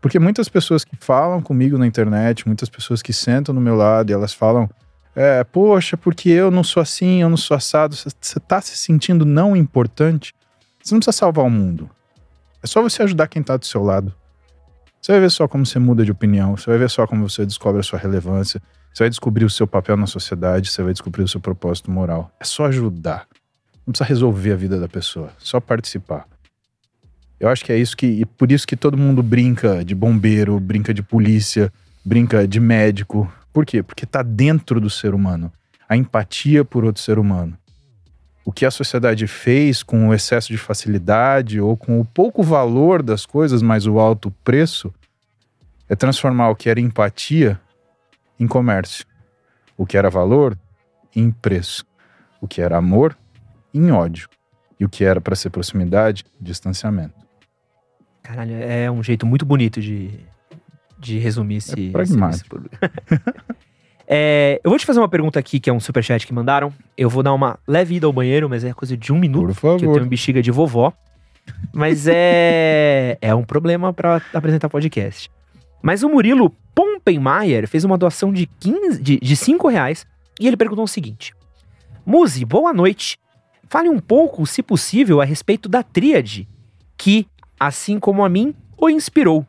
[0.05, 4.10] Porque muitas pessoas que falam comigo na internet, muitas pessoas que sentam no meu lado
[4.10, 4.68] e elas falam:
[5.16, 7.97] é, Poxa, porque eu não sou assim, eu não sou assado.
[7.97, 10.35] Você está se sentindo não importante?
[10.82, 11.89] Você não precisa salvar o mundo.
[12.62, 14.14] É só você ajudar quem está do seu lado.
[15.01, 17.47] Você vai ver só como você muda de opinião, você vai ver só como você
[17.47, 18.60] descobre a sua relevância,
[18.93, 22.31] você vai descobrir o seu papel na sociedade, você vai descobrir o seu propósito moral.
[22.39, 23.26] É só ajudar.
[23.86, 26.26] Não precisa resolver a vida da pessoa, só participar.
[27.39, 28.06] Eu acho que é isso que.
[28.06, 31.73] E por isso que todo mundo brinca de bombeiro, brinca de polícia,
[32.05, 33.31] brinca de médico.
[33.52, 33.82] Por quê?
[33.82, 35.52] Porque está dentro do ser humano.
[35.89, 37.56] A empatia por outro ser humano.
[38.44, 43.02] O que a sociedade fez com o excesso de facilidade ou com o pouco valor
[43.02, 44.93] das coisas, mas o alto preço,
[45.89, 47.61] é transformar o que era empatia
[48.39, 49.06] em comércio.
[49.77, 50.59] O que era valor
[51.15, 51.85] em preço.
[52.40, 53.16] O que era amor
[53.73, 54.28] em ódio.
[54.78, 57.24] E o que era para ser proximidade, distanciamento.
[58.25, 60.11] Caralho, é um jeito muito bonito de,
[60.99, 61.89] de resumir esse.
[61.89, 62.57] É pragmático.
[62.57, 63.21] Esse,
[64.09, 66.73] é, eu vou te fazer uma pergunta aqui, que é um superchat que mandaram.
[66.97, 69.49] Eu vou dar uma leve ida ao banheiro, mas é coisa de um minuto.
[69.49, 69.79] Por favor.
[69.79, 70.91] Que eu tenho bexiga de vovó.
[71.71, 73.19] Mas é.
[73.21, 75.31] é um problema para apresentar podcast.
[75.83, 80.07] Mas o Murilo Pompenmaier fez uma doação de, 15, de, de 5 reais
[80.41, 81.35] e ele perguntou o seguinte:
[82.07, 83.19] Muzi, boa noite.
[83.69, 86.49] Fale um pouco, se possível, a respeito da tríade
[86.97, 87.27] que
[87.59, 89.47] assim como a mim, o inspirou.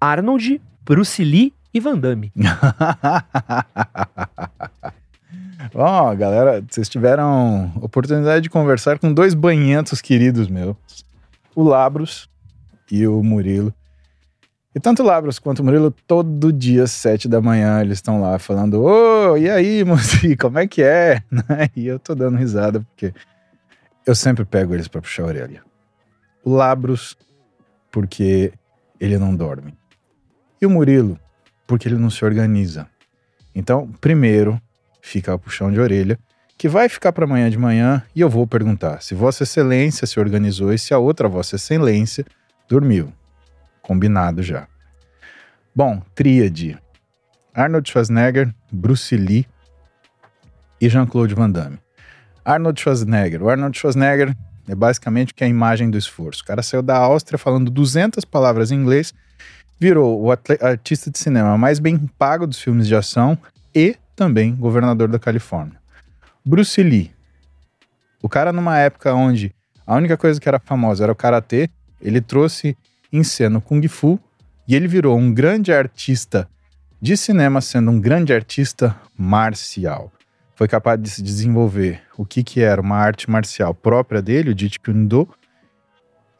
[0.00, 2.32] Arnold, Bruce Lee e Van Damme.
[5.74, 10.76] Ó, oh, galera, vocês tiveram oportunidade de conversar com dois banhentos queridos meus,
[11.54, 12.30] o Labros
[12.90, 13.74] e o Murilo.
[14.74, 18.20] E tanto o Labros quanto o Murilo, todo dia, às sete da manhã, eles estão
[18.20, 21.22] lá falando: Ô, oh, e aí, moço, como é que é?
[21.74, 23.12] e eu tô dando risada, porque
[24.06, 25.62] eu sempre pego eles para puxar a orelha.
[26.44, 27.16] O Labros
[27.96, 28.52] porque
[29.00, 29.72] ele não dorme.
[30.60, 31.18] E o Murilo,
[31.66, 32.86] porque ele não se organiza.
[33.54, 34.60] Então, primeiro,
[35.00, 36.18] fica o puxão de orelha,
[36.58, 40.20] que vai ficar para amanhã de manhã e eu vou perguntar se Vossa Excelência se
[40.20, 42.26] organizou e se a outra Vossa Excelência
[42.68, 43.10] dormiu.
[43.80, 44.68] Combinado já.
[45.74, 46.78] Bom, tríade.
[47.54, 49.46] Arnold Schwarzenegger, Bruce Lee
[50.78, 51.78] e Jean-Claude Van Damme.
[52.44, 53.42] Arnold Schwarzenegger.
[53.42, 54.36] O Arnold Schwarzenegger
[54.68, 56.42] é basicamente que é a imagem do esforço.
[56.42, 59.14] O cara saiu da Áustria falando 200 palavras em inglês,
[59.78, 63.38] virou o artista de cinema mais bem pago dos filmes de ação
[63.74, 65.78] e também governador da Califórnia.
[66.44, 67.10] Bruce Lee,
[68.22, 69.54] o cara numa época onde
[69.86, 71.68] a única coisa que era famosa era o karatê,
[72.00, 72.76] ele trouxe
[73.12, 74.18] em cena o kung fu
[74.66, 76.48] e ele virou um grande artista
[77.00, 80.10] de cinema, sendo um grande artista marcial.
[80.56, 84.58] Foi capaz de se desenvolver o que, que era uma arte marcial própria dele, o
[84.58, 85.28] Jeet Kune Do,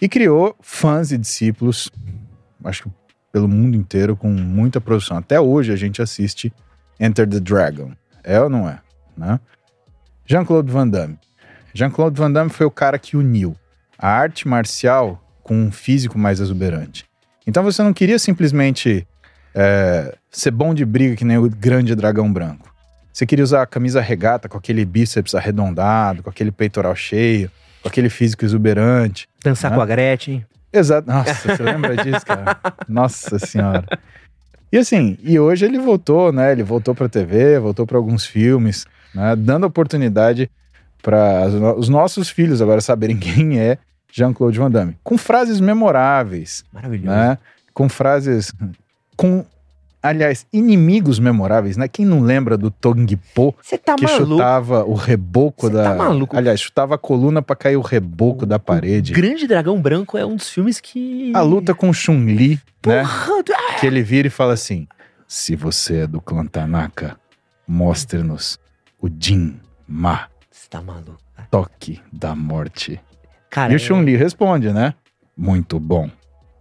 [0.01, 1.91] e criou fãs e discípulos,
[2.65, 2.91] acho que
[3.37, 5.19] pelo mundo inteiro, com muita produção.
[5.19, 6.51] Até hoje a gente assiste
[6.99, 7.93] Enter the Dragon.
[8.25, 8.81] É ou não é?
[9.15, 9.39] Né?
[10.25, 11.19] Jean-Claude Van Damme.
[11.75, 13.55] Jean-Claude Van Damme foi o cara que uniu
[13.99, 17.05] a arte marcial com um físico mais exuberante.
[17.47, 19.07] Então você não queria simplesmente
[19.55, 22.75] é, ser bom de briga que nem o grande dragão branco.
[23.17, 27.89] Você queria usar a camisa regata com aquele bíceps arredondado, com aquele peitoral cheio, com
[27.89, 29.27] aquele físico exuberante.
[29.43, 29.77] Dançar né?
[29.79, 30.45] com a Gretchen.
[30.71, 31.09] Exato.
[31.09, 32.59] Nossa, você lembra disso, cara?
[32.87, 33.87] Nossa senhora.
[34.71, 36.53] E assim, e hoje ele voltou, né?
[36.53, 38.85] Ele voltou pra TV, voltou para alguns filmes,
[39.15, 39.35] né?
[39.35, 40.51] Dando oportunidade
[41.03, 43.79] para os nossos filhos agora saberem quem é
[44.13, 44.95] Jean-Claude Van Damme.
[45.03, 46.67] Com frases memoráveis.
[46.71, 47.17] Maravilhoso.
[47.17, 47.39] Né?
[47.73, 48.53] Com frases.
[49.17, 49.43] Com,
[50.03, 51.89] aliás, inimigos memoráveis, né?
[51.89, 54.27] Quem não lembra do Tong Po, Você tá que maluco?
[54.33, 55.83] chutava o reboco Cê da.
[55.91, 56.37] tá maluco?
[56.37, 59.13] Aliás, chutava a coluna para cair o reboco da parede.
[59.13, 61.33] Grande Dragão Branco é um dos filmes que.
[61.35, 63.03] A luta com Chun-Li, né?
[63.05, 64.87] Ah, Que ele vira e fala assim:
[65.27, 67.17] Se você é do clã Tanaka,
[67.67, 68.59] mostre-nos
[69.01, 71.19] o Jin Ma, Você tá maluco.
[71.37, 71.49] cara.
[71.51, 73.01] toque da morte.
[73.51, 74.95] Cara, e o Chun-Li responde, né?
[75.37, 76.11] Muito bom,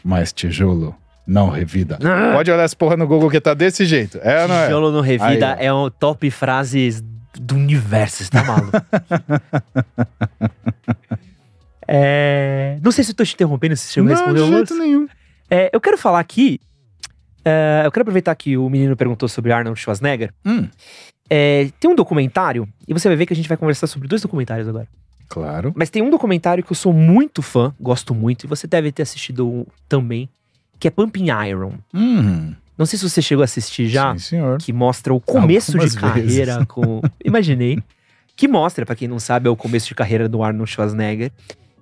[0.04, 0.96] mas tijolo
[1.28, 1.98] não revida.
[2.04, 4.20] Ah, Pode olhar essa porra no Google que tá desse jeito.
[4.22, 4.66] É ou não é?
[4.66, 7.04] Tijolo no Revida Aí, é um top frases
[7.40, 8.72] do universo, você tá maluco?
[11.88, 14.76] É, Não sei se eu tô te interrompendo, se você me Não, respondeu, de jeito
[14.76, 15.08] nenhum.
[15.50, 16.60] É, eu quero falar aqui.
[17.44, 20.32] é, eu quero aproveitar que o menino perguntou sobre Arnold Schwarzenegger.
[20.46, 20.68] Hum,
[21.30, 24.22] É, tem um documentário, e você vai ver que a gente vai conversar sobre dois
[24.22, 24.88] documentários agora.
[25.28, 25.74] claro.
[25.76, 29.04] Mas tem um documentário que eu sou muito fã, gosto muito, e você deve ter
[29.04, 30.30] assistido também,
[30.80, 31.74] que é Pumping Iron.
[31.94, 34.58] Hum, Não sei se você chegou a assistir já, Sim, senhor.
[34.58, 36.68] que mostra o começo de Algumas carreira vezes.
[36.68, 37.02] com.
[37.24, 37.80] Imaginei.
[38.36, 41.32] Que mostra, pra quem não sabe, é o começo de carreira do Arnold Schwarzenegger.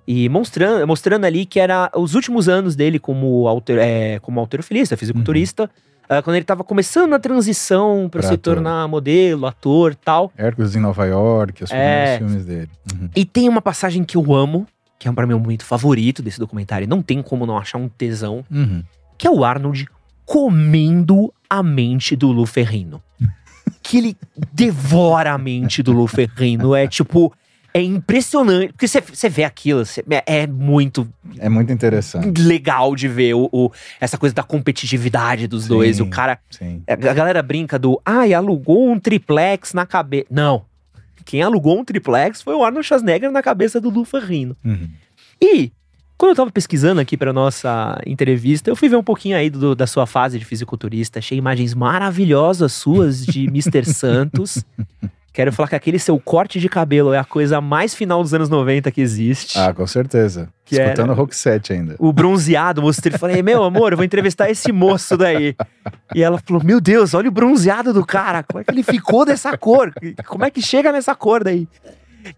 [0.06, 4.96] E mostrando, mostrando ali que era os últimos anos dele como, alter, é, como alterofilista,
[4.96, 5.68] fisiculturista.
[6.08, 8.54] ah, quando ele tava começando a transição pra Pra se ator.
[8.56, 10.30] tornar modelo, ator tal.
[10.36, 12.18] Hércules em Nova York, os É.
[12.18, 12.70] primeiros filmes dele.
[12.92, 13.08] Uhum.
[13.16, 14.66] E tem uma passagem que eu amo,
[14.98, 16.86] que é pra mim o momento favorito desse documentário.
[16.88, 18.44] Não tem como não achar um tesão.
[18.50, 18.82] Uhum.
[19.18, 19.86] que é o Arnold
[20.24, 23.02] comendo a mente do Lu Ferrino.
[23.82, 24.16] que ele
[24.52, 26.74] devora a mente do Lu Ferrino.
[26.74, 27.32] É tipo.
[27.76, 28.68] É impressionante.
[28.72, 31.08] Porque você- vê aquilo, você- é, é muito
[31.40, 32.40] É muito interessante.
[32.40, 35.68] legal de ver o, o- essa coisa da competitividade dos Sim.
[35.70, 35.98] dois.
[35.98, 36.38] O cara.
[36.50, 36.82] Sim.
[36.86, 38.00] A galera brinca do.
[38.04, 40.26] Ai, alugou um triplex na cabeça.
[40.30, 40.64] Não.
[41.24, 44.56] Quem alugou um triplex foi o Arnold Schwarzenegger na cabeça do Lu Ferrino.
[44.64, 44.88] Uhum.
[45.40, 45.72] E
[46.16, 49.74] quando eu tava pesquisando aqui pra nossa entrevista, eu fui ver um pouquinho aí do-
[49.74, 51.18] da sua fase de fisiculturista.
[51.18, 53.84] Achei imagens maravilhosas suas de Mr.
[53.84, 54.64] Santos.
[55.34, 58.48] Quero falar que aquele seu corte de cabelo é a coisa mais final dos anos
[58.48, 59.58] 90 que existe.
[59.58, 60.48] Ah, com certeza.
[60.64, 61.96] Que Escutando Rock 7 ainda.
[61.98, 63.18] O bronzeado, mostrei.
[63.18, 65.56] Falei, meu amor, eu vou entrevistar esse moço daí.
[66.14, 68.44] E ela falou: Meu Deus, olha o bronzeado do cara.
[68.44, 69.92] Como é que ele ficou dessa cor?
[70.24, 71.66] Como é que chega nessa cor daí?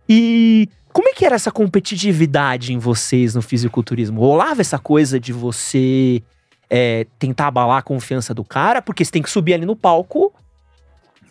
[0.08, 4.22] E como é que era essa competitividade em vocês no fisiculturismo?
[4.22, 6.22] Rolava essa coisa de você
[6.70, 8.80] é, tentar abalar a confiança do cara?
[8.80, 10.32] Porque você tem que subir ali no palco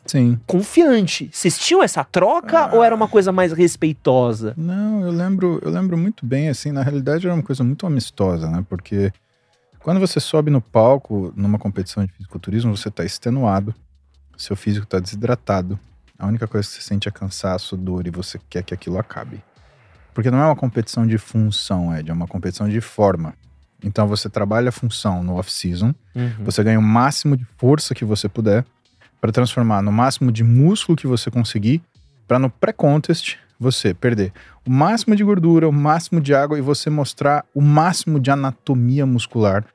[0.05, 0.39] Sim.
[0.45, 1.29] confiante.
[1.33, 4.53] Vocês tinham essa troca ou era uma coisa mais respeitosa?
[4.55, 8.49] Não, eu lembro, eu lembro muito bem, assim, na realidade era uma coisa muito amistosa,
[8.49, 8.63] né?
[8.69, 9.11] Porque
[9.79, 13.73] quando você sobe no palco numa competição de fisiculturismo, você tá extenuado,
[14.37, 15.79] seu físico tá desidratado.
[16.17, 19.43] A única coisa que você sente é cansaço, dor e você quer que aquilo acabe.
[20.13, 23.33] Porque não é uma competição de função, Ed, é uma competição de forma.
[23.83, 26.45] Então você trabalha a função no off-season, Uhum.
[26.45, 28.63] você ganha o máximo de força que você puder
[29.25, 31.81] para transformar no máximo de músculo que você conseguir,
[32.27, 34.31] para no pré-contest você perder
[34.63, 39.03] o máximo de gordura, o máximo de água e você mostrar o máximo de anatomia
[39.03, 39.65] muscular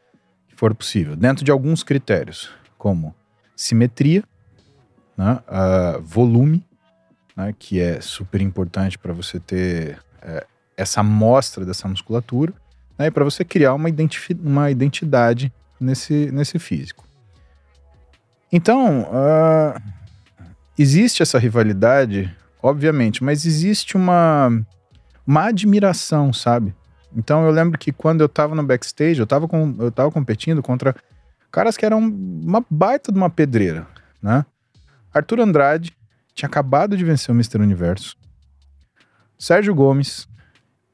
[0.49, 2.49] que for possível, dentro de alguns critérios,
[2.79, 3.13] como
[3.57, 4.23] simetria,
[5.19, 6.65] né, ah, volume,
[7.37, 10.47] né, que é super importante para você ter eh,
[10.77, 12.53] essa amostra dessa musculatura,
[12.97, 13.89] né, e para você criar uma,
[14.45, 17.10] uma identidade nesse, nesse físico.
[18.53, 19.81] Então, ah,
[20.79, 24.51] existe essa rivalidade, obviamente, mas existe uma,
[25.27, 26.75] uma admiração, sabe?
[27.17, 30.63] Então eu lembro que quando eu tava no backstage, eu tava, com, eu tava competindo
[30.63, 30.95] contra
[31.51, 33.87] caras que eram uma baita de uma pedreira,
[34.23, 34.45] né?
[35.13, 35.93] Arthur Andrade
[36.35, 37.59] tinha acabado de vencer o Mr.
[37.61, 38.17] Universo.
[39.39, 40.29] Sérgio Gomes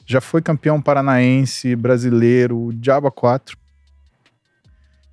[0.06, 3.58] já foi campeão paranaense, brasileiro, Diaba 4.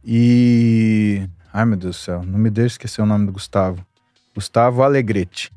[0.06, 1.28] E.
[1.54, 3.86] Ai meu Deus do céu, não me deixe esquecer o nome do Gustavo.
[4.34, 5.54] Gustavo Alegrete.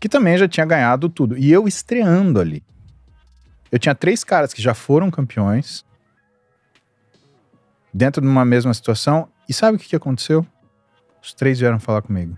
[0.00, 1.38] Que também já tinha ganhado tudo.
[1.38, 2.60] E eu estreando ali.
[3.70, 5.84] Eu tinha três caras que já foram campeões.
[7.94, 9.28] Dentro de uma mesma situação.
[9.48, 10.44] E sabe o que, que aconteceu?
[11.22, 12.36] Os três vieram falar comigo.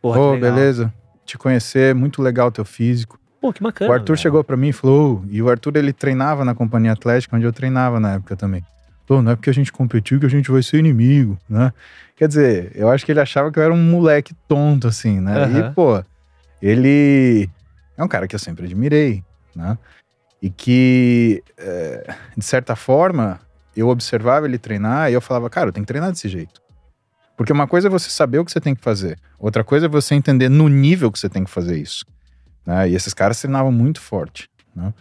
[0.00, 0.38] Porra, legal.
[0.38, 0.94] beleza?
[1.24, 3.18] Te conhecer, muito legal teu físico.
[3.40, 3.90] Pô, que bacana.
[3.90, 4.22] O Arthur velho.
[4.22, 7.52] chegou pra mim e falou, e o Arthur ele treinava na companhia atlética, onde eu
[7.52, 8.64] treinava na época também.
[9.06, 11.72] Pô, não é porque a gente competiu que a gente vai ser inimigo, né?
[12.16, 15.44] Quer dizer, eu acho que ele achava que eu era um moleque tonto, assim, né?
[15.44, 15.58] Aham.
[15.58, 16.02] E, pô,
[16.60, 17.48] ele
[17.96, 19.22] é um cara que eu sempre admirei,
[19.54, 19.78] né?
[20.42, 23.40] E que, é, de certa forma,
[23.76, 26.60] eu observava ele treinar e eu falava, cara, eu tenho que treinar desse jeito.
[27.36, 29.88] Porque uma coisa é você saber o que você tem que fazer, outra coisa é
[29.88, 32.04] você entender no nível que você tem que fazer isso.
[32.64, 32.88] Né?
[32.88, 34.48] E esses caras treinavam muito forte.
[34.74, 34.92] Né?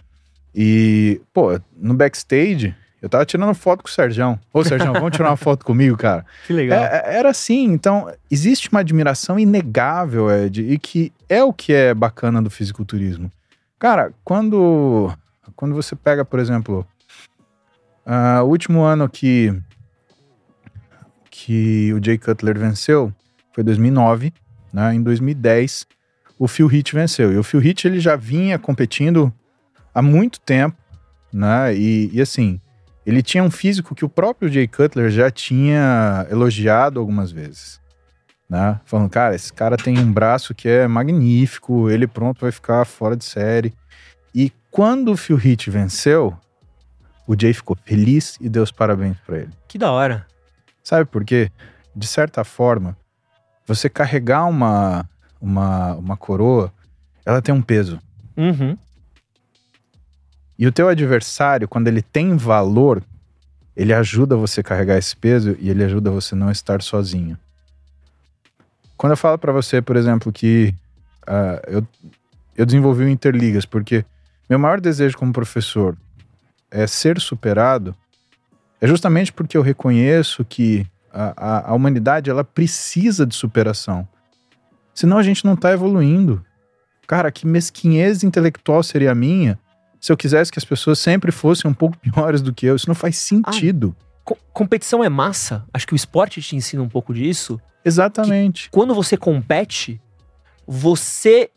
[0.53, 2.75] E, pô, no backstage,
[3.05, 4.39] eu tava tirando foto com o Serjão.
[4.51, 6.25] Ô, Serjão, vamos tirar uma foto comigo, cara.
[6.47, 6.83] Que legal.
[6.83, 11.71] É, é- era assim, então, existe uma admiração inegável, Ed, e que é o que
[11.71, 13.31] é bacana do fisiculturismo.
[13.77, 15.13] Cara, quando,
[15.55, 16.83] quando você pega, por exemplo,
[18.03, 19.53] ah, o último ano que,
[21.29, 23.13] que o Jay Cutler venceu
[23.53, 24.33] foi 2009,
[24.73, 24.95] né?
[24.95, 25.85] Em 2010,
[26.39, 27.31] o Phil Heath venceu.
[27.31, 29.31] E o Phil Heath, ele já vinha competindo
[29.93, 30.75] há muito tempo,
[31.31, 31.71] né?
[31.75, 32.59] E, e assim,
[33.05, 37.79] ele tinha um físico que o próprio Jay Cutler já tinha elogiado algumas vezes.
[38.49, 38.79] Né?
[38.85, 43.15] Falando, cara, esse cara tem um braço que é magnífico, ele pronto vai ficar fora
[43.15, 43.73] de série.
[44.33, 46.35] E quando o Phil Heath venceu,
[47.27, 49.51] o Jay ficou feliz e deu os parabéns pra ele.
[49.67, 50.25] Que da hora.
[50.83, 51.51] Sabe por quê?
[51.95, 52.95] De certa forma,
[53.65, 55.09] você carregar uma,
[55.41, 56.71] uma, uma coroa,
[57.25, 57.99] ela tem um peso.
[58.37, 58.77] Uhum.
[60.57, 63.03] E o teu adversário, quando ele tem valor,
[63.75, 67.37] ele ajuda você a carregar esse peso e ele ajuda você a não estar sozinho.
[68.95, 70.73] Quando eu falo pra você, por exemplo, que
[71.27, 71.85] ah, eu,
[72.55, 74.05] eu desenvolvi o Interligas, porque
[74.49, 75.97] meu maior desejo como professor
[76.71, 77.95] é ser superado,
[78.79, 84.07] é justamente porque eu reconheço que a, a, a humanidade ela precisa de superação.
[84.93, 86.43] Senão a gente não tá evoluindo.
[87.05, 89.59] Cara, que mesquinhez intelectual seria a minha
[90.05, 92.75] se eu quisesse que as pessoas sempre fossem um pouco piores do que eu.
[92.75, 93.95] Isso não faz sentido.
[94.23, 95.65] Co- competição é massa.
[95.73, 97.59] Acho que o esporte te ensina um pouco disso.
[97.83, 98.69] Exatamente.
[98.69, 99.99] Quando você compete,
[100.67, 101.49] você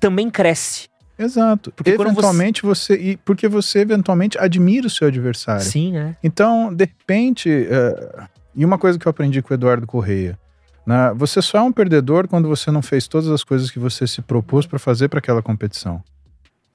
[0.00, 0.88] também cresce.
[1.18, 1.70] Exato.
[1.72, 2.94] Porque eventualmente você...
[2.94, 5.62] e porque você eventualmente admira o seu adversário.
[5.62, 6.16] Sim, né?
[6.24, 10.38] Então, de repente, é, e uma coisa que eu aprendi com o Eduardo Correia,
[10.86, 14.06] né, você só é um perdedor quando você não fez todas as coisas que você
[14.06, 16.02] se propôs para fazer para aquela competição.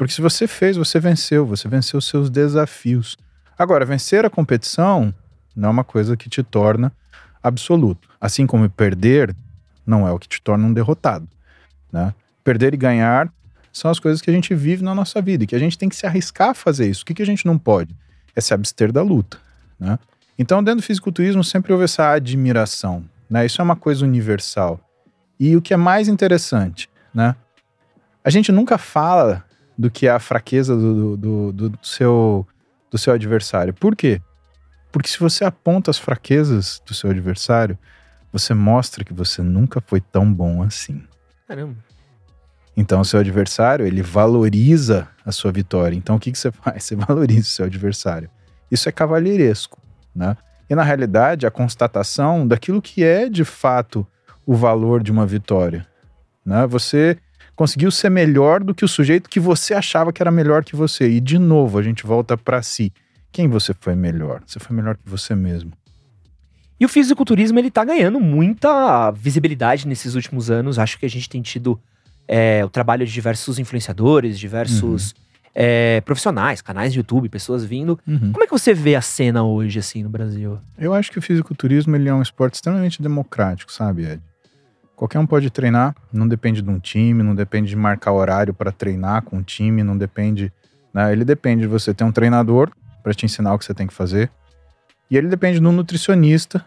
[0.01, 3.15] Porque se você fez, você venceu, você venceu os seus desafios.
[3.55, 5.13] Agora, vencer a competição
[5.55, 6.91] não é uma coisa que te torna
[7.43, 8.09] absoluto.
[8.19, 9.35] Assim como perder
[9.85, 11.27] não é o que te torna um derrotado.
[11.93, 12.15] Né?
[12.43, 13.31] Perder e ganhar
[13.71, 15.87] são as coisas que a gente vive na nossa vida e que a gente tem
[15.87, 17.03] que se arriscar a fazer isso.
[17.03, 17.95] O que, que a gente não pode?
[18.35, 19.37] É se abster da luta.
[19.79, 19.99] Né?
[20.35, 23.05] Então, dentro do fisiculturismo, sempre houve essa admiração.
[23.29, 23.45] Né?
[23.45, 24.79] Isso é uma coisa universal.
[25.39, 27.35] E o que é mais interessante, né?
[28.23, 29.45] a gente nunca fala
[29.81, 32.47] do que a fraqueza do, do, do, do seu,
[32.91, 33.73] do seu adversário.
[33.73, 34.21] Por quê?
[34.91, 37.77] Porque se você aponta as fraquezas do seu adversário,
[38.31, 41.03] você mostra que você nunca foi tão bom assim.
[41.47, 41.75] Caramba.
[42.77, 45.95] Então, o seu adversário, ele valoriza a sua vitória.
[45.95, 46.83] Então, o que, que você faz?
[46.85, 48.29] Você valoriza o seu adversário.
[48.69, 49.77] Isso é cavalheiresco,
[50.15, 50.37] né?
[50.69, 54.07] E, na realidade, a constatação daquilo que é, de fato,
[54.45, 55.85] o valor de uma vitória.
[56.45, 56.65] Né?
[56.67, 57.17] Você
[57.55, 61.09] conseguiu ser melhor do que o sujeito que você achava que era melhor que você.
[61.09, 62.91] E, de novo, a gente volta para si.
[63.31, 64.41] Quem você foi melhor?
[64.45, 65.71] Você foi melhor que você mesmo.
[66.79, 70.79] E o fisiculturismo, ele tá ganhando muita visibilidade nesses últimos anos.
[70.79, 71.79] Acho que a gente tem tido
[72.27, 75.13] é, o trabalho de diversos influenciadores, diversos
[75.53, 77.99] é, profissionais, canais de YouTube, pessoas vindo.
[78.31, 80.57] Como é que você vê a cena hoje, assim, no Brasil?
[80.77, 84.21] Eu acho que o fisiculturismo ele é um esporte extremamente democrático, sabe, Ed?
[85.01, 88.71] Qualquer um pode treinar, não depende de um time, não depende de marcar horário para
[88.71, 90.53] treinar com um time, não depende.
[90.93, 91.11] Né?
[91.11, 92.69] Ele depende de você ter um treinador
[93.01, 94.29] para te ensinar o que você tem que fazer.
[95.09, 96.63] E ele depende de um nutricionista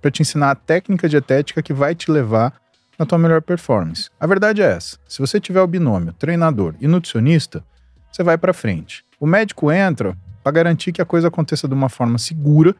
[0.00, 2.54] para te ensinar a técnica dietética que vai te levar
[2.96, 4.08] na tua melhor performance.
[4.20, 7.64] A verdade é essa: se você tiver o binômio treinador e nutricionista,
[8.12, 9.04] você vai para frente.
[9.18, 12.76] O médico entra para garantir que a coisa aconteça de uma forma segura,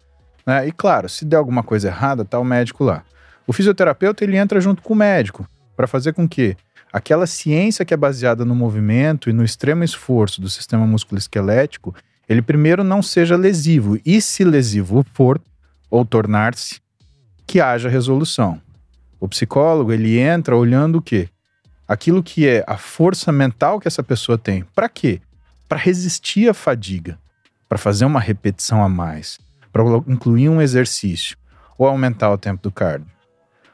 [0.47, 0.65] né?
[0.69, 3.03] E claro, se der alguma coisa errada, tá o médico lá.
[3.47, 6.57] O fisioterapeuta ele entra junto com o médico para fazer com que
[6.93, 11.95] aquela ciência que é baseada no movimento e no extremo esforço do sistema musculoesquelético,
[12.29, 15.41] ele primeiro não seja lesivo e se lesivo for
[15.91, 16.81] ou tornar-se,
[17.47, 18.61] que haja resolução.
[19.21, 21.29] O psicólogo ele entra olhando o quê?
[21.87, 24.65] Aquilo que é a força mental que essa pessoa tem.
[24.75, 25.21] Para quê?
[25.69, 27.19] Para resistir à fadiga,
[27.69, 29.39] para fazer uma repetição a mais,
[29.73, 31.37] para incluir um exercício
[31.77, 33.07] ou aumentar o tempo do cardio.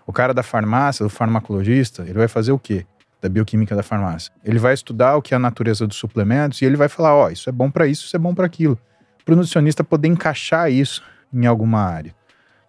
[0.09, 2.86] O cara da farmácia, do farmacologista, ele vai fazer o quê?
[3.20, 4.32] Da bioquímica da farmácia.
[4.43, 7.26] Ele vai estudar o que é a natureza dos suplementos e ele vai falar: ó,
[7.26, 8.78] oh, isso é bom para isso, isso é bom para aquilo.
[9.22, 12.14] Para o nutricionista poder encaixar isso em alguma área.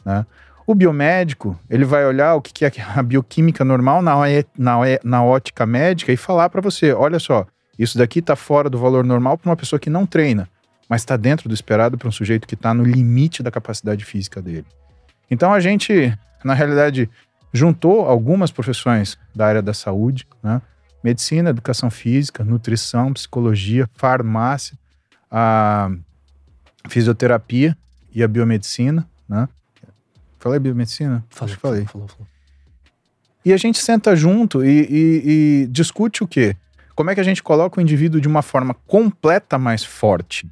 [0.06, 0.26] Né?
[0.68, 4.16] O biomédico, ele vai olhar o que é a bioquímica normal na,
[4.58, 7.48] na, na ótica médica e falar para você: olha só,
[7.78, 10.50] isso daqui está fora do valor normal para uma pessoa que não treina,
[10.90, 14.42] mas está dentro do esperado para um sujeito que está no limite da capacidade física
[14.42, 14.66] dele.
[15.32, 16.14] Então a gente,
[16.44, 17.10] na realidade,
[17.52, 20.62] juntou algumas profissões da área da saúde, né?
[21.04, 24.78] medicina, educação física, nutrição, psicologia, farmácia,
[25.32, 25.92] a
[26.88, 27.78] fisioterapia
[28.14, 29.48] e a biomedicina, né?
[30.40, 31.24] Falei biomedicina?
[31.30, 31.86] Falei, falei.
[31.86, 32.28] Falou, falou.
[33.44, 36.56] E a gente senta junto e, e, e discute o quê?
[36.96, 40.50] Como é que a gente coloca o indivíduo de uma forma completa mais forte?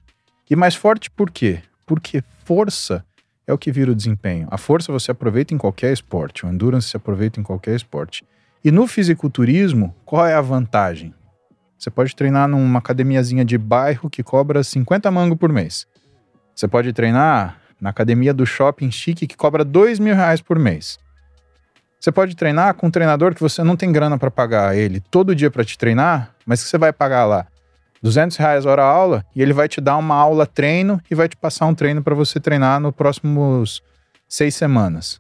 [0.50, 1.62] E mais forte por quê?
[1.86, 3.04] Porque força
[3.48, 4.48] é o que vira o desempenho.
[4.52, 8.26] A força você aproveita em qualquer esporte, o endurance se aproveita em qualquer esporte.
[8.64, 11.14] E no fisiculturismo, qual é a vantagem?
[11.80, 15.88] Você pode treinar numa academiazinha de bairro que cobra 50 mango por mês.
[16.54, 21.00] Você pode treinar na academia do shopping chique que cobra 2 mil reais por mês.
[22.00, 25.36] Você pode treinar com um treinador que você não tem grana para pagar ele todo
[25.36, 27.48] dia para te treinar, mas que você vai pagar lá
[28.02, 31.36] 200 reais hora aula e ele vai te dar uma aula treino e vai te
[31.36, 33.82] passar um treino para você treinar nos próximos
[34.28, 35.20] seis semanas.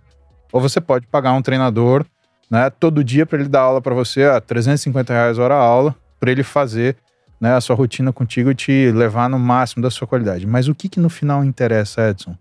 [0.51, 2.05] Ou você pode pagar um treinador
[2.49, 6.31] né, todo dia para ele dar aula para você a 350 reais hora aula, para
[6.31, 6.95] ele fazer
[7.39, 10.47] né, a sua rotina contigo e te levar no máximo da sua qualidade.
[10.47, 12.35] Mas o que, que no final interessa, Edson?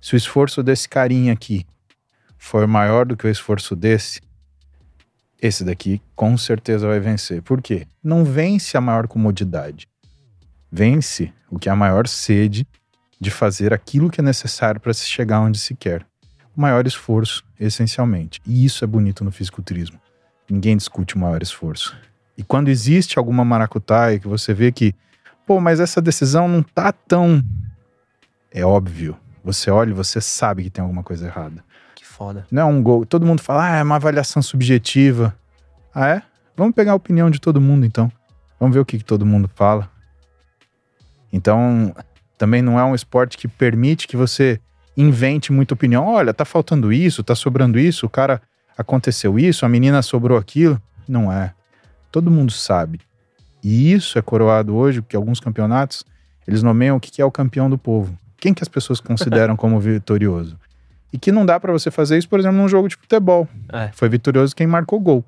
[0.00, 1.66] Se o esforço desse carinha aqui
[2.38, 4.20] for maior do que o esforço desse,
[5.40, 7.42] esse daqui com certeza vai vencer.
[7.42, 7.86] Por quê?
[8.02, 9.88] Não vence a maior comodidade.
[10.70, 12.66] Vence o que é a maior sede
[13.20, 16.06] de fazer aquilo que é necessário para se chegar onde se quer.
[16.56, 18.40] O maior esforço, essencialmente.
[18.46, 20.00] E isso é bonito no fisiculturismo.
[20.48, 21.96] Ninguém discute o maior esforço.
[22.36, 24.94] E quando existe alguma maracutaia que você vê que,
[25.46, 27.42] pô, mas essa decisão não tá tão.
[28.50, 29.16] É óbvio.
[29.42, 31.64] Você olha e você sabe que tem alguma coisa errada
[32.20, 32.46] foda.
[32.50, 33.06] Não é um gol.
[33.06, 35.34] Todo mundo fala, ah, é uma avaliação subjetiva.
[35.94, 36.22] Ah, é?
[36.54, 38.12] Vamos pegar a opinião de todo mundo, então.
[38.58, 39.90] Vamos ver o que, que todo mundo fala.
[41.32, 41.94] Então,
[42.36, 44.60] também não é um esporte que permite que você
[44.94, 46.06] invente muita opinião.
[46.06, 48.42] Olha, tá faltando isso, tá sobrando isso, o cara
[48.76, 50.80] aconteceu isso, a menina sobrou aquilo.
[51.08, 51.54] Não é.
[52.12, 53.00] Todo mundo sabe.
[53.64, 56.04] E isso é coroado hoje, porque alguns campeonatos,
[56.46, 58.14] eles nomeiam o que é o campeão do povo.
[58.36, 60.58] Quem que as pessoas consideram como vitorioso?
[61.12, 63.48] E que não dá para você fazer isso, por exemplo, num jogo de futebol.
[63.72, 63.90] É.
[63.92, 65.24] Foi vitorioso quem marcou gol,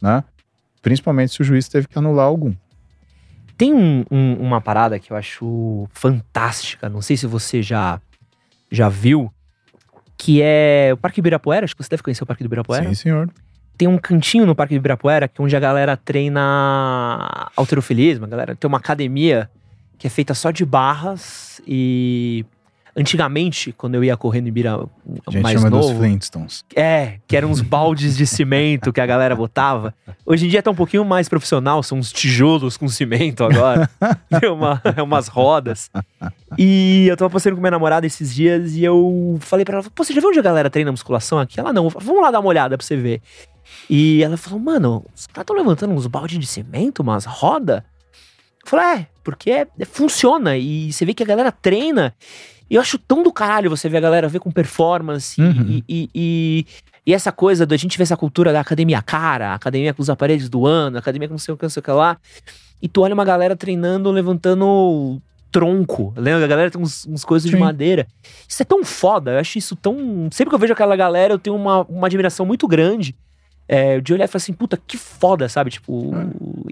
[0.00, 0.24] né?
[0.80, 2.54] Principalmente se o juiz teve que anular algum.
[3.58, 8.00] Tem um, um, uma parada que eu acho fantástica, não sei se você já,
[8.70, 9.32] já viu,
[10.16, 12.88] que é o Parque Ibirapuera, acho que você deve conhecer o Parque do Ibirapuera.
[12.88, 13.30] Sim, senhor.
[13.76, 18.28] Tem um cantinho no Parque do Ibirapuera que é onde a galera treina alterofilismo, a
[18.28, 19.50] galera tem uma academia
[19.98, 22.44] que é feita só de barras e
[22.98, 26.64] Antigamente, quando eu ia correndo em Bira a gente mais chama novo, dos Flintstones.
[26.74, 29.94] É, que eram uns baldes de cimento que a galera botava.
[30.24, 33.90] Hoje em dia tá um pouquinho mais profissional, são uns tijolos com cimento agora.
[34.42, 35.90] é, uma, é umas rodas.
[36.56, 40.02] E eu tava passeando com minha namorada esses dias e eu falei pra ela: Pô,
[40.02, 41.60] você já viu onde a galera treina musculação aqui?
[41.60, 43.20] Ela não, vamos lá dar uma olhada pra você ver.
[43.90, 47.82] E ela falou: Mano, os caras tão levantando uns baldes de cimento, umas rodas?
[48.64, 52.14] Eu falei: É, porque é, funciona e você vê que a galera treina.
[52.68, 55.66] E eu acho tão do caralho você ver a galera ver com performance uhum.
[55.68, 56.66] e, e, e,
[57.06, 60.48] e, essa coisa da gente ver essa cultura da academia cara, academia com os aparelhos
[60.48, 62.16] do ano, academia com não sei o que, não sei o que lá.
[62.82, 65.20] E tu olha uma galera treinando, levantando
[65.50, 66.12] tronco.
[66.16, 66.44] Lembra?
[66.44, 67.56] A galera tem uns, uns coisas Sim.
[67.56, 68.06] de madeira.
[68.46, 69.32] Isso é tão foda.
[69.32, 70.28] Eu acho isso tão.
[70.30, 73.14] Sempre que eu vejo aquela galera, eu tenho uma, uma admiração muito grande.
[73.68, 75.72] É, de olhar e falar assim, puta, que foda, sabe?
[75.72, 76.26] Tipo, é.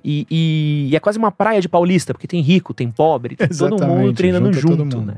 [0.04, 3.48] E, e, e, é quase uma praia de paulista, porque tem rico, tem pobre, tem
[3.48, 5.16] todo mundo treinando junto, né?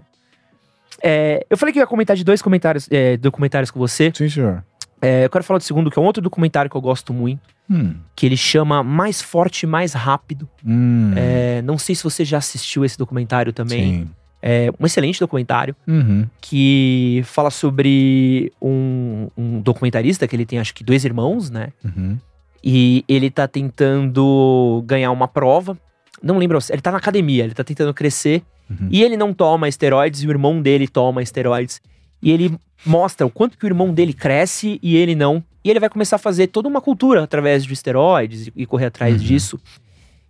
[1.08, 4.10] É, eu falei que ia comentar de dois comentários, é, documentários com você.
[4.12, 4.64] Sim, senhor.
[5.00, 7.40] É, eu quero falar do segundo, que é um outro documentário que eu gosto muito.
[7.70, 7.94] Hum.
[8.16, 10.48] Que ele chama Mais Forte, Mais Rápido.
[10.66, 11.12] Hum.
[11.14, 14.00] É, não sei se você já assistiu esse documentário também.
[14.00, 14.10] Sim.
[14.42, 16.26] É um excelente documentário Uhum.
[16.40, 21.68] que fala sobre um, um documentarista que ele tem acho que dois irmãos, né?
[21.84, 22.16] Uhum.
[22.62, 25.76] E ele tá tentando ganhar uma prova.
[26.22, 28.42] Não lembro, ele tá na academia, ele tá tentando crescer.
[28.68, 28.88] Uhum.
[28.90, 31.80] E ele não toma esteroides e o irmão dele toma esteroides.
[32.22, 35.42] E ele mostra o quanto que o irmão dele cresce e ele não.
[35.62, 39.14] E ele vai começar a fazer toda uma cultura através de esteroides e, correr atrás
[39.14, 39.18] Uhum.
[39.20, 39.60] disso.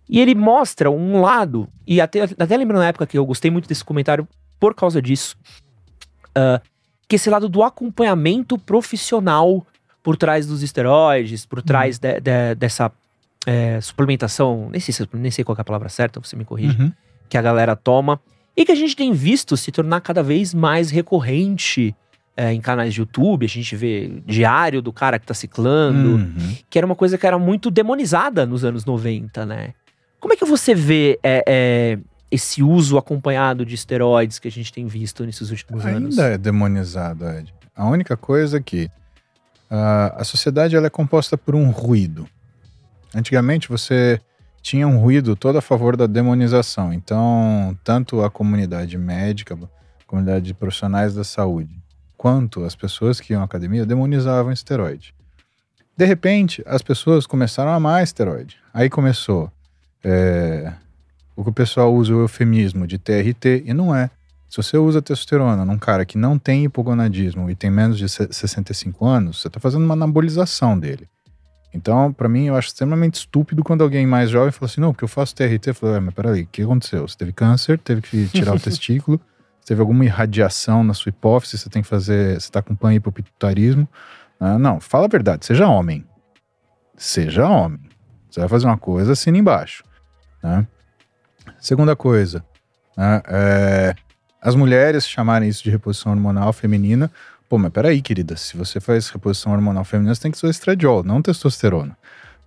[0.09, 3.67] E ele mostra um lado, e até, até lembro na época que eu gostei muito
[3.67, 4.27] desse comentário
[4.59, 5.35] por causa disso,
[6.35, 6.61] ah,
[7.07, 9.65] que esse lado do acompanhamento profissional
[10.03, 12.91] por trás dos esteroides, por trás de- de- dessa
[13.49, 16.79] é, suplementação, nem sei, se- nem sei qual é a palavra certa, você me corrige,
[16.81, 16.91] Uhum.
[17.29, 18.19] que a galera toma,
[18.57, 21.95] e que a gente tem visto se tornar cada vez mais recorrente
[22.35, 26.55] é, em canais de YouTube, a gente vê diário do cara que tá ciclando, Uhum.
[26.69, 29.73] que era uma coisa que era muito demonizada nos anos 90, né?
[30.19, 31.99] Como é que você vê é, é,
[32.29, 36.19] esse uso acompanhado de esteroides que a gente tem visto nesses últimos anos?
[36.19, 37.51] Ainda é demonizado, Ed.
[37.75, 38.87] A única coisa é que
[39.69, 42.27] ah, a sociedade ela é composta por um ruído.
[43.17, 44.21] Antigamente você
[44.61, 46.93] tinha um ruído todo a favor da demonização.
[46.93, 51.73] Então, tanto a comunidade médica, a comunidade de profissionais da saúde,
[52.15, 55.15] quanto as pessoas que iam à academia demonizavam esteroide.
[55.95, 58.57] De repente, as pessoas começaram a amar esteroide.
[58.71, 59.51] Aí começou
[60.03, 60.71] é,
[61.35, 64.11] o que o pessoal usa o eufemismo de TRT, e não é.
[64.47, 68.29] Se você usa testosterona num cara que não tem hipogonadismo e tem menos de se-
[68.31, 71.07] 65 anos, você está fazendo uma anabolização dele.
[71.77, 75.03] Então, para mim, eu acho extremamente estúpido quando alguém mais jovem fala assim: não, porque
[75.03, 75.67] eu faço TRT.
[75.69, 77.07] Eu falo, "Ué, mas peraí, o que aconteceu?
[77.07, 79.21] Você teve câncer, teve que tirar o testículo,
[79.59, 83.87] você teve alguma irradiação na sua hipófise, você tem que fazer, você tá com panhipopituitarismo.
[84.39, 86.03] Ah, não, fala a verdade, seja homem.
[86.95, 87.79] Seja homem.
[88.29, 89.83] Você vai fazer uma coisa, assina embaixo.
[90.43, 90.67] Né?
[91.59, 92.43] Segunda coisa,
[92.95, 93.95] né, é,
[94.41, 97.11] as mulheres chamarem isso de reposição hormonal feminina.
[97.49, 101.03] Pô, mas peraí, querida, se você faz reposição hormonal feminina, você tem que usar estradiol,
[101.03, 101.97] não testosterona.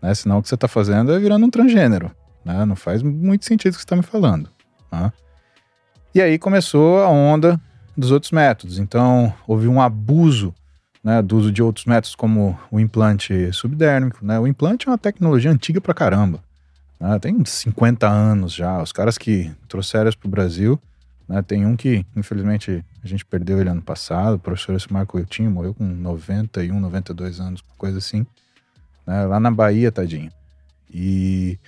[0.01, 0.15] Né?
[0.15, 2.11] Senão o que você está fazendo é virando um transgênero.
[2.45, 2.65] Né?
[2.65, 4.51] Não faz muito sentido o que você está me falando.
[4.91, 5.13] Tá?
[6.15, 7.59] E aí começou a onda
[7.97, 8.79] dos outros métodos.
[8.79, 10.55] Então, houve um abuso
[11.03, 14.25] né, do uso de outros métodos, como o implante subdérmico.
[14.25, 14.39] Né?
[14.39, 16.41] O implante é uma tecnologia antiga pra caramba.
[16.99, 17.19] né?
[17.19, 18.83] Tem uns 50 anos já.
[18.83, 20.79] Os caras que trouxeram isso pro Brasil
[21.31, 21.41] né?
[21.43, 25.51] Tem um que, infelizmente, a gente perdeu ele ano passado, o professor esse Marco Eutinho
[25.51, 28.27] morreu com 91, 92 anos, coisa assim,
[29.07, 29.25] né?
[29.25, 30.31] lá na Bahia, tadinho.
[30.93, 31.59] E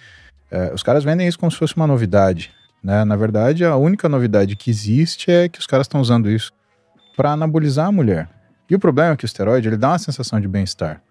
[0.51, 2.51] é, os caras vendem isso como se fosse uma novidade.
[2.83, 3.05] Né?
[3.05, 6.53] Na verdade, a única novidade que existe é que os caras estão usando isso
[7.17, 8.29] para anabolizar a mulher.
[8.69, 11.03] E o problema é que o esteroide ele dá uma sensação de bem-estar.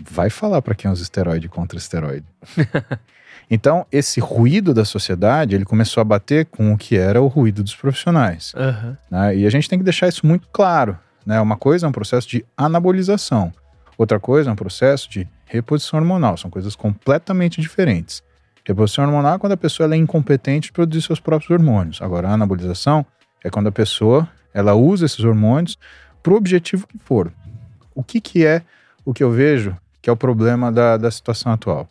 [0.00, 2.26] Vai falar para quem usa esteroide contra esteroide.
[3.50, 7.62] Então, esse ruído da sociedade, ele começou a bater com o que era o ruído
[7.62, 8.54] dos profissionais.
[8.56, 8.96] Aham.
[9.10, 9.36] né?
[9.36, 10.98] E a gente tem que deixar isso muito claro.
[11.26, 11.38] Né?
[11.38, 13.52] Uma coisa é um processo de anabolização,
[13.98, 16.36] outra coisa é um processo de reposição hormonal.
[16.38, 18.22] São coisas completamente diferentes.
[18.64, 22.00] Reposição hormonal é quando a pessoa é incompetente de produzir seus próprios hormônios.
[22.00, 23.04] Agora, a anabolização
[23.44, 25.76] é quando a pessoa ela usa esses hormônios
[26.22, 27.32] para o objetivo que for.
[27.94, 28.62] O que, que é
[29.04, 31.88] o que eu vejo que é o problema da, da situação atual?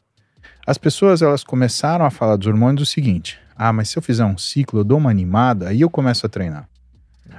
[0.65, 4.25] As pessoas elas começaram a falar dos hormônios o seguinte: ah, mas se eu fizer
[4.25, 6.67] um ciclo, eu dou uma animada, aí eu começo a treinar.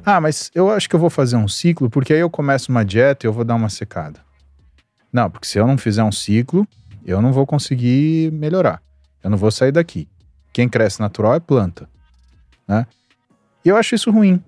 [0.05, 2.85] Ah, mas eu acho que eu vou fazer um ciclo porque aí eu começo uma
[2.85, 4.20] dieta e eu vou dar uma secada.
[5.12, 6.66] Não, porque se eu não fizer um ciclo,
[7.05, 8.82] eu não vou conseguir melhorar.
[9.23, 10.09] Eu não vou sair daqui.
[10.53, 11.89] Quem cresce natural é planta.
[12.66, 12.86] Né?
[13.65, 14.43] E eu acho isso ruim.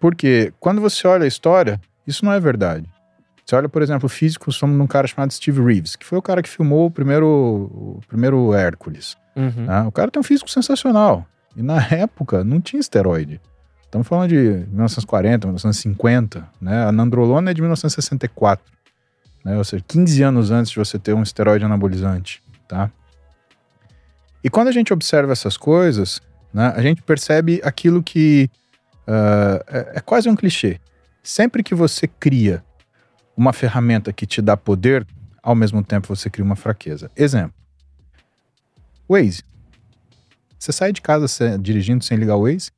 [0.00, 2.88] Porque quando você olha a história, isso não é verdade.
[3.48, 6.42] Você olha, por exemplo, físicos como um cara chamado Steve Reeves, que foi o cara
[6.42, 9.16] que filmou o primeiro, o primeiro Hércules.
[9.34, 9.64] Uhum.
[9.64, 9.82] né?
[9.84, 11.26] O cara tem um físico sensacional.
[11.56, 13.40] E na época não tinha esteroide.
[13.82, 16.46] Estamos falando de 1940, 1950.
[16.60, 16.84] Né?
[16.84, 18.62] A nandrolona é de 1964.
[19.42, 19.56] Né?
[19.56, 22.42] Ou seja, 15 anos antes de você ter um esteroide anabolizante.
[22.68, 22.90] Tá?
[24.44, 26.20] E quando a gente observa essas coisas,
[26.52, 28.50] né, a gente percebe aquilo que
[29.06, 30.78] ah, é, é quase um clichê.
[31.22, 32.62] Sempre que você cria
[33.38, 35.06] uma ferramenta que te dá poder,
[35.40, 37.08] ao mesmo tempo você cria uma fraqueza.
[37.16, 37.54] Exemplo.
[39.08, 39.42] Waze.
[40.58, 42.72] Você sai de casa se- dirigindo sem ligar o Waze?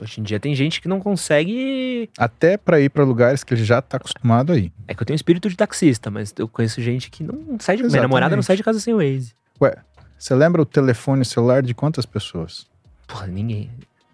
[0.00, 2.08] Hoje em dia tem gente que não consegue.
[2.16, 4.72] Até para ir para lugares que ele já tá acostumado aí.
[4.86, 7.82] É que eu tenho espírito de taxista, mas eu conheço gente que não sai de.
[7.82, 8.02] Minha Exatamente.
[8.02, 9.34] namorada não sai de casa sem o Waze.
[9.60, 9.76] Ué,
[10.16, 12.66] você lembra o telefone celular de quantas pessoas?
[13.06, 13.70] Porra, ninguém.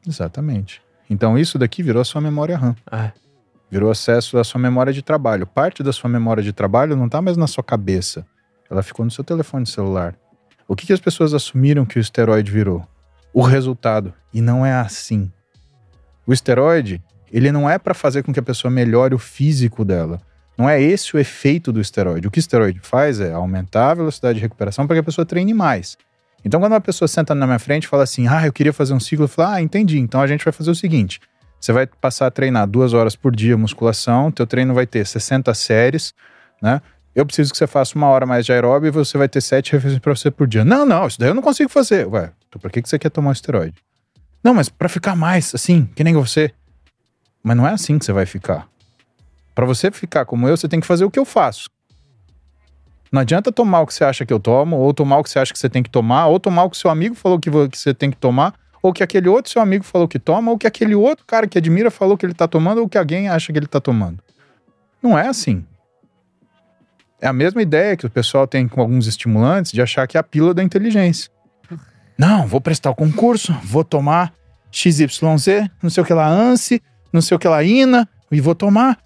[0.06, 0.82] Exatamente.
[1.08, 2.74] Então isso daqui virou a sua memória RAM.
[2.90, 3.12] Ah,
[3.74, 5.46] Virou acesso à sua memória de trabalho.
[5.46, 8.24] Parte da sua memória de trabalho não tá mais na sua cabeça.
[8.70, 10.14] Ela ficou no seu telefone celular.
[10.68, 12.86] O que, que as pessoas assumiram que o esteroide virou?
[13.34, 14.14] o resultado.
[14.32, 15.30] E não é assim.
[16.24, 17.02] O esteroide,
[17.32, 20.20] ele não é para fazer com que a pessoa melhore o físico dela.
[20.56, 22.28] Não é esse o efeito do esteroide.
[22.28, 25.26] O que o esteroide faz é aumentar a velocidade de recuperação para que a pessoa
[25.26, 25.98] treine mais.
[26.44, 28.94] Então, quando uma pessoa senta na minha frente e fala assim, ah, eu queria fazer
[28.94, 29.98] um ciclo, eu falo, ah, entendi.
[29.98, 31.20] Então a gente vai fazer o seguinte:
[31.64, 35.54] você vai passar a treinar duas horas por dia musculação, teu treino vai ter 60
[35.54, 36.12] séries,
[36.60, 36.82] né?
[37.14, 39.72] Eu preciso que você faça uma hora mais de aeróbio e você vai ter sete
[39.72, 40.62] refeições para você por dia.
[40.62, 42.06] Não, não, isso daí eu não consigo fazer.
[42.06, 43.76] Ué, então por que, que você quer tomar o esteroide?
[44.42, 46.52] Não, mas para ficar mais assim, que nem você.
[47.42, 48.68] Mas não é assim que você vai ficar.
[49.54, 51.70] Para você ficar como eu, você tem que fazer o que eu faço.
[53.10, 55.38] Não adianta tomar o que você acha que eu tomo, ou tomar o que você
[55.38, 57.94] acha que você tem que tomar, ou tomar o que seu amigo falou que você
[57.94, 58.52] tem que tomar,
[58.84, 61.56] ou que aquele outro seu amigo falou que toma, ou que aquele outro cara que
[61.56, 64.22] admira falou que ele tá tomando, ou que alguém acha que ele tá tomando.
[65.02, 65.64] Não é assim.
[67.18, 70.20] É a mesma ideia que o pessoal tem com alguns estimulantes de achar que é
[70.20, 71.30] a pílula da inteligência.
[72.18, 74.34] Não, vou prestar o concurso, vou tomar
[74.70, 75.08] XYZ,
[75.82, 78.98] não sei o que lá, ANSI, não sei o que lá, INA, e vou tomar.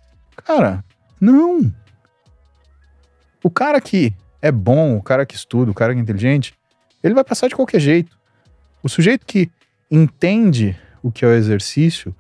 [0.44, 0.84] Cara,
[1.20, 1.72] não.
[3.44, 6.52] O cara que é bom, o cara que estuda, o cara que é inteligente,
[7.00, 8.18] ele vai passar de qualquer jeito.
[8.82, 9.48] O sujeito que
[9.90, 12.14] entende o que é o exercício,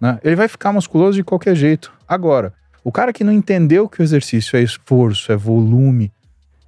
[0.00, 1.92] né, ele vai ficar musculoso de qualquer jeito.
[2.06, 2.52] Agora,
[2.82, 6.12] o cara que não entendeu que o exercício é esforço, é volume,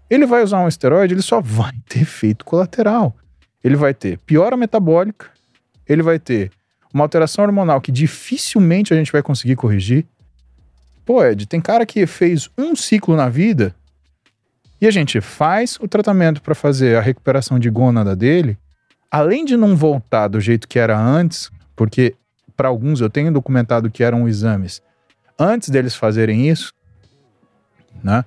[0.08, 3.14] ele vai usar um esteroide, ele só vai ter efeito colateral.
[3.62, 5.26] Ele vai ter piora metabólica,
[5.88, 6.50] ele vai ter
[6.94, 10.06] uma alteração hormonal que dificilmente a gente vai conseguir corrigir.
[11.04, 13.74] Pô, Ed, tem cara que fez um ciclo na vida
[14.80, 18.58] e a gente faz o tratamento para fazer a recuperação de gônada dele,
[19.16, 22.14] além de não voltar do jeito que era antes, porque
[22.55, 24.82] para alguns eu tenho documentado que eram exames
[25.38, 26.72] antes deles fazerem isso,
[28.05, 28.24] né?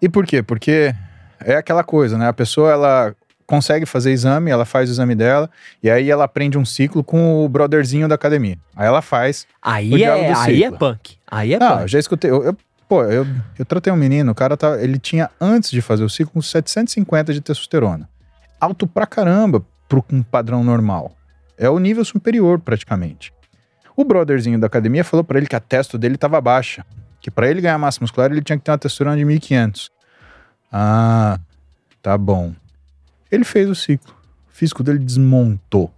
[0.00, 0.42] E por quê?
[0.42, 0.92] Porque
[1.40, 2.28] é aquela coisa, né?
[2.28, 3.14] A pessoa ela
[3.46, 5.48] consegue fazer exame, ela faz o exame dela,
[5.80, 8.58] e aí ela aprende um ciclo com o brotherzinho da academia.
[8.74, 9.46] Aí ela faz.
[9.60, 11.18] Aí, é, aí é punk.
[11.30, 11.88] Aí é Não, punk.
[11.88, 12.30] já escutei.
[12.30, 12.56] Eu, eu,
[12.88, 13.24] pô, eu,
[13.56, 17.32] eu tratei um menino, o cara tá, ele tinha, antes de fazer o ciclo, 750
[17.32, 18.08] de testosterona.
[18.62, 21.10] Alto pra caramba pro um padrão normal.
[21.58, 23.32] É o nível superior, praticamente.
[23.96, 26.86] O brotherzinho da academia falou para ele que a testo dele estava baixa,
[27.20, 29.90] que para ele ganhar massa muscular ele tinha que ter uma testosterona de 1500.
[30.70, 31.40] Ah,
[32.00, 32.54] tá bom.
[33.32, 34.14] Ele fez o ciclo.
[34.48, 35.92] O físico dele desmontou.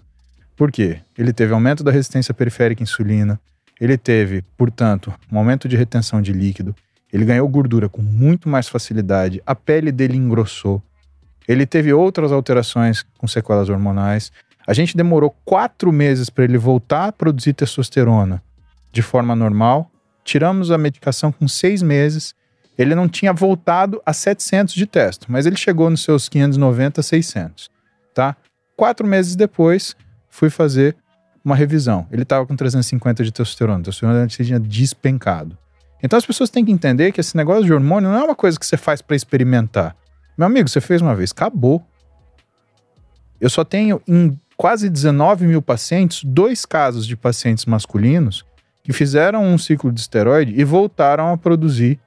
[0.57, 1.01] Por quê?
[1.19, 3.39] Ele teve aumento da resistência periférica à insulina,
[3.78, 6.74] ele teve, portanto, um aumento de retenção de líquido,
[7.12, 10.82] ele ganhou gordura com muito mais facilidade, a pele dele engrossou,
[11.47, 14.33] ele teve outras alterações com sequelas hormonais.
[14.66, 18.43] A gente demorou quatro meses para ele voltar a produzir testosterona
[18.91, 19.91] de forma normal.
[20.25, 22.35] Tiramos a medicação com seis meses.
[22.79, 27.71] Ele não tinha voltado a 700 de testo, mas ele chegou nos seus 590, 600,
[28.12, 28.37] tá?
[28.77, 29.95] Quatro meses depois,
[30.29, 30.97] fui fazer
[31.45, 32.07] uma revisão.
[32.11, 33.81] Ele estava com 350 de testosterona.
[33.81, 35.57] A testosterona tinha despencado.
[36.03, 38.59] Então as pessoas têm que entender que esse negócio de hormônio não é uma coisa
[38.59, 39.95] que você faz para experimentar.
[40.36, 41.85] Meu amigo, você fez uma vez, acabou.
[43.40, 48.44] Eu só tenho em quase 19 mil pacientes, dois casos de pacientes masculinos
[48.82, 51.98] que fizeram um ciclo de esteroide e voltaram a produzir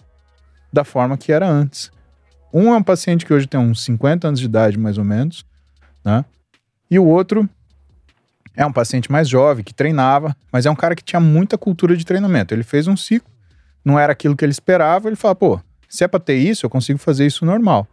[0.72, 1.92] da forma que era antes.
[2.54, 5.46] Um é um paciente que hoje tem uns 50 anos de idade, mais ou menos,
[6.04, 6.24] né?
[6.90, 7.50] E o outro
[8.56, 11.96] é um paciente mais jovem, que treinava, mas é um cara que tinha muita cultura
[11.96, 12.54] de treinamento.
[12.54, 13.30] Ele fez um ciclo,
[13.84, 15.60] não era aquilo que ele esperava, ele fala, pô,
[15.90, 17.88] se é pra ter isso, eu consigo fazer isso normal,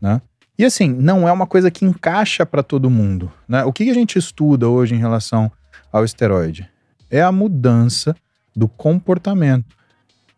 [0.00, 0.20] né?
[0.58, 3.30] E assim, não é uma coisa que encaixa para todo mundo.
[3.46, 3.62] Né?
[3.64, 5.52] O que a gente estuda hoje em relação
[5.92, 6.68] ao esteroide?
[7.10, 8.16] É a mudança
[8.54, 9.76] do comportamento.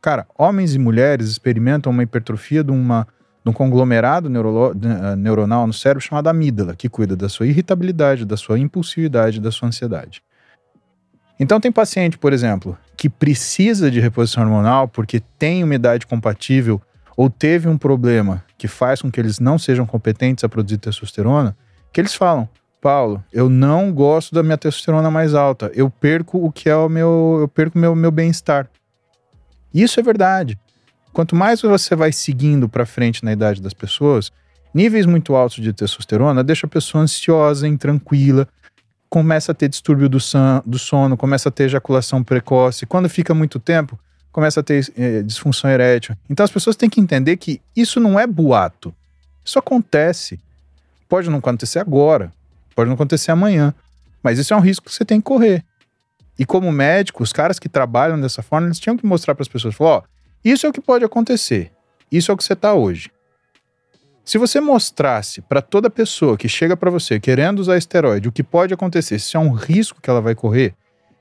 [0.02, 3.06] Cara, homens e mulheres experimentam uma hipertrofia de, uma,
[3.44, 8.36] de um conglomerado eh, neuronal no cérebro chamado amígdala, que cuida da sua irritabilidade, da
[8.36, 10.22] sua impulsividade, da sua ansiedade.
[11.39, 16.82] Então, tem paciente, por exemplo, que precisa de reposição hormonal porque tem uma idade compatível
[17.16, 21.56] ou teve um problema que faz com que eles não sejam competentes a produzir testosterona,
[21.93, 22.48] que eles falam:
[22.82, 26.89] Paulo, eu não gosto da minha testosterona mais alta, eu perco o que é o
[26.89, 28.68] meu, eu perco meu meu bem-estar.
[29.72, 30.59] Isso é verdade.
[31.12, 34.30] Quanto mais você vai seguindo para frente na idade das pessoas,
[34.74, 38.47] níveis muito altos de testosterona deixa a pessoa ansiosa, intranquila,
[39.09, 40.18] começa a ter distúrbio do,
[40.66, 42.86] do sono, começa a ter ejaculação precoce.
[42.86, 43.98] Quando fica muito tempo,
[44.39, 46.15] começa a ter é, disfunção erétil.
[46.31, 48.94] Então as pessoas têm que entender que isso não é boato.
[49.44, 50.39] Isso acontece.
[51.09, 52.32] Pode não acontecer agora,
[52.73, 53.74] pode não acontecer amanhã,
[54.23, 55.65] mas isso é um risco que você tem que correr.
[56.39, 59.48] E como médico, os caras que trabalham dessa forma, eles tinham que mostrar para as
[59.48, 60.05] pessoas, ó,
[60.44, 61.73] isso é o que pode acontecer.
[62.12, 63.10] Isso é o que você está hoje.
[64.24, 68.44] Se você mostrasse para toda pessoa que chega para você querendo usar esteroide o que
[68.44, 70.74] pode acontecer, se é um risco que ela vai correr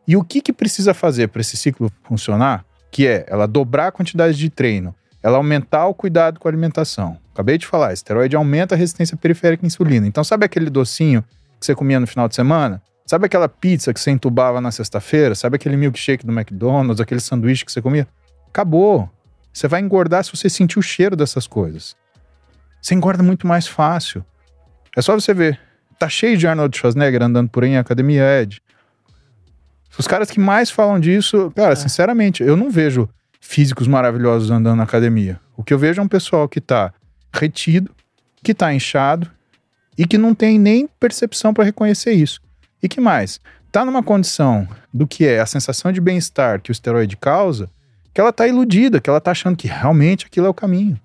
[0.08, 3.92] e o que, que precisa fazer para esse ciclo funcionar, que é ela dobrar a
[3.92, 7.18] quantidade de treino, ela aumentar o cuidado com a alimentação.
[7.34, 10.08] Acabei de falar, esteroide aumenta a resistência periférica à insulina.
[10.08, 11.24] Então, sabe aquele docinho
[11.60, 12.82] que você comia no final de semana?
[13.06, 15.34] Sabe aquela pizza que você entubava na sexta-feira?
[15.34, 18.08] Sabe aquele milkshake do McDonald's, aquele sanduíche que você comia?
[18.50, 19.10] Acabou.
[19.54, 21.96] Você vai engordar se você sentir o cheiro dessas coisas.
[22.82, 24.26] Você engorda muito mais fácil.
[24.96, 25.60] É só você ver.
[25.98, 28.62] Tá cheio de Arnold Schwarzenegger andando por aí em academia Ed.
[29.98, 31.76] Os caras que mais falam disso, cara, é.
[31.76, 33.10] sinceramente, eu não vejo
[33.40, 35.40] físicos maravilhosos andando na academia.
[35.56, 36.94] O que eu vejo é um pessoal que tá
[37.34, 37.92] retido,
[38.44, 39.30] que tá inchado
[39.98, 42.40] e que não tem nem percepção para reconhecer isso.
[42.82, 43.40] E que mais?
[43.72, 47.70] Tá numa condição do que é a sensação de bem-estar que o esteroide causa,
[48.14, 51.00] que ela tá iludida, que ela tá achando que realmente aquilo é o caminho.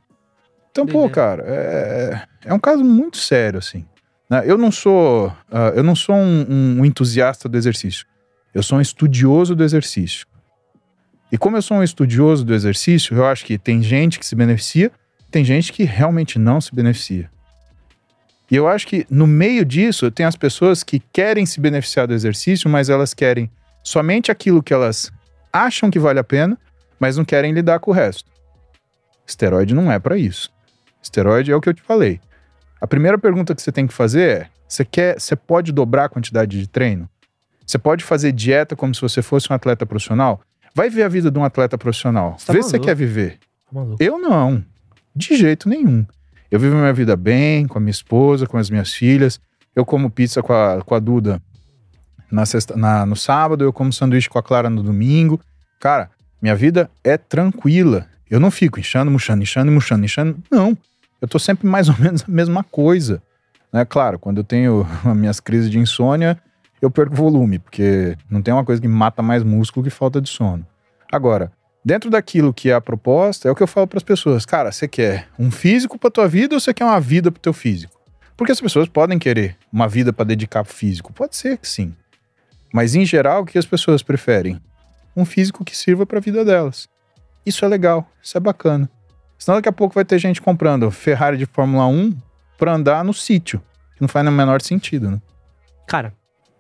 [0.71, 1.07] Então, Beleza.
[1.07, 3.85] pô, cara, é, é um caso muito sério, assim.
[4.29, 4.43] Né?
[4.47, 8.07] Eu não sou, uh, eu não sou um, um entusiasta do exercício.
[8.55, 10.27] Eu sou um estudioso do exercício.
[11.31, 14.35] E como eu sou um estudioso do exercício, eu acho que tem gente que se
[14.35, 14.93] beneficia,
[15.31, 17.31] tem gente que realmente não se beneficia.
[18.51, 22.13] E eu acho que no meio disso tem as pessoas que querem se beneficiar do
[22.13, 23.51] exercício, mas elas querem
[23.83, 25.11] somente aquilo que elas
[25.51, 26.59] acham que vale a pena,
[27.01, 28.31] mas não querem lidar com o resto.
[29.27, 30.53] Esteroide não é para isso.
[31.03, 32.21] Esteroide é o que eu te falei.
[32.79, 36.09] A primeira pergunta que você tem que fazer é: você quer, você pode dobrar a
[36.09, 37.09] quantidade de treino?
[37.67, 40.41] Você pode fazer dieta como se você fosse um atleta profissional?
[40.75, 42.37] Vai ver a vida de um atleta profissional.
[42.45, 43.39] Tá Vê se você quer viver.
[43.73, 44.65] Tá eu não.
[45.15, 46.07] De jeito nenhum.
[46.51, 49.41] Eu vivo minha vida bem, com a minha esposa, com as minhas filhas.
[49.75, 51.41] Eu como pizza com a, com a Duda
[52.31, 55.39] na sexta, na, no sábado, eu como sanduíche com a Clara no domingo.
[55.79, 56.11] Cara,
[56.41, 58.07] minha vida é tranquila.
[58.31, 60.39] Eu não fico inchando, murchando, inchando, murchando, inchando.
[60.51, 60.77] Não.
[61.21, 63.23] Eu tô sempre mais ou menos a mesma coisa.
[63.71, 63.85] Né?
[63.85, 66.39] Claro, quando eu tenho as minhas crises de insônia,
[66.83, 70.29] eu perco volume, porque não tem uma coisa que mata mais músculo que falta de
[70.29, 70.67] sono.
[71.11, 71.53] Agora,
[71.85, 74.45] dentro daquilo que é a proposta, é o que eu falo para as pessoas.
[74.45, 77.53] Cara, você quer um físico para tua vida ou você quer uma vida para teu
[77.53, 78.01] físico?
[78.37, 81.13] Porque as pessoas podem querer uma vida para dedicar pro físico.
[81.13, 81.95] Pode ser que sim.
[82.73, 84.61] Mas em geral, o que as pessoas preferem?
[85.15, 86.89] Um físico que sirva para a vida delas.
[87.47, 88.89] Isso é legal, isso é bacana.
[89.39, 92.17] Senão daqui a pouco vai ter gente comprando Ferrari de Fórmula 1
[92.57, 93.61] para andar no sítio,
[93.95, 95.21] que não faz no menor sentido, né?
[95.87, 96.15] Cara,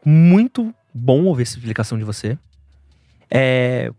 [0.04, 2.38] muito bom ouvir essa explicação de você.
[3.30, 3.90] É,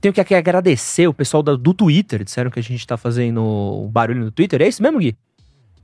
[0.00, 2.24] tenho que aqui agradecer o pessoal do, do Twitter.
[2.24, 4.60] Disseram que a gente tá fazendo barulho no Twitter.
[4.60, 5.16] É isso mesmo, Gui?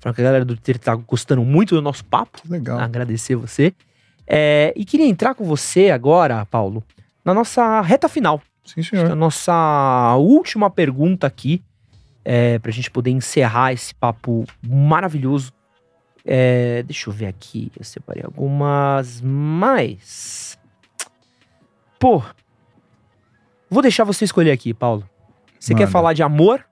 [0.01, 2.41] Falaram que a galera do Twitter tá gostando muito do nosso papo.
[2.49, 2.79] Legal.
[2.79, 3.73] Agradecer você.
[4.27, 6.85] É, e queria entrar com você agora, Paulo,
[7.25, 8.43] na nossa reta final.
[8.65, 9.11] Sim, senhor.
[9.11, 11.63] A nossa última pergunta aqui,
[12.25, 15.53] é, pra gente poder encerrar esse papo maravilhoso.
[16.31, 20.59] É, deixa eu ver aqui, eu separei algumas mais.
[21.99, 22.23] Pô,
[23.71, 25.09] Vou deixar você escolher aqui, Paulo.
[25.59, 26.65] Você quer falar de amor?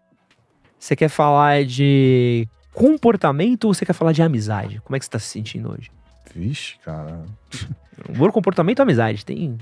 [0.78, 4.80] Você quer falar de comportamento ou você quer falar de amizade?
[4.82, 5.90] Como é que você tá se sentindo hoje?
[6.34, 7.24] Vixe, cara.
[8.08, 9.24] Amor, comportamento ou amizade?
[9.24, 9.58] Tem.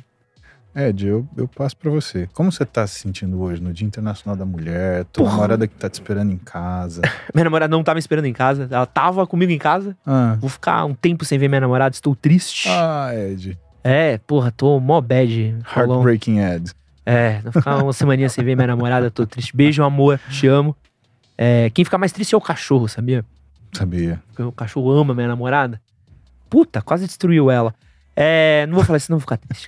[0.75, 2.29] Ed, eu, eu passo para você.
[2.33, 5.05] Como você tá se sentindo hoje no Dia Internacional da Mulher?
[5.07, 5.37] Tua Porra.
[5.37, 7.01] namorada que tá te esperando em casa.
[7.33, 8.67] minha namorada não tá me esperando em casa.
[8.69, 9.97] Ela tava comigo em casa.
[10.05, 10.37] Ah.
[10.41, 12.69] Vou ficar um tempo sem ver minha namorada, estou triste.
[12.69, 13.57] Ah, Ed.
[13.85, 15.57] É, porra, tô mó bad.
[15.77, 16.73] Heartbreaking Ed.
[17.07, 19.57] É, não ficar uma semaninha sem ver minha namorada, tô triste.
[19.57, 20.75] Beijo, amor, te amo.
[21.39, 23.25] É, quem fica mais triste é o cachorro, sabia?
[23.73, 24.21] Sabia.
[24.29, 25.81] Porque o cachorro ama minha namorada.
[26.51, 27.75] Puta, quase destruiu ela.
[28.17, 29.67] É, não vou falar isso, não vou ficar triste.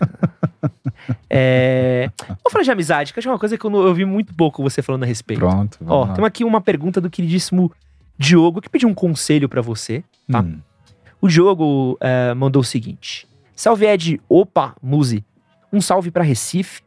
[1.29, 4.63] é, vou falar de amizade, que acho uma coisa que eu, eu vi muito pouco
[4.63, 5.41] você falando a respeito.
[5.41, 5.79] Pronto.
[5.87, 6.15] Ó, lá.
[6.15, 7.73] tem aqui uma pergunta do queridíssimo
[8.19, 10.41] Diogo, que pediu um conselho para você, tá?
[10.41, 10.61] Hum.
[11.21, 15.25] O Diogo é, mandou o seguinte: Salve Ed, opa, Muzi.
[15.73, 16.87] Um salve para Recife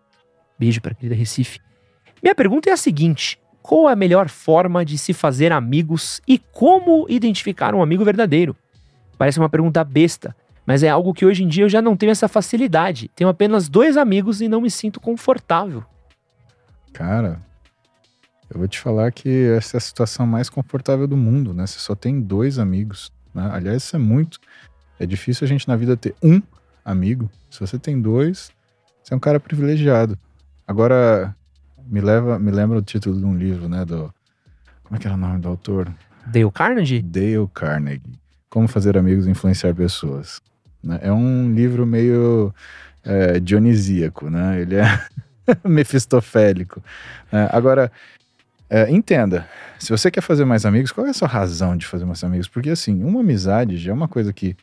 [0.60, 1.62] Beijo para a querida Recife.
[2.22, 6.38] Minha pergunta é a seguinte: qual é a melhor forma de se fazer amigos e
[6.38, 8.54] como identificar um amigo verdadeiro?
[9.18, 10.36] Parece uma pergunta besta,
[10.70, 13.10] mas é algo que hoje em dia eu já não tenho essa facilidade.
[13.16, 15.84] Tenho apenas dois amigos e não me sinto confortável.
[16.94, 17.40] Cara,
[18.48, 21.66] eu vou te falar que essa é a situação mais confortável do mundo, né?
[21.66, 23.12] Você só tem dois amigos.
[23.34, 23.50] Né?
[23.52, 24.40] Aliás, isso é muito.
[25.00, 26.40] É difícil a gente na vida ter um
[26.86, 27.32] amigo.
[27.50, 28.52] Se você tem dois,
[29.02, 30.16] você é um cara privilegiado.
[30.68, 31.36] Agora,
[31.84, 33.86] me leva, me lembra o título de um livro, né?
[33.86, 34.14] Do,
[34.84, 35.92] como é que era o nome do autor?
[36.28, 37.02] Dale Carnegie?
[37.02, 38.20] Dale Carnegie.
[38.52, 40.40] Como fazer amigos e influenciar pessoas.
[40.84, 41.00] Né?
[41.02, 42.54] É um livro meio
[43.04, 44.62] é, dionisíaco, né?
[44.62, 44.86] Ele é
[45.68, 46.84] mefistofélico.
[47.32, 47.92] É, agora,
[48.72, 49.48] É, entenda,
[49.80, 52.48] se você quer fazer mais amigos, qual é a sua razão de fazer mais amigos?
[52.48, 54.56] Porque assim, uma amizade já é uma coisa que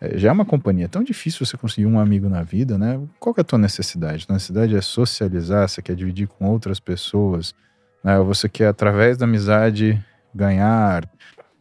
[0.00, 0.86] é, já é uma companhia.
[0.86, 3.00] É tão difícil você conseguir um amigo na vida, né?
[3.20, 4.26] Qual é a tua necessidade?
[4.28, 7.54] A necessidade é socializar, você quer dividir com outras pessoas,
[8.02, 8.18] né?
[8.18, 10.02] Ou você quer, através da amizade,
[10.34, 11.08] ganhar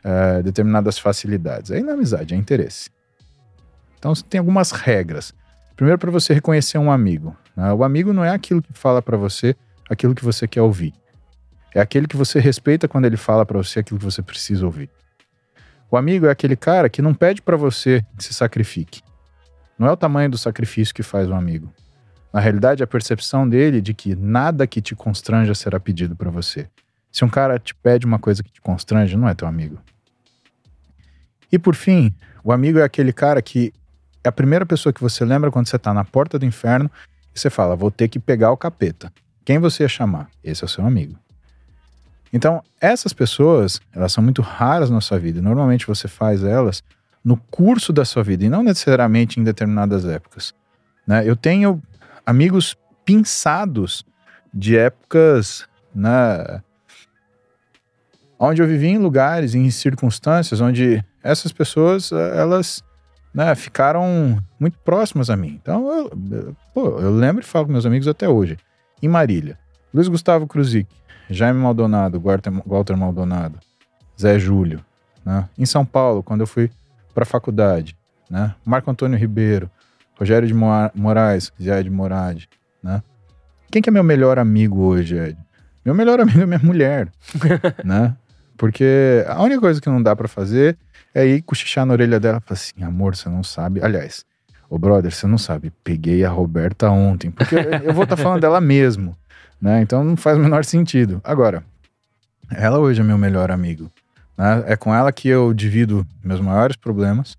[0.03, 1.69] é, determinadas facilidades.
[1.71, 2.89] Aí na amizade é interesse.
[4.01, 5.31] Então tem algumas regras.
[5.75, 7.37] Primeiro, para você reconhecer um amigo.
[7.55, 7.71] Né?
[7.71, 9.55] O amigo não é aquilo que fala para você
[9.87, 10.91] aquilo que você quer ouvir.
[11.75, 14.89] É aquele que você respeita quando ele fala para você aquilo que você precisa ouvir.
[15.91, 19.03] O amigo é aquele cara que não pede para você que se sacrifique.
[19.77, 21.71] Não é o tamanho do sacrifício que faz um amigo.
[22.33, 26.31] Na realidade, é a percepção dele de que nada que te constranja será pedido para
[26.31, 26.67] você.
[27.11, 29.79] Se um cara te pede uma coisa que te constrange, não é teu amigo.
[31.51, 32.11] E por fim,
[32.43, 33.73] o amigo é aquele cara que
[34.23, 36.89] é a primeira pessoa que você lembra quando você está na porta do inferno
[37.33, 39.11] e você fala: vou ter que pegar o capeta.
[39.43, 40.29] Quem você ia chamar?
[40.43, 41.17] Esse é o seu amigo.
[42.33, 45.41] Então, essas pessoas, elas são muito raras na sua vida.
[45.41, 46.83] Normalmente você faz elas
[47.23, 50.53] no curso da sua vida e não necessariamente em determinadas épocas.
[51.05, 51.27] Né?
[51.27, 51.81] Eu tenho
[52.25, 54.05] amigos pinçados
[54.53, 56.61] de épocas né,
[58.39, 62.83] onde eu vivi em lugares, em circunstâncias onde essas pessoas, elas
[63.33, 65.59] né, ficaram muito próximas a mim.
[65.61, 68.57] Então, eu, pô, eu lembro e falo com meus amigos até hoje.
[69.01, 69.57] Em Marília,
[69.93, 70.87] Luiz Gustavo Cruzic,
[71.29, 73.59] Jaime Maldonado, Walter Maldonado,
[74.19, 74.83] Zé Júlio.
[75.25, 75.47] Né?
[75.57, 76.69] Em São Paulo, quando eu fui
[77.13, 77.97] para a faculdade,
[78.29, 78.55] né?
[78.65, 79.69] Marco Antônio Ribeiro,
[80.17, 82.47] Rogério de Moraes, Zé de Morade.
[82.81, 83.03] Né?
[83.69, 85.37] Quem que é meu melhor amigo hoje, Ed?
[85.83, 87.09] Meu melhor amigo é minha mulher,
[87.83, 88.15] né?
[88.61, 90.77] Porque a única coisa que não dá para fazer
[91.15, 93.83] é ir cochichar na orelha dela e falar assim, amor, você não sabe.
[93.83, 94.23] Aliás,
[94.69, 98.41] ô brother, você não sabe, peguei a Roberta ontem, porque eu vou estar tá falando
[98.41, 99.17] dela mesmo,
[99.59, 99.81] né?
[99.81, 101.19] Então não faz o menor sentido.
[101.23, 101.63] Agora,
[102.51, 103.91] ela hoje é meu melhor amigo.
[104.37, 104.63] Né?
[104.67, 107.35] É com ela que eu divido meus maiores problemas,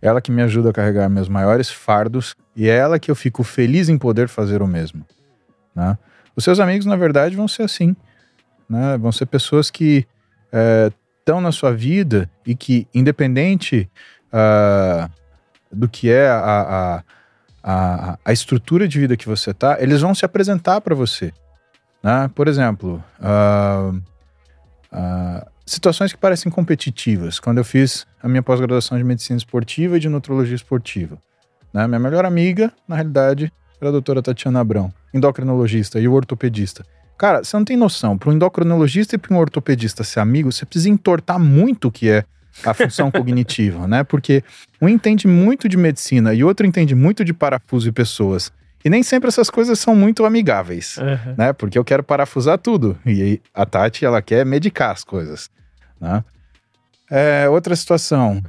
[0.00, 3.44] ela que me ajuda a carregar meus maiores fardos e é ela que eu fico
[3.44, 5.04] feliz em poder fazer o mesmo.
[5.76, 5.98] Né?
[6.34, 7.94] Os seus amigos, na verdade, vão ser assim.
[8.66, 8.96] Né?
[8.96, 10.06] Vão ser pessoas que
[10.54, 13.90] é, estão na sua vida e que, independente
[14.28, 15.10] uh,
[15.72, 17.02] do que é a, a,
[17.62, 21.32] a, a, estrutura de vida que você está, eles vão se apresentar para você.
[22.02, 22.30] Né?
[22.34, 24.00] Por exemplo, uh,
[25.66, 27.40] situações que parecem competitivas.
[27.40, 31.18] Quando eu fiz a minha pós-graduação de medicina esportiva e de nutrologia esportiva,
[31.72, 31.88] né?
[31.88, 33.50] minha melhor amiga, na realidade,
[33.80, 36.84] era a doutora Tatiana Abrão, endocrinologista e ortopedista.
[37.16, 38.18] Cara, você não tem noção.
[38.18, 42.10] Para um endocrinologista e para um ortopedista ser amigo, você precisa entortar muito o que
[42.10, 42.24] é
[42.64, 44.04] a função cognitiva, né?
[44.04, 44.42] Porque
[44.80, 48.52] um entende muito de medicina e outro entende muito de parafuso e pessoas.
[48.84, 51.34] E nem sempre essas coisas são muito amigáveis, uhum.
[51.38, 51.52] né?
[51.52, 52.98] Porque eu quero parafusar tudo.
[53.06, 55.48] E a Tati, ela quer medicar as coisas,
[56.00, 56.22] né?
[57.10, 58.42] É, outra situação.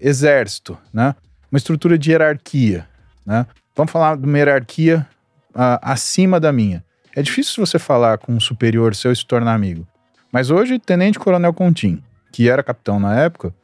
[0.00, 1.14] Exército, né?
[1.50, 2.86] Uma estrutura de hierarquia,
[3.24, 3.46] né?
[3.74, 5.06] Vamos falar de uma hierarquia
[5.50, 6.84] uh, acima da minha.
[7.16, 9.88] É difícil você falar com um superior seu e se tornar amigo.
[10.30, 13.54] Mas hoje, Tenente Coronel Contim, que era capitão na época,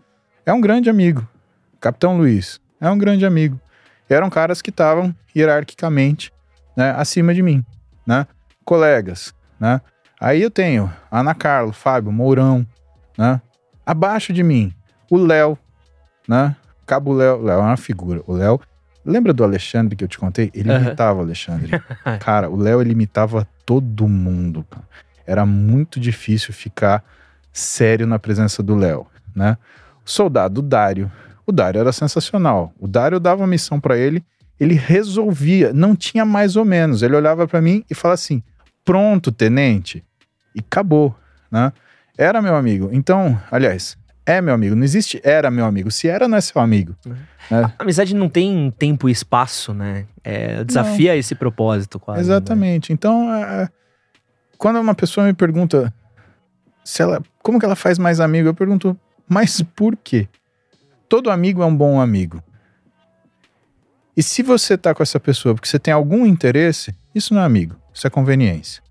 [0.46, 1.28] é um grande amigo.
[1.78, 3.60] Capitão Luiz é um grande amigo.
[4.08, 6.32] Eram caras que estavam hierarquicamente
[6.74, 7.62] né, acima de mim,
[8.06, 8.26] né?
[8.64, 9.82] Colegas, né?
[10.18, 12.66] Aí eu tenho Ana Carlo, Fábio, Mourão,
[13.18, 13.38] né?
[13.84, 14.72] Abaixo de mim,
[15.10, 15.58] o Léo,
[16.26, 16.56] né?
[16.86, 18.22] Cabo Léo, Léo é uma figura.
[18.26, 18.58] O Léo
[19.04, 20.50] Lembra do Alexandre que eu te contei?
[20.54, 20.80] Ele uhum.
[20.80, 21.70] imitava o Alexandre.
[22.20, 24.64] cara, o Léo ele imitava todo mundo.
[24.70, 24.84] Cara.
[25.26, 27.04] Era muito difícil ficar
[27.52, 29.56] sério na presença do Léo, né?
[30.04, 31.10] O soldado Dário.
[31.46, 32.72] O Dário era sensacional.
[32.78, 34.24] O Dário dava uma missão para ele,
[34.58, 37.02] ele resolvia, não tinha mais ou menos.
[37.02, 38.42] Ele olhava para mim e falava assim:
[38.84, 40.04] "Pronto, tenente".
[40.54, 41.16] E acabou,
[41.50, 41.72] né?
[42.16, 42.90] Era meu amigo.
[42.92, 44.74] Então, aliás, é meu amigo.
[44.74, 45.90] Não existe era meu amigo.
[45.90, 46.94] Se era, não é seu amigo.
[47.50, 47.56] É.
[47.56, 50.06] A amizade não tem tempo e espaço, né?
[50.22, 51.18] É, desafia não.
[51.18, 52.20] esse propósito quase.
[52.20, 52.24] Né?
[52.24, 52.90] Exatamente.
[52.90, 52.94] Né?
[52.94, 53.68] Então, é,
[54.56, 55.92] quando uma pessoa me pergunta
[56.84, 60.28] se ela, como que ela faz mais amigo, eu pergunto, mas por quê?
[61.08, 62.42] Todo amigo é um bom amigo.
[64.16, 67.44] E se você tá com essa pessoa porque você tem algum interesse, isso não é
[67.44, 68.82] amigo, isso é conveniência.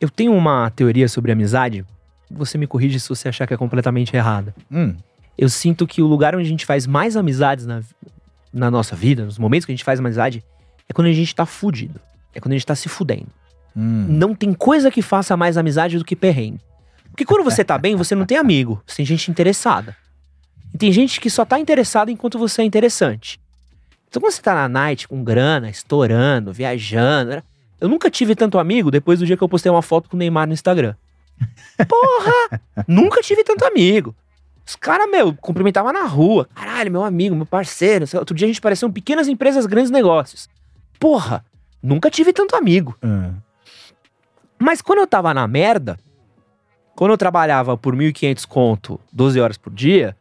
[0.00, 1.84] Eu tenho uma teoria sobre amizade
[2.30, 4.54] você me corrige se você achar que é completamente errada.
[4.70, 4.94] Hum.
[5.36, 7.82] Eu sinto que o lugar onde a gente faz mais amizades na,
[8.52, 10.44] na nossa vida, nos momentos que a gente faz amizade,
[10.88, 12.00] é quando a gente tá fudido.
[12.34, 13.28] É quando a gente tá se fudendo.
[13.76, 14.06] Hum.
[14.08, 16.60] Não tem coisa que faça mais amizade do que perrengue.
[17.10, 19.96] Porque quando você tá bem, você não tem amigo, você tem gente interessada.
[20.72, 23.40] E tem gente que só tá interessada enquanto você é interessante.
[24.08, 27.42] Então quando você tá na night com grana, estourando, viajando.
[27.80, 30.18] Eu nunca tive tanto amigo depois do dia que eu postei uma foto com o
[30.18, 30.94] Neymar no Instagram.
[31.88, 32.60] Porra!
[32.86, 34.14] nunca tive tanto amigo.
[34.66, 36.48] Os caras, meu, cumprimentavam na rua.
[36.54, 38.06] Caralho, meu amigo, meu parceiro.
[38.14, 40.48] Outro dia a gente parecia um pequenas empresas, grandes negócios.
[40.98, 41.44] Porra,
[41.82, 42.96] nunca tive tanto amigo.
[43.02, 43.30] É.
[44.58, 45.98] Mas quando eu tava na merda,
[46.94, 50.16] quando eu trabalhava por 1.500 conto, 12 horas por dia,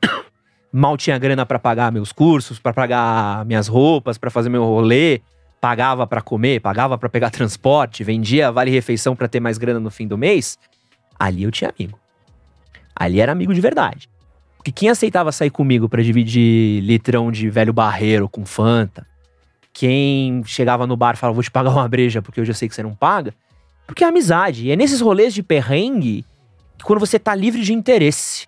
[0.72, 5.20] mal tinha grana para pagar meus cursos, para pagar minhas roupas, para fazer meu rolê,
[5.60, 9.90] pagava para comer, pagava para pegar transporte, vendia vale refeição para ter mais grana no
[9.90, 10.58] fim do mês,
[11.18, 11.98] ali eu tinha amigo.
[12.94, 14.08] Ali era amigo de verdade.
[14.56, 19.06] Porque quem aceitava sair comigo para dividir litrão de velho barreiro com Fanta,
[19.72, 22.68] quem chegava no bar e falava, vou te pagar uma breja porque eu já sei
[22.68, 23.34] que você não paga,
[23.86, 24.66] porque é amizade.
[24.66, 26.24] E é nesses rolês de perrengue
[26.76, 28.46] que quando você tá livre de interesse.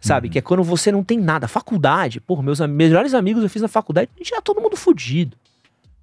[0.00, 0.28] Sabe?
[0.28, 0.32] Uhum.
[0.32, 1.48] Que é quando você não tem nada.
[1.48, 5.36] Faculdade, porra, meus melhores amigos eu fiz na faculdade, a gente era todo mundo fudido.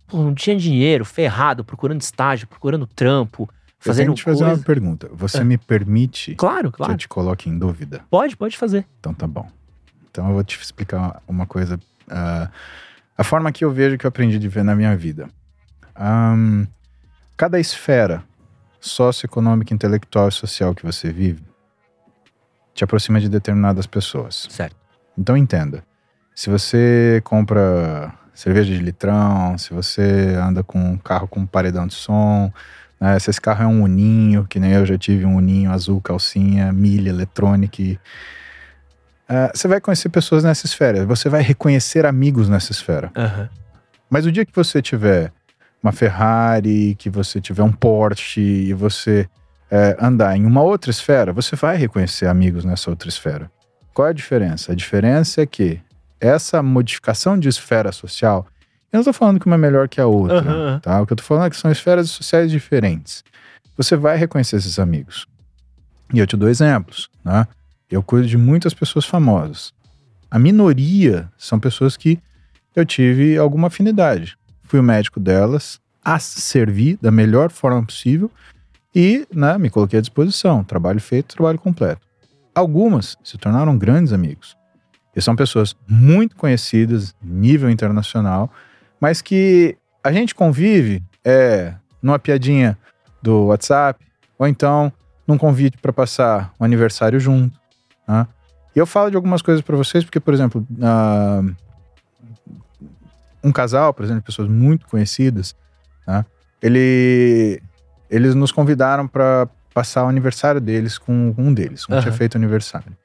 [0.07, 4.43] Pô, não tinha dinheiro, ferrado, procurando estágio, procurando trampo, Eu fazendo tenho que te fazer
[4.45, 4.59] coisa.
[4.59, 5.09] uma pergunta.
[5.13, 5.43] Você É.
[5.43, 6.93] me permite Claro, que claro.
[6.93, 8.01] eu te coloque em dúvida?
[8.09, 8.85] Pode, pode fazer.
[8.99, 9.47] Então tá bom.
[10.09, 11.79] Então eu vou te explicar uma coisa.
[12.09, 12.49] ah,
[13.17, 15.29] a forma que eu vejo que eu aprendi de ver na minha vida.
[15.95, 16.65] Ahn,
[17.37, 18.23] cada esfera
[18.79, 21.41] socioeconômica, intelectual e social que você vive
[22.73, 24.47] te aproxima de determinadas pessoas.
[24.49, 24.75] Certo.
[25.17, 25.83] Então entenda.
[26.35, 31.93] Se você compra cerveja de litrão, se você anda com um carro com paredão de
[31.93, 32.51] som,
[32.99, 36.01] né, se esse carro é um uninho, que nem eu já tive um uninho azul,
[36.01, 37.99] calcinha, milha, eletrônica.
[39.27, 43.11] ah, você vai conhecer pessoas nessa esfera, você vai reconhecer amigos nessa esfera.
[43.15, 43.49] Aham.
[44.09, 45.31] Mas o dia que você tiver
[45.81, 49.27] uma Ferrari, que você tiver um Porsche e você
[49.69, 53.51] é, andar em uma outra esfera, você vai reconhecer amigos nessa outra esfera.
[53.93, 54.71] Qual é a diferença?
[54.71, 55.81] A diferença é que
[56.23, 58.47] essa modificação de esfera social,
[58.91, 60.79] eu não estou falando que uma é melhor que a outra, Aham.
[60.79, 61.01] tá?
[61.01, 63.23] O que eu estou falando é que são esferas sociais diferentes.
[63.75, 65.25] Você vai reconhecer esses amigos.
[66.13, 67.47] E eu te dou exemplos, né?
[67.89, 69.73] Eu cuido de muitas pessoas famosas.
[70.29, 72.19] A minoria são pessoas que
[72.75, 74.37] eu tive alguma afinidade.
[74.63, 78.31] Fui o médico delas, as servi da melhor forma possível
[78.95, 80.63] e né, me coloquei à disposição.
[80.63, 82.01] Trabalho feito, trabalho completo.
[82.53, 84.55] Algumas se tornaram grandes amigos.
[85.15, 88.51] E são pessoas muito conhecidas, nível internacional,
[88.99, 92.77] mas que a gente convive é, numa piadinha
[93.21, 94.03] do WhatsApp,
[94.37, 94.91] ou então
[95.27, 97.57] num convite para passar o aniversário junto.
[98.07, 98.27] Né?
[98.75, 101.41] E eu falo de algumas coisas para vocês, porque, por exemplo, ah,
[103.43, 105.55] um casal, por exemplo, pessoas muito conhecidas,
[106.07, 106.25] né?
[106.61, 107.61] ele,
[108.09, 112.01] eles nos convidaram para passar o aniversário deles com um deles, um Aham.
[112.01, 112.95] tinha feito aniversário.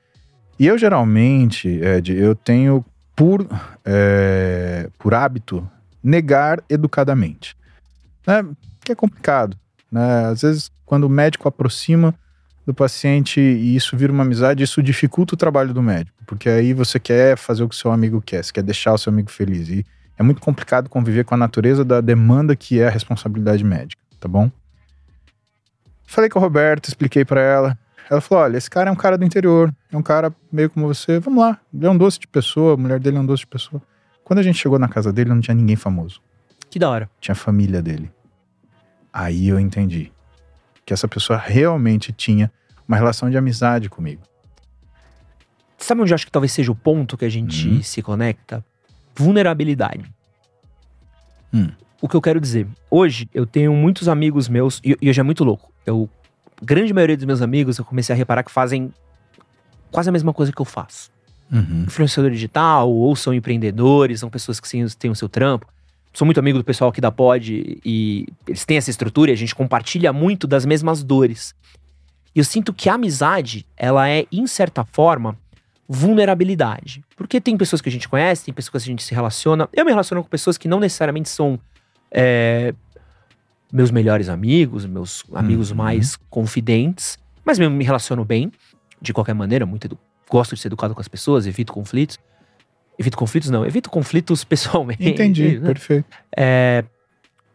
[0.58, 3.46] E eu geralmente, Ed, eu tenho por,
[3.84, 5.68] é, por hábito
[6.02, 7.56] negar educadamente,
[8.26, 8.44] né?
[8.84, 9.56] Que é complicado,
[9.90, 10.26] né?
[10.26, 12.14] Às vezes, quando o médico aproxima
[12.66, 16.74] do paciente e isso vira uma amizade, isso dificulta o trabalho do médico, porque aí
[16.74, 19.30] você quer fazer o que o seu amigo quer, você quer deixar o seu amigo
[19.30, 19.68] feliz.
[19.68, 19.86] E
[20.18, 24.28] é muito complicado conviver com a natureza da demanda que é a responsabilidade médica, tá
[24.28, 24.50] bom?
[26.04, 27.78] Falei com a Roberta, expliquei pra ela.
[28.10, 30.86] Ela falou: olha, esse cara é um cara do interior, é um cara meio como
[30.86, 31.60] você, vamos lá.
[31.72, 33.82] Ele é um doce de pessoa, a mulher dele é um doce de pessoa.
[34.24, 36.20] Quando a gente chegou na casa dele, não tinha ninguém famoso,
[36.70, 37.10] Que da hora.
[37.20, 38.10] tinha a família dele.
[39.12, 40.12] Aí eu entendi
[40.84, 42.50] que essa pessoa realmente tinha
[42.86, 44.22] uma relação de amizade comigo.
[45.76, 47.82] Sabe onde eu acho que talvez seja o ponto que a gente Hum.
[47.82, 48.64] se conecta?
[49.14, 50.10] Vulnerabilidade.
[51.52, 51.70] Hum.
[52.00, 52.66] O que eu quero dizer?
[52.90, 55.72] Hoje eu tenho muitos amigos meus, e, e hoje é muito louco.
[55.86, 56.08] Eu,
[56.62, 58.92] grande maioria dos meus amigos, eu comecei a reparar que fazem
[59.90, 61.10] quase a mesma coisa que eu faço.
[61.50, 61.84] Uhum.
[61.86, 64.68] Influenciador digital, ou são empreendedores, são pessoas que
[64.98, 65.66] têm o seu trampo.
[66.12, 69.36] Sou muito amigo do pessoal aqui da Pod e eles têm essa estrutura e a
[69.36, 71.54] gente compartilha muito das mesmas dores.
[72.34, 75.36] E eu sinto que a amizade, ela é, em certa forma,
[75.88, 77.02] vulnerabilidade.
[77.16, 79.68] Porque tem pessoas que a gente conhece, tem pessoas que a gente se relaciona.
[79.72, 81.58] Eu me relaciono com pessoas que não necessariamente são
[82.10, 82.74] é,
[83.72, 85.76] meus melhores amigos, meus amigos Uhum.
[85.76, 88.50] mais confidentes, mas eu me relaciono bem,
[89.00, 89.98] de qualquer maneira, muito
[90.30, 92.18] gosto de ser educado com as pessoas, evito conflitos.
[92.98, 95.08] Evito conflitos, não, evito conflitos pessoalmente.
[95.08, 95.66] Entendi, né?
[95.68, 96.06] perfeito.
[96.36, 96.84] É,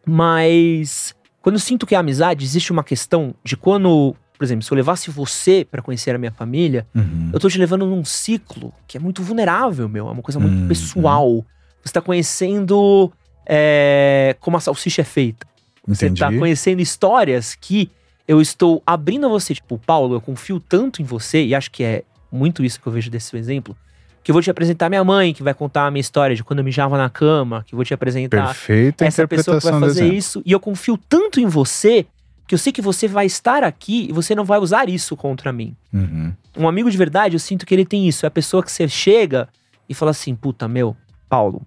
[0.06, 4.70] mas quando eu sinto que é amizade, existe uma questão de quando, por exemplo, se
[4.72, 7.30] eu levasse você pra conhecer a minha família, Uhum.
[7.32, 10.08] eu tô te levando num ciclo que é muito vulnerável, meu.
[10.08, 10.68] É uma coisa muito Uhum.
[10.68, 11.44] pessoal.
[11.84, 13.12] Você tá conhecendo
[13.46, 15.46] é, como a salsicha é feita.
[15.86, 16.20] Você Entendi.
[16.20, 17.90] tá conhecendo histórias que
[18.26, 19.54] eu estou abrindo a você.
[19.54, 22.02] Tipo, Paulo, eu confio tanto em você, e acho que é
[22.32, 23.76] muito isso que eu vejo desse seu exemplo,
[24.22, 26.60] que eu vou te apresentar minha mãe, que vai contar a minha história de quando
[26.60, 30.12] eu mijava na cama, que eu vou te apresentar Perfeita essa pessoa que vai fazer
[30.12, 30.42] isso.
[30.46, 32.06] E eu confio tanto em você
[32.44, 35.50] Porque eu sei que você vai estar aqui e você não vai usar isso contra
[35.50, 35.74] mim.
[35.92, 36.32] Uhum.
[36.56, 38.26] Um amigo de verdade, eu sinto que ele tem isso.
[38.26, 39.48] É a pessoa que você chega
[39.88, 40.94] e fala assim: puta, meu,
[41.26, 41.62] Paulo,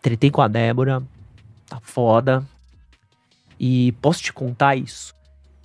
[0.00, 1.00] tretei com a Débora,
[1.68, 2.44] tá foda.
[3.64, 5.14] E posso te contar isso?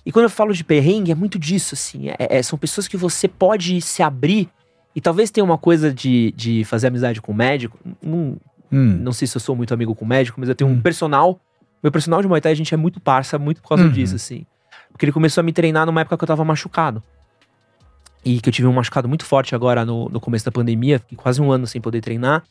[0.06, 2.08] E quando eu falo de perrengue, é muito disso, assim.
[2.10, 4.48] É, é, são pessoas que você pode se abrir.
[4.94, 7.76] E talvez tenha uma coisa de, de fazer amizade com o médico.
[8.00, 8.36] Não,
[8.70, 8.98] Hum.
[9.00, 10.80] não sei se eu sou muito amigo com o médico, mas eu tenho um Hum.
[10.80, 11.40] personal.
[11.82, 13.90] Meu personal de Muay Thai, a gente é muito parça, muito por causa Uhum.
[13.90, 14.46] disso, assim.
[14.92, 17.02] Porque ele começou a me treinar numa época que eu tava machucado.
[18.24, 21.16] E que eu tive um machucado muito forte agora no, no começo da pandemia, fiquei
[21.16, 22.44] quase um ano sem poder treinar.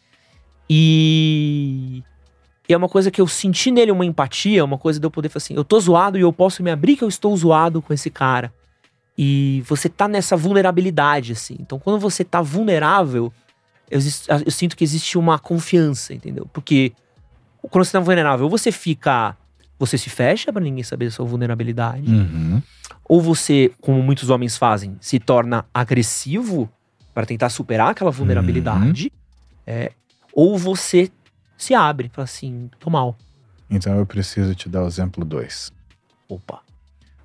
[0.69, 2.03] E.
[2.69, 5.30] E é uma coisa que eu senti nele uma empatia, uma coisa de eu poder
[5.30, 7.94] falar assim: eu tô zoado e eu posso me abrir que eu estou zoado com
[7.94, 8.53] esse cara.
[9.18, 11.56] E você tá nessa vulnerabilidade, assim.
[11.60, 13.34] Então, quando você tá vulnerável,
[13.89, 13.99] eu,
[14.45, 16.48] eu sinto que existe uma confiança, entendeu?
[16.53, 16.91] Porque
[17.72, 19.35] quando você tá vulnerável, ou você fica.
[19.80, 22.11] Você se fecha pra ninguém saber da sua vulnerabilidade.
[22.11, 22.61] Uhum.
[23.07, 26.68] Ou você, como muitos homens fazem, se torna agressivo
[27.14, 29.11] para tentar superar aquela vulnerabilidade.
[29.68, 29.91] É,
[30.34, 31.11] ou você
[31.58, 33.18] se abre, fala assim, tô mal.
[33.70, 35.72] Então eu preciso te dar o exemplo 2.
[36.30, 36.62] Opa.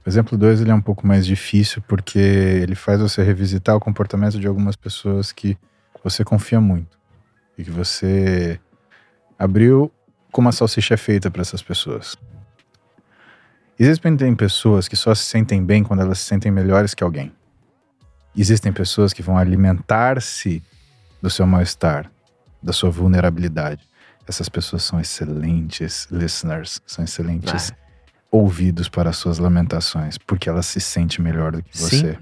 [0.05, 3.81] O exemplo 2 ele é um pouco mais difícil porque ele faz você revisitar o
[3.81, 5.57] comportamento de algumas pessoas que
[6.03, 6.99] você confia muito
[7.57, 8.59] e que você
[9.39, 9.93] abriu
[10.33, 12.17] como a salsicha é feita para essas pessoas.
[13.79, 17.33] Existem pessoas que só se sentem bem quando elas se sentem melhores que alguém.
[18.37, 20.63] Existem pessoas que vão alimentar-se
[21.21, 22.11] do seu mal-estar,
[22.63, 23.87] da sua vulnerabilidade.
[24.27, 27.77] Essas pessoas são excelentes listeners, são excelentes Ah,
[28.31, 31.85] ouvidos para as suas lamentações, porque ela se sente melhor do que Sim.
[31.85, 32.19] você.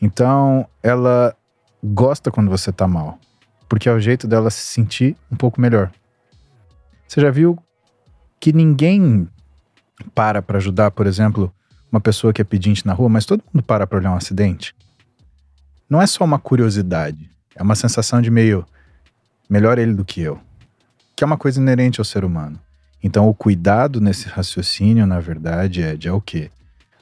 [0.00, 1.34] Então, ela
[1.82, 3.18] gosta quando você tá mal,
[3.68, 5.90] porque é o jeito dela se sentir um pouco melhor.
[7.08, 7.58] Você já viu
[8.38, 9.28] que ninguém
[10.14, 11.52] para para ajudar, por exemplo,
[11.90, 14.74] uma pessoa que é pedinte na rua, mas todo mundo para para olhar um acidente?
[15.88, 18.66] Não é só uma curiosidade, é uma sensação de meio
[19.48, 20.40] melhor ele do que eu,
[21.24, 22.58] é uma coisa inerente ao ser humano.
[23.02, 26.50] Então, o cuidado nesse raciocínio, na verdade, é de é o quê?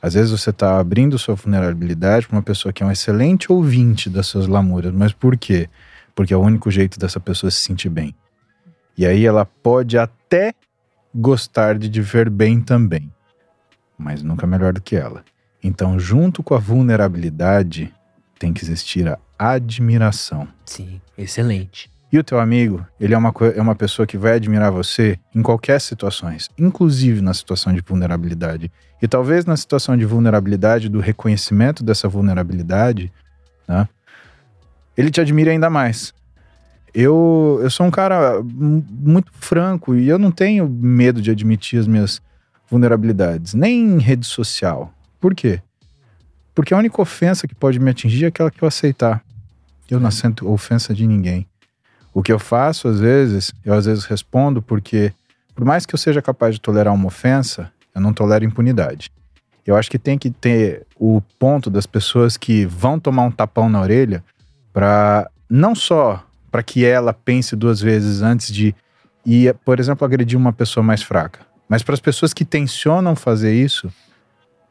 [0.01, 4.11] Às vezes você está abrindo sua vulnerabilidade para uma pessoa que é um excelente ouvinte
[4.11, 5.69] das suas lamúrias, mas por quê?
[6.13, 8.13] Porque é o único jeito dessa pessoa se sentir bem.
[8.99, 10.55] E aí ela pode até
[11.15, 13.13] gostar de ver bem também,
[13.97, 15.25] mas nunca melhor do que ela.
[15.63, 17.95] Então, junto com a vulnerabilidade,
[18.41, 20.49] tem que existir a admiração.
[20.67, 21.92] sim, excelente.
[22.13, 25.41] E o teu amigo, ele é uma, é uma pessoa que vai admirar você em
[25.41, 28.71] qualquer situações, inclusive na situação de vulnerabilidade.
[29.01, 33.11] E talvez na situação de vulnerabilidade, do reconhecimento dessa vulnerabilidade,
[33.67, 33.89] né,
[34.95, 36.13] ele te admira ainda mais.
[36.95, 41.81] Eu, eu sou um cara mu- muito franco e eu não tenho medo de admitir
[41.81, 42.21] as minhas
[42.69, 44.93] vulnerabilidades, nem em rede social.
[45.19, 45.63] Por quê?
[46.55, 49.25] Porque a única ofensa que pode me atingir é aquela que eu aceitar.
[49.91, 51.47] Eu não aceito ofensa de ninguém.
[52.15, 55.13] O que eu faço, às vezes, eu às vezes respondo porque,
[55.55, 59.11] por mais que eu seja capaz de tolerar uma ofensa, eu não tolero impunidade.
[59.67, 63.69] Eu acho que tem que ter o ponto das pessoas que vão tomar um tapão
[63.69, 64.23] na orelha
[64.73, 68.75] para não só para que ela pense duas vezes antes de
[69.25, 73.55] ir, por exemplo, agredir uma pessoa mais fraca, mas para as pessoas que tensionam fazer
[73.55, 73.91] isso,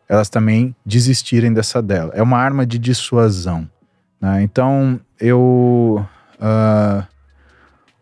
[0.08, 2.12] elas também desistirem dessa dela.
[2.14, 3.68] É uma arma de dissuasão.
[4.20, 4.44] né?
[4.44, 6.06] Então, eu
[6.40, 7.08] ah,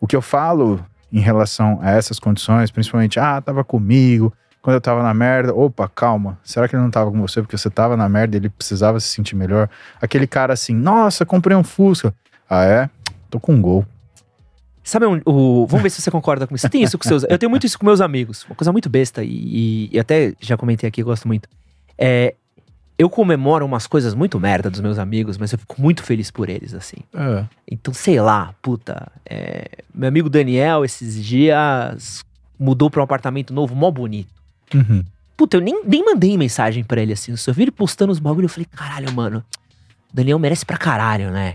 [0.00, 4.32] o que eu falo em relação a essas condições, principalmente, ah, tava comigo,
[4.62, 7.56] quando eu tava na merda, opa, calma, será que ele não tava com você porque
[7.56, 9.68] você tava na merda e ele precisava se sentir melhor?
[10.00, 12.14] Aquele cara assim, nossa, comprei um Fusca.
[12.48, 12.90] Ah, é?
[13.28, 13.84] Tô com um gol.
[14.82, 15.66] Sabe um- o.
[15.66, 16.62] Vamos ver se você concorda com isso.
[16.62, 17.22] Você tem isso com seus.
[17.28, 18.44] Eu tenho muito isso com meus amigos.
[18.46, 21.48] Uma coisa muito besta, e, e- e até já comentei aqui, eu gosto muito.
[21.96, 22.34] É.
[23.00, 26.50] Eu comemoro umas coisas muito merda dos meus amigos, mas eu fico muito feliz por
[26.50, 26.98] eles, assim.
[27.14, 27.46] É.
[27.66, 29.10] Então, sei lá, puta.
[29.24, 32.22] é, meu amigo Daniel, esses dias,
[32.58, 34.28] mudou pra um apartamento novo, mó bonito.
[34.74, 35.02] Uhum.
[35.34, 37.30] Puta, eu nem, nem mandei mensagem pra ele assim.
[37.30, 38.44] Eu só vi ele postando os bagulho.
[38.44, 39.42] Eu falei, caralho, mano.
[40.12, 41.54] Daniel merece pra caralho, né?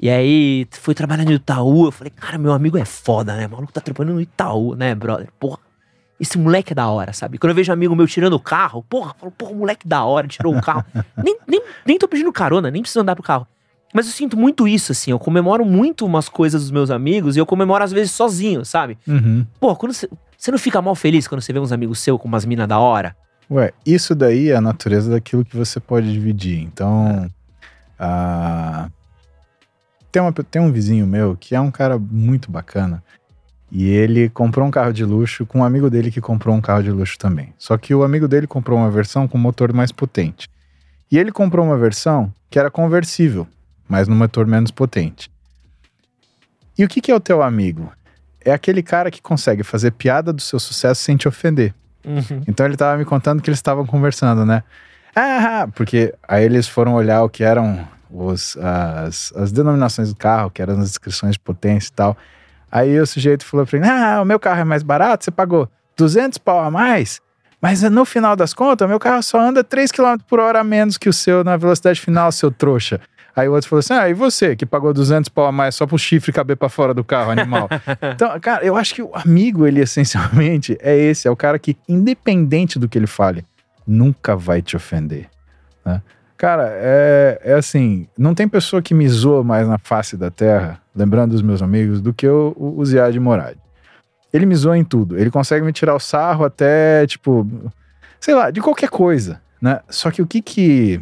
[0.00, 1.86] E aí, fui trabalhar no Itaú.
[1.86, 3.48] Eu falei, cara, meu amigo é foda, né?
[3.48, 5.28] O maluco tá trabalhando no Itaú, né, brother?
[5.40, 5.58] Porra,
[6.20, 7.38] esse moleque é da hora, sabe?
[7.38, 10.04] Quando eu vejo um amigo meu tirando o carro, porra, eu falo, porra, moleque da
[10.04, 10.84] hora, tirou o carro.
[11.16, 13.46] nem, nem, nem tô pedindo carona, nem preciso andar pro carro.
[13.94, 15.10] Mas eu sinto muito isso, assim.
[15.10, 18.98] Eu comemoro muito umas coisas dos meus amigos e eu comemoro às vezes sozinho, sabe?
[19.06, 19.46] Uhum.
[19.58, 20.08] Pô, quando você.
[20.50, 23.16] Não fica mal feliz quando você vê uns amigos seus com umas minas da hora?
[23.50, 26.60] Ué, isso daí é a natureza daquilo que você pode dividir.
[26.60, 27.28] Então,
[27.98, 28.88] ah,
[30.12, 33.02] tem, uma, tem um vizinho meu que é um cara muito bacana.
[33.70, 36.82] E ele comprou um carro de luxo com um amigo dele que comprou um carro
[36.82, 37.52] de luxo também.
[37.58, 40.48] Só que o amigo dele comprou uma versão com motor mais potente.
[41.10, 43.46] E ele comprou uma versão que era conversível,
[43.88, 45.30] mas no motor menos potente.
[46.78, 47.92] E o que, que é o teu amigo?
[48.42, 51.74] É aquele cara que consegue fazer piada do seu sucesso sem te ofender.
[52.04, 52.42] Uhum.
[52.46, 54.62] Então ele tava me contando que eles estavam conversando, né?
[55.14, 60.50] Ah, porque aí eles foram olhar o que eram os, as, as denominações do carro,
[60.50, 62.16] que eram as descrições de potência e tal.
[62.70, 65.68] Aí o sujeito falou pra ele: Ah, o meu carro é mais barato, você pagou
[65.96, 67.20] 200 pau a mais,
[67.60, 70.96] mas no final das contas, meu carro só anda 3 km por hora a menos
[70.96, 73.00] que o seu na velocidade final, seu trouxa.
[73.34, 75.86] Aí o outro falou assim: Ah, e você que pagou 200 pau a mais só
[75.86, 77.68] pro chifre caber pra fora do carro, animal?
[78.14, 81.76] então, cara, eu acho que o amigo, ele essencialmente é esse: é o cara que,
[81.88, 83.44] independente do que ele fale,
[83.86, 85.28] nunca vai te ofender.
[85.84, 86.02] Né?
[86.38, 90.80] Cara, é, é assim: não tem pessoa que me zoa mais na face da terra,
[90.94, 93.56] lembrando dos meus amigos, do que o, o, Ziad Morad.
[94.32, 95.18] Ele me zoa em tudo.
[95.18, 97.46] Ele consegue me tirar o sarro até, tipo,
[98.20, 99.80] sei lá, de qualquer coisa, né?
[99.88, 101.00] Só que o que que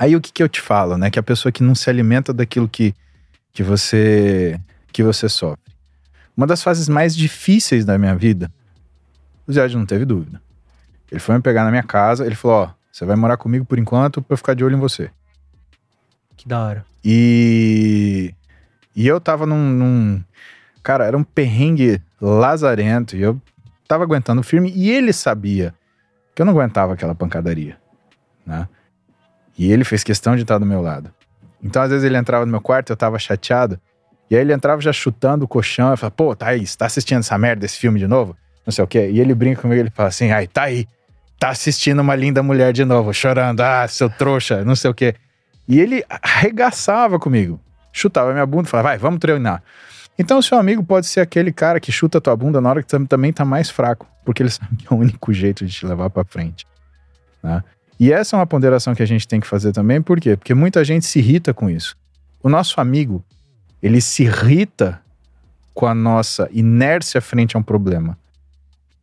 [0.00, 1.10] Aí o que, que eu te falo, né?
[1.10, 2.94] Que a pessoa que não se alimenta daquilo que,
[3.52, 4.58] que você
[4.92, 5.74] que você sofre.
[6.36, 8.50] Uma das fases mais difíceis da minha vida,
[9.46, 10.40] o Zé não teve dúvida.
[11.10, 13.78] Ele foi me pegar na minha casa, ele falou: Ó, você vai morar comigo por
[13.78, 15.10] enquanto pra eu ficar de olho em você.
[16.36, 16.84] Que da hora.
[17.04, 18.34] E.
[18.94, 20.24] E eu tava num, num.
[20.82, 23.40] Cara, era um perrengue lazarento e eu
[23.86, 25.74] tava aguentando firme e ele sabia
[26.34, 27.76] que eu não aguentava aquela pancadaria,
[28.46, 28.68] né?
[29.58, 31.12] E ele fez questão de estar do meu lado.
[31.62, 33.78] Então, às vezes, ele entrava no meu quarto, eu tava chateado.
[34.30, 35.90] E aí ele entrava já chutando o colchão.
[35.90, 38.36] Eu falava, pô, Thaís, tá assistindo essa merda, esse filme de novo?
[38.64, 39.10] Não sei o quê.
[39.10, 40.86] E ele brinca comigo, ele fala assim, ai, tá aí.
[41.40, 43.62] Tá assistindo uma linda mulher de novo, chorando.
[43.62, 45.14] Ah, seu trouxa, não sei o quê.
[45.66, 47.58] E ele arregaçava comigo.
[47.92, 49.62] Chutava minha bunda falava, vai, vamos treinar.
[50.18, 53.32] Então, seu amigo pode ser aquele cara que chuta tua bunda na hora que também
[53.32, 54.06] tá mais fraco.
[54.22, 56.66] Porque ele sabe que é o único jeito de te levar para frente.
[57.42, 57.64] Né?
[57.98, 60.36] E essa é uma ponderação que a gente tem que fazer também, por quê?
[60.36, 61.96] Porque muita gente se irrita com isso.
[62.42, 63.24] O nosso amigo,
[63.82, 65.00] ele se irrita
[65.72, 68.18] com a nossa inércia frente a um problema.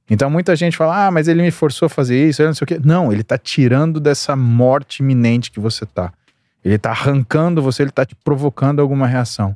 [0.09, 2.67] Então muita gente fala, ah, mas ele me forçou a fazer isso, não sei o
[2.67, 2.79] quê.
[2.83, 6.13] Não, ele tá tirando dessa morte iminente que você tá.
[6.63, 9.55] Ele tá arrancando você, ele tá te provocando alguma reação.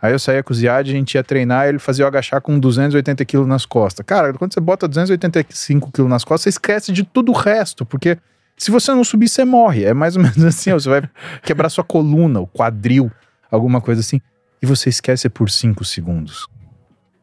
[0.00, 2.58] Aí eu saía com o Ziad, a gente ia treinar, ele fazia eu agachar com
[2.58, 4.06] 280 quilos nas costas.
[4.06, 8.16] Cara, quando você bota 285 quilos nas costas, você esquece de tudo o resto, porque
[8.56, 9.84] se você não subir, você morre.
[9.84, 11.02] É mais ou menos assim, você vai
[11.42, 13.10] quebrar sua coluna, o quadril,
[13.50, 14.20] alguma coisa assim.
[14.62, 16.48] E você esquece por 5 segundos.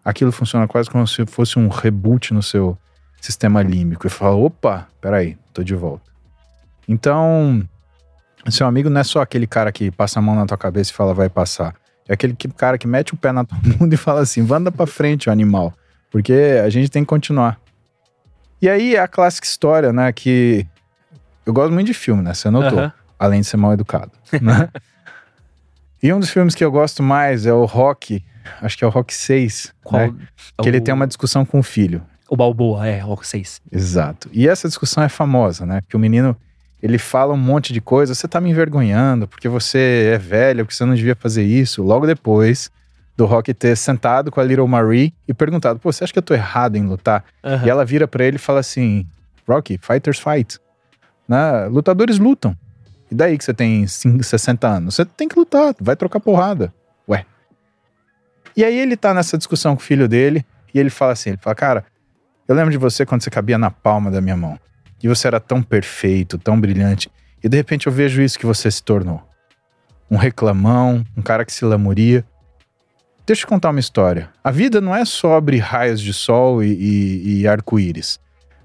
[0.05, 2.77] Aquilo funciona quase como se fosse um reboot no seu
[3.19, 4.05] sistema límbico.
[4.05, 6.11] E fala: opa, peraí, tô de volta.
[6.87, 7.67] Então,
[8.47, 10.93] seu amigo não é só aquele cara que passa a mão na tua cabeça e
[10.93, 11.73] fala, vai passar.
[12.07, 14.85] É aquele cara que mete o pé na tua bunda e fala assim: anda pra
[14.85, 15.73] frente, animal.
[16.11, 17.59] Porque a gente tem que continuar.
[18.61, 20.11] E aí é a clássica história, né?
[20.13, 20.65] Que
[21.45, 22.33] eu gosto muito de filme, né?
[22.33, 22.79] Você notou.
[22.79, 22.91] Uhum.
[23.17, 24.11] Além de ser mal educado.
[24.41, 24.69] Né?
[26.03, 28.23] e um dos filmes que eu gosto mais é o Rock.
[28.61, 29.73] Acho que é o Rock 6.
[29.83, 30.11] Qual?
[30.11, 30.13] Né?
[30.61, 30.71] Que o...
[30.71, 32.01] ele tem uma discussão com o filho.
[32.29, 33.61] O Balboa, é, Rock 6.
[33.71, 34.29] Exato.
[34.31, 35.81] E essa discussão é famosa, né?
[35.81, 36.35] Porque o menino,
[36.81, 38.15] ele fala um monte de coisa.
[38.15, 41.83] Você tá me envergonhando porque você é velho, porque você não devia fazer isso.
[41.83, 42.71] Logo depois
[43.15, 46.23] do Rock ter sentado com a Little Marie e perguntado: Pô, você acha que eu
[46.23, 47.23] tô errado em lutar?
[47.43, 47.65] Uhum.
[47.65, 49.05] E ela vira para ele e fala assim:
[49.47, 50.59] Rocky, fighters fight.
[51.27, 51.65] Né?
[51.67, 52.55] Lutadores lutam.
[53.09, 54.95] E daí que você tem 60 anos?
[54.95, 56.73] Você tem que lutar, vai trocar porrada.
[58.55, 61.39] E aí ele tá nessa discussão com o filho dele e ele fala assim: ele
[61.41, 61.85] fala, cara,
[62.47, 64.59] eu lembro de você quando você cabia na palma da minha mão.
[65.01, 67.09] E você era tão perfeito, tão brilhante.
[67.43, 69.21] E de repente eu vejo isso que você se tornou.
[70.09, 72.25] Um reclamão, um cara que se lamuria.
[73.25, 74.29] Deixa eu contar uma história.
[74.43, 78.19] A vida não é sobre raios de sol e, e, e arco-íris.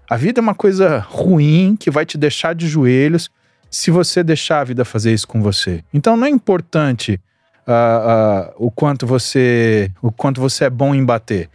[0.09, 3.31] A vida é uma coisa ruim que vai te deixar de joelhos
[3.71, 5.85] se você deixar a vida fazer isso com você.
[5.95, 7.21] Então não é importante
[7.67, 11.49] uh, uh, o quanto você o quanto você é bom em bater.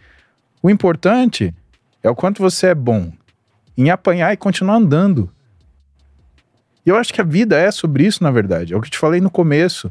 [0.62, 1.54] O importante
[2.02, 3.12] é o quanto você é bom
[3.76, 5.30] em apanhar e continuar andando.
[6.84, 8.72] E eu acho que a vida é sobre isso, na verdade.
[8.72, 9.88] É o que eu te falei no começo.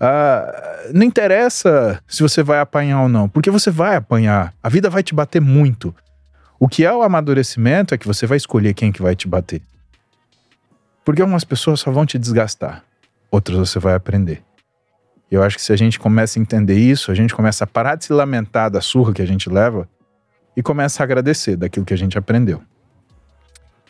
[0.00, 4.54] Uh, não interessa se você vai apanhar ou não, porque você vai apanhar.
[4.62, 5.94] A vida vai te bater muito.
[6.58, 9.62] O que é o amadurecimento é que você vai escolher quem que vai te bater.
[11.04, 12.84] Porque algumas pessoas só vão te desgastar,
[13.30, 14.42] outras você vai aprender.
[15.30, 17.66] E eu acho que se a gente começa a entender isso, a gente começa a
[17.66, 19.88] parar de se lamentar da surra que a gente leva
[20.56, 22.62] e começa a agradecer daquilo que a gente aprendeu.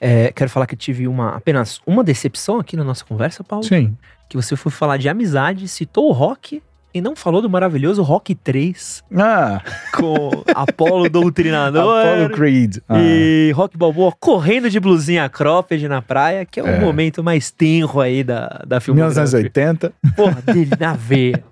[0.01, 3.65] É, quero falar que eu tive uma, apenas uma decepção aqui na nossa conversa, Paulo.
[3.65, 3.97] Sim.
[4.28, 6.62] Que você foi falar de amizade, citou o rock
[6.94, 9.62] e não falou do maravilhoso Rock 3 Ah,
[9.94, 12.78] com Apolo Doutrinador Apollo Creed.
[12.89, 16.81] Ah, e Rock Balboa correndo de blusinha cropped na praia, que é o É.
[16.81, 19.23] momento mais tenro aí da, da filmografia.
[19.23, 19.93] 1980.
[20.16, 21.44] Porra, dele na veia.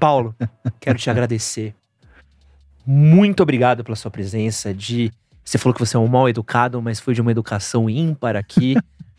[0.00, 0.34] Paulo,
[0.80, 1.74] quero te agradecer.
[2.86, 4.72] Muito obrigado pela sua presença.
[4.72, 5.12] De
[5.44, 8.76] você falou que você é um mal educado, mas foi de uma educação ímpar aqui,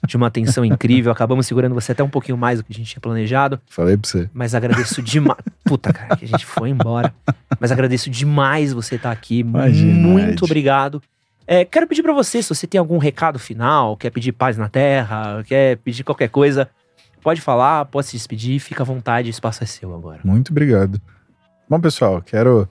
[0.07, 1.11] de uma atenção incrível.
[1.11, 4.09] Acabamos segurando você até um pouquinho mais do que a gente tinha planejado, Falei pra
[4.09, 4.29] você.
[4.33, 5.39] mas agradeço demais.
[5.63, 7.13] Puta, cara, que a gente foi embora.
[7.59, 9.39] Mas agradeço demais você estar aqui.
[9.39, 10.43] Imagina, Muito Ed.
[10.45, 11.01] obrigado.
[11.45, 14.69] É, quero pedir pra você, se você tem algum recado final, quer pedir paz na
[14.69, 16.69] terra, quer pedir qualquer coisa,
[17.23, 20.19] pode falar, pode se despedir, fica à vontade, o espaço é seu agora.
[20.23, 21.01] Muito obrigado.
[21.67, 22.69] Bom, pessoal, quero,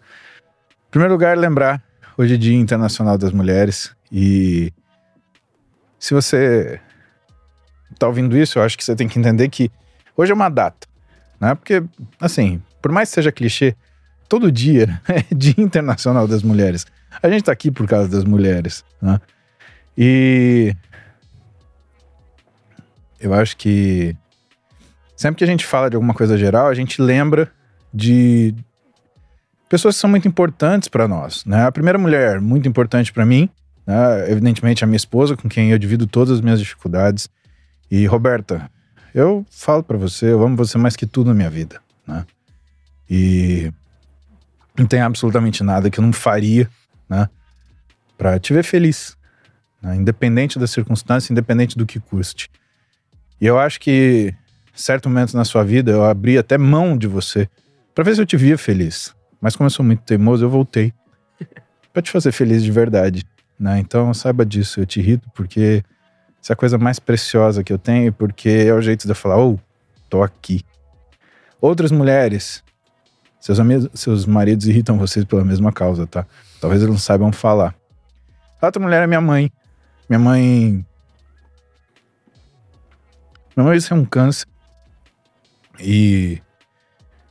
[0.86, 1.82] em primeiro lugar, lembrar
[2.16, 4.72] hoje é Dia Internacional das Mulheres e
[5.98, 6.80] se você
[7.98, 9.70] tá ouvindo isso, eu acho que você tem que entender que
[10.16, 10.86] hoje é uma data,
[11.40, 11.54] né?
[11.54, 11.82] Porque,
[12.20, 13.74] assim, por mais que seja clichê,
[14.28, 16.86] todo dia é Dia Internacional das Mulheres.
[17.22, 19.20] A gente tá aqui por causa das mulheres, né?
[19.96, 20.74] E
[23.20, 24.14] eu acho que
[25.16, 27.50] sempre que a gente fala de alguma coisa geral, a gente lembra
[27.92, 28.54] de
[29.68, 31.64] pessoas que são muito importantes para nós, né?
[31.64, 33.48] A primeira mulher muito importante para mim,
[33.86, 34.30] né?
[34.30, 37.28] evidentemente a minha esposa, com quem eu divido todas as minhas dificuldades.
[37.90, 38.70] E Roberta,
[39.14, 42.26] eu falo para você, eu amo você mais que tudo na minha vida, né?
[43.08, 43.72] E
[44.78, 46.68] não tem absolutamente nada que eu não faria,
[47.08, 47.28] né?
[48.16, 49.16] Para te ver feliz,
[49.80, 49.96] né?
[49.96, 52.50] independente da circunstância, independente do que custe.
[53.40, 54.34] E eu acho que
[54.74, 57.48] certo momento na sua vida eu abri até mão de você
[57.94, 59.14] para ver se eu te via feliz.
[59.40, 60.92] Mas como eu sou muito teimoso, eu voltei
[61.92, 63.24] para te fazer feliz de verdade,
[63.58, 63.78] né?
[63.78, 65.82] Então saiba disso, eu te irrito porque
[66.48, 69.14] essa é a coisa mais preciosa que eu tenho, porque é o jeito de eu
[69.14, 69.58] falar, oh,
[70.08, 70.64] tô aqui.
[71.60, 72.64] Outras mulheres,
[73.38, 76.24] seus, amigos, seus maridos irritam vocês pela mesma causa, tá?
[76.58, 77.74] Talvez eles não saibam falar.
[78.62, 79.52] A outra mulher é minha mãe.
[80.08, 80.86] Minha mãe.
[83.54, 84.46] Minha mãe veio um câncer.
[85.78, 86.40] E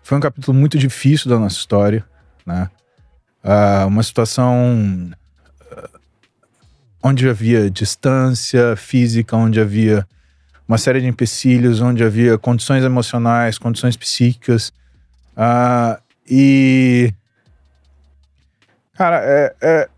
[0.03, 2.05] foi um capítulo muito difícil da nossa história,
[2.45, 2.69] né?
[3.43, 5.09] Ah, uma situação
[7.07, 10.05] onde havia distância física, onde havia
[10.67, 14.73] uma série de empecilhos, onde havia condições emocionais, condições psíquicas.
[15.35, 17.13] Ah, e.
[18.93, 19.89] Cara, é, é-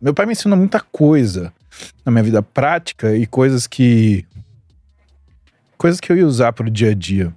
[0.00, 1.52] meu pai me ensinou muita coisa
[2.04, 4.26] na minha vida prática e coisas que.
[5.76, 7.32] coisas que eu ia usar pro dia a dia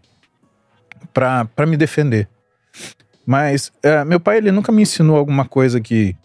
[1.14, 2.28] pra me defender.
[3.26, 6.16] Mas é, meu pai, ele nunca me ensinou alguma coisa que.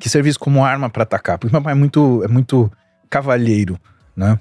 [0.00, 1.38] Que servisse como arma pra atacar.
[1.38, 2.72] Porque meu pai é muito, é muito
[3.08, 3.78] cavalheiro,
[4.16, 4.40] né?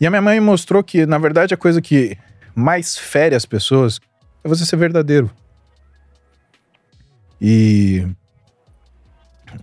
[0.00, 2.18] E a minha mãe mostrou que, na verdade, a coisa que
[2.54, 4.00] mais fere as pessoas
[4.42, 5.30] é você ser verdadeiro.
[7.40, 8.06] E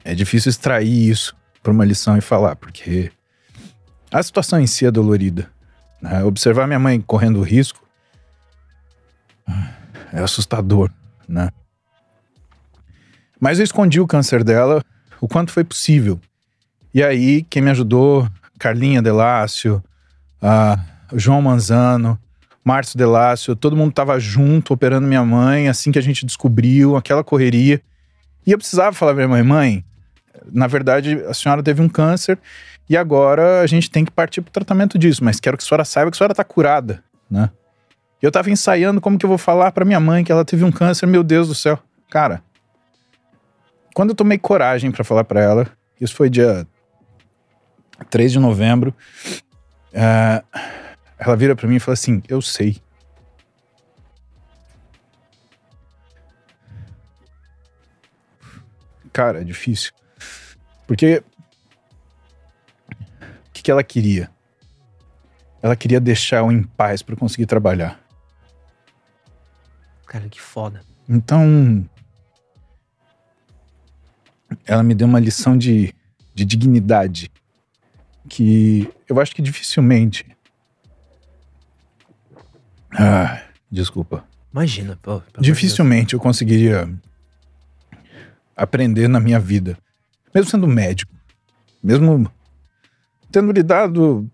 [0.03, 3.11] é difícil extrair isso para uma lição e falar, porque
[4.11, 5.49] a situação em si é dolorida.
[6.01, 6.23] né?
[6.23, 7.85] Observar minha mãe correndo risco
[10.13, 10.89] é assustador,
[11.27, 11.49] né?
[13.39, 14.83] Mas eu escondi o câncer dela
[15.21, 16.19] o quanto foi possível.
[16.93, 19.83] E aí, quem me ajudou, Carlinha Delácio,
[21.13, 22.19] João Manzano,
[22.63, 27.23] Márcio Delácio, todo mundo tava junto operando minha mãe, assim que a gente descobriu aquela
[27.23, 27.81] correria.
[28.45, 29.85] E eu precisava falar pra minha mãe, mãe,
[30.51, 32.39] na verdade a senhora teve um câncer
[32.89, 35.85] e agora a gente tem que partir pro tratamento disso, mas quero que a senhora
[35.85, 37.49] saiba que a senhora tá curada, né?
[38.21, 40.71] Eu tava ensaiando como que eu vou falar pra minha mãe que ela teve um
[40.71, 41.79] câncer, meu Deus do céu.
[42.09, 42.41] Cara,
[43.99, 45.69] quando eu tomei coragem pra falar pra ela,
[45.99, 46.65] isso foi dia
[48.09, 48.95] 3 de novembro,
[49.93, 50.41] ah,
[51.17, 52.81] ela vira pra mim e fala assim: Eu sei.
[59.11, 59.91] Cara, é difícil.
[60.88, 61.21] Porque.
[62.89, 64.31] O que, que ela queria?
[65.61, 67.99] Ela queria deixar eu em paz pra eu conseguir trabalhar.
[70.05, 70.80] Cara, que foda.
[71.09, 71.85] Então.
[74.65, 75.93] Ela me deu uma lição de,
[76.34, 77.31] de dignidade
[78.27, 80.26] que eu acho que dificilmente.
[82.91, 84.23] Ah, desculpa.
[84.51, 85.21] Imagina, pô.
[85.39, 86.89] Dificilmente eu conseguiria
[88.55, 89.77] aprender na minha vida.
[90.34, 91.13] Mesmo sendo médico.
[91.81, 92.31] Mesmo
[93.31, 94.30] tendo lidado,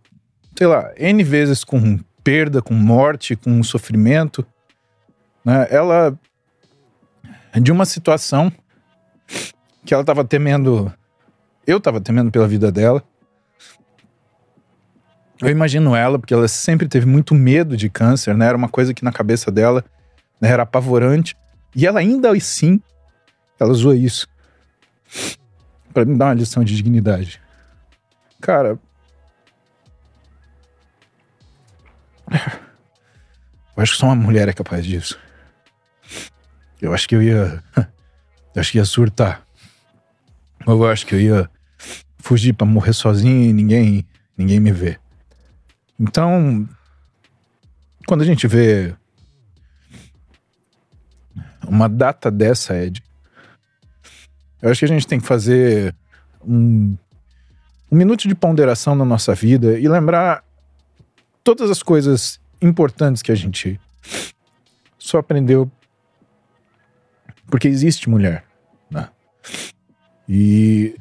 [0.57, 4.45] sei lá, N vezes com perda, com morte, com sofrimento.
[5.43, 5.67] né?
[5.69, 6.17] Ela.
[7.61, 8.51] De uma situação
[9.85, 10.91] que ela estava temendo.
[11.65, 13.03] Eu estava temendo pela vida dela.
[15.41, 18.47] Eu imagino ela, porque ela sempre teve muito medo de câncer, né?
[18.47, 19.83] Era uma coisa que na cabeça dela
[20.39, 21.35] né, era apavorante.
[21.75, 22.79] E ela ainda assim,
[23.59, 24.27] ela usou isso
[25.93, 27.41] para me dar uma lição de dignidade.
[28.41, 28.79] Cara,
[32.31, 35.19] eu acho que só uma mulher é capaz disso.
[36.81, 37.63] Eu acho que eu ia.
[38.53, 39.44] Eu acho que ia surtar.
[40.65, 41.49] Eu acho que eu ia
[42.17, 44.05] fugir para morrer sozinho e ninguém,
[44.37, 44.97] ninguém me vê.
[45.99, 46.67] Então,
[48.07, 48.93] quando a gente vê
[51.67, 53.01] uma data dessa, Ed,
[54.61, 55.95] eu acho que a gente tem que fazer
[56.43, 56.97] um,
[57.91, 60.43] um minuto de ponderação na nossa vida e lembrar
[61.43, 63.79] todas as coisas importantes que a gente
[64.97, 65.71] só aprendeu
[67.47, 68.43] porque existe mulher?
[70.27, 70.95] E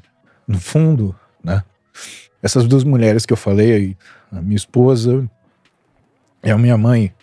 [0.47, 1.63] no fundo, né?
[2.43, 3.97] Essas duas mulheres que eu falei,
[4.31, 5.29] a minha esposa
[6.43, 7.15] e a minha mãe,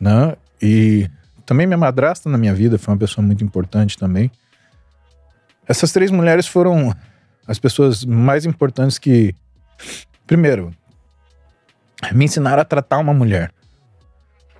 [0.00, 0.36] né?
[0.62, 1.10] E
[1.44, 4.30] também minha madrasta na minha vida foi uma pessoa muito importante também.
[5.66, 6.94] Essas três mulheres foram
[7.46, 9.34] as pessoas mais importantes que,
[10.26, 10.70] primeiro,
[12.12, 13.52] me ensinaram a tratar uma mulher.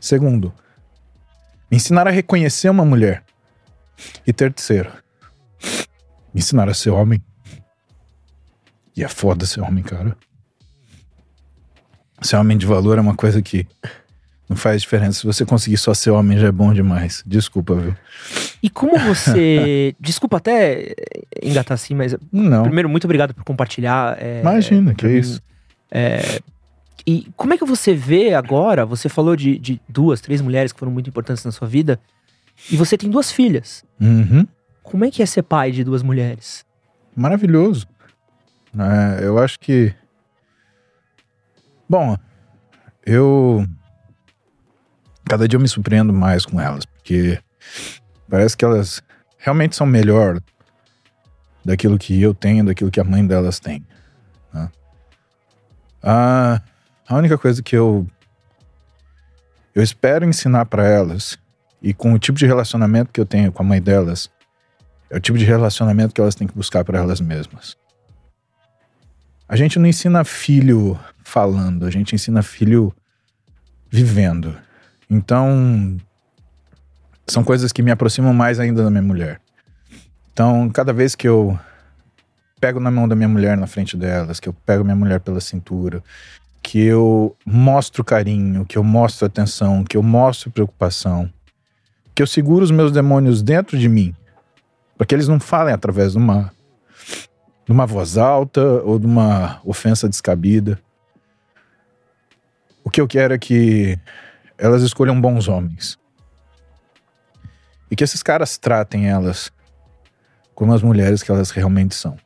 [0.00, 0.52] Segundo,
[1.70, 3.22] me ensinaram a reconhecer uma mulher.
[4.26, 4.90] E terceiro,
[6.34, 7.22] me ensinaram a ser homem.
[8.96, 10.16] E é foda ser homem, cara.
[12.20, 13.66] Ser homem de valor é uma coisa que
[14.48, 15.20] não faz diferença.
[15.20, 17.22] Se você conseguir só ser homem, já é bom demais.
[17.26, 17.94] Desculpa, viu?
[18.62, 19.94] E como você.
[20.00, 20.94] Desculpa até
[21.42, 22.16] engatar assim, mas.
[22.32, 22.64] Não.
[22.64, 24.16] Primeiro, muito obrigado por compartilhar.
[24.20, 25.42] É, Imagina, que é isso.
[25.90, 26.40] É,
[27.06, 28.86] e como é que você vê agora?
[28.86, 32.00] Você falou de, de, duas, três mulheres que foram muito importantes na sua vida.
[32.70, 33.84] E você tem duas filhas.
[34.00, 34.46] Uhum.
[34.84, 36.64] Como é que é ser pai de duas mulheres?
[37.16, 37.88] Maravilhoso.
[38.78, 39.92] É, eu acho que.
[41.88, 42.16] Bom,
[43.04, 43.66] eu.
[45.24, 47.40] Cada dia eu me surpreendo mais com elas, porque
[48.28, 49.02] parece que elas
[49.38, 50.38] realmente são melhor
[51.64, 53.82] daquilo que eu tenho, daquilo que a mãe delas tem.
[54.52, 54.70] Né?
[56.02, 56.60] Ah,
[57.08, 58.06] a única coisa que eu
[59.74, 61.38] eu espero ensinar para elas
[61.82, 64.30] e com o tipo de relacionamento que eu tenho com a mãe delas,
[65.14, 67.76] é o tipo de relacionamento que elas têm que buscar para elas mesmas.
[69.48, 72.92] A gente não ensina filho falando, a gente ensina filho
[73.88, 74.56] vivendo.
[75.08, 75.96] Então,
[77.28, 79.40] são coisas que me aproximam mais ainda da minha mulher.
[80.32, 81.56] Então, cada vez que eu
[82.58, 85.40] pego na mão da minha mulher na frente delas, que eu pego minha mulher pela
[85.40, 86.02] cintura,
[86.60, 91.32] que eu mostro carinho, que eu mostro atenção, que eu mostro preocupação,
[92.12, 94.12] que eu seguro os meus demônios dentro de mim,
[94.96, 96.52] para que eles não falem através de uma,
[97.64, 100.78] de uma voz alta ou de uma ofensa descabida.
[102.82, 103.98] O que eu quero é que
[104.58, 105.98] elas escolham bons homens.
[107.90, 109.52] E que esses caras tratem elas
[110.54, 112.16] como as mulheres que elas realmente são.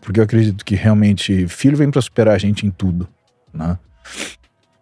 [0.00, 3.08] Porque eu acredito que realmente filho vem para superar a gente em tudo
[3.52, 3.78] né?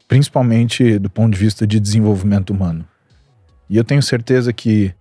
[0.08, 2.86] principalmente do ponto de vista de desenvolvimento humano.
[3.68, 4.94] E eu tenho certeza que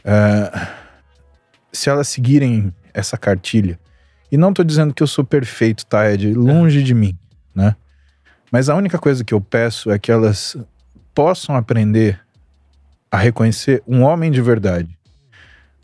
[0.00, 0.83] uh,
[1.74, 3.78] se elas seguirem essa cartilha,
[4.30, 6.32] e não estou dizendo que eu sou perfeito, tá, Ed?
[6.32, 7.16] Longe de mim,
[7.54, 7.76] né?
[8.50, 10.56] Mas a única coisa que eu peço é que elas
[11.14, 12.20] possam aprender
[13.10, 14.96] a reconhecer um homem de verdade.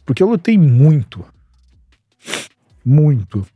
[0.04, 1.24] Porque eu lutei muito,
[2.84, 3.46] muito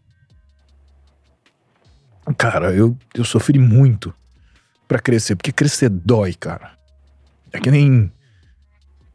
[2.33, 4.15] Cara, eu, eu sofri muito
[4.89, 6.73] para crescer, porque crescer dói, cara.
[7.53, 8.11] É que nem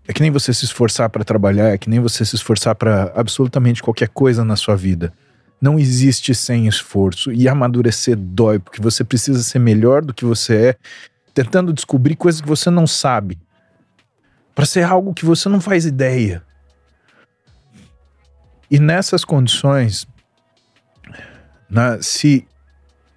[0.10, 3.14] é que nem você se esforçar para trabalhar, é que nem você se esforçar para
[3.16, 5.14] absolutamente qualquer coisa na sua vida.
[5.62, 10.70] Não existe sem esforço e amadurecer dói, porque você precisa ser melhor do que você
[10.70, 10.76] é,
[11.32, 13.38] tentando descobrir coisas que você não sabe,
[14.56, 16.42] para ser algo que você não faz ideia.
[18.72, 20.08] E nessas condições,
[21.70, 22.48] né, se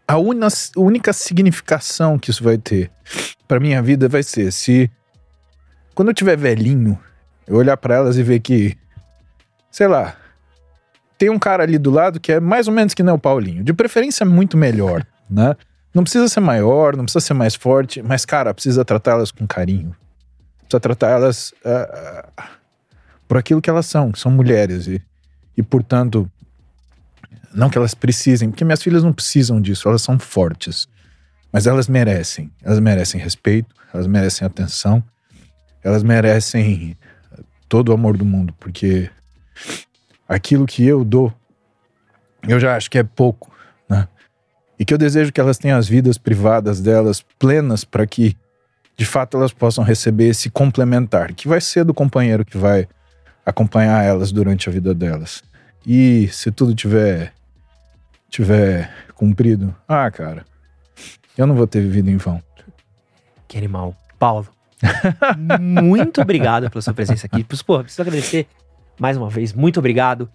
[0.06, 2.90] a una, única significação que isso vai ter
[3.48, 4.90] para minha vida vai ser se
[5.94, 6.98] quando eu tiver velhinho,
[7.46, 8.76] eu olhar para elas e ver que
[9.72, 10.14] sei lá,
[11.16, 13.64] tem um cara ali do lado que é mais ou menos que não o Paulinho,
[13.64, 15.56] de preferência muito melhor, né?
[15.94, 19.94] Não precisa ser maior, não precisa ser mais forte, mas cara, precisa tratá-las com carinho.
[20.60, 22.44] Precisa tratar elas uh, uh,
[23.28, 25.02] por aquilo que elas são, que são mulheres e,
[25.56, 26.30] e portanto
[27.54, 30.88] não que elas precisem, porque minhas filhas não precisam disso, elas são fortes.
[31.52, 32.50] Mas elas merecem.
[32.62, 35.04] Elas merecem respeito, elas merecem atenção,
[35.82, 36.96] elas merecem
[37.68, 39.10] todo o amor do mundo, porque
[40.28, 41.32] aquilo que eu dou,
[42.46, 43.50] eu já acho que é pouco,
[43.88, 44.06] né?
[44.78, 48.36] E que eu desejo que elas tenham as vidas privadas delas plenas para que,
[48.96, 52.88] de fato, elas possam receber esse complementar, que vai ser do companheiro que vai
[53.44, 55.42] acompanhar elas durante a vida delas.
[55.86, 57.32] E se tudo tiver
[58.28, 60.44] tiver cumprido, ah, cara,
[61.36, 62.42] eu não vou ter vivido em vão.
[63.46, 63.94] Que animal.
[64.18, 64.48] Paulo,
[65.60, 67.44] muito obrigado pela sua presença aqui.
[67.64, 68.46] Pô, preciso agradecer
[68.98, 69.52] mais uma vez.
[69.52, 70.30] Muito obrigado.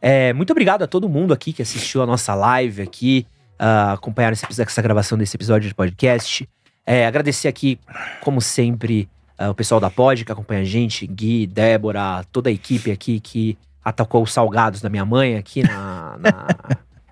[0.00, 3.26] É, muito obrigado a todo mundo aqui que assistiu a nossa live aqui,
[3.60, 6.48] uh, acompanharam esse, essa gravação desse episódio de podcast.
[6.84, 7.78] É, agradecer aqui,
[8.20, 9.08] como sempre,
[9.40, 13.20] uh, o pessoal da Pod que acompanha a gente, Gui, Débora, toda a equipe aqui
[13.20, 16.46] que atacou os salgados da minha mãe aqui na, na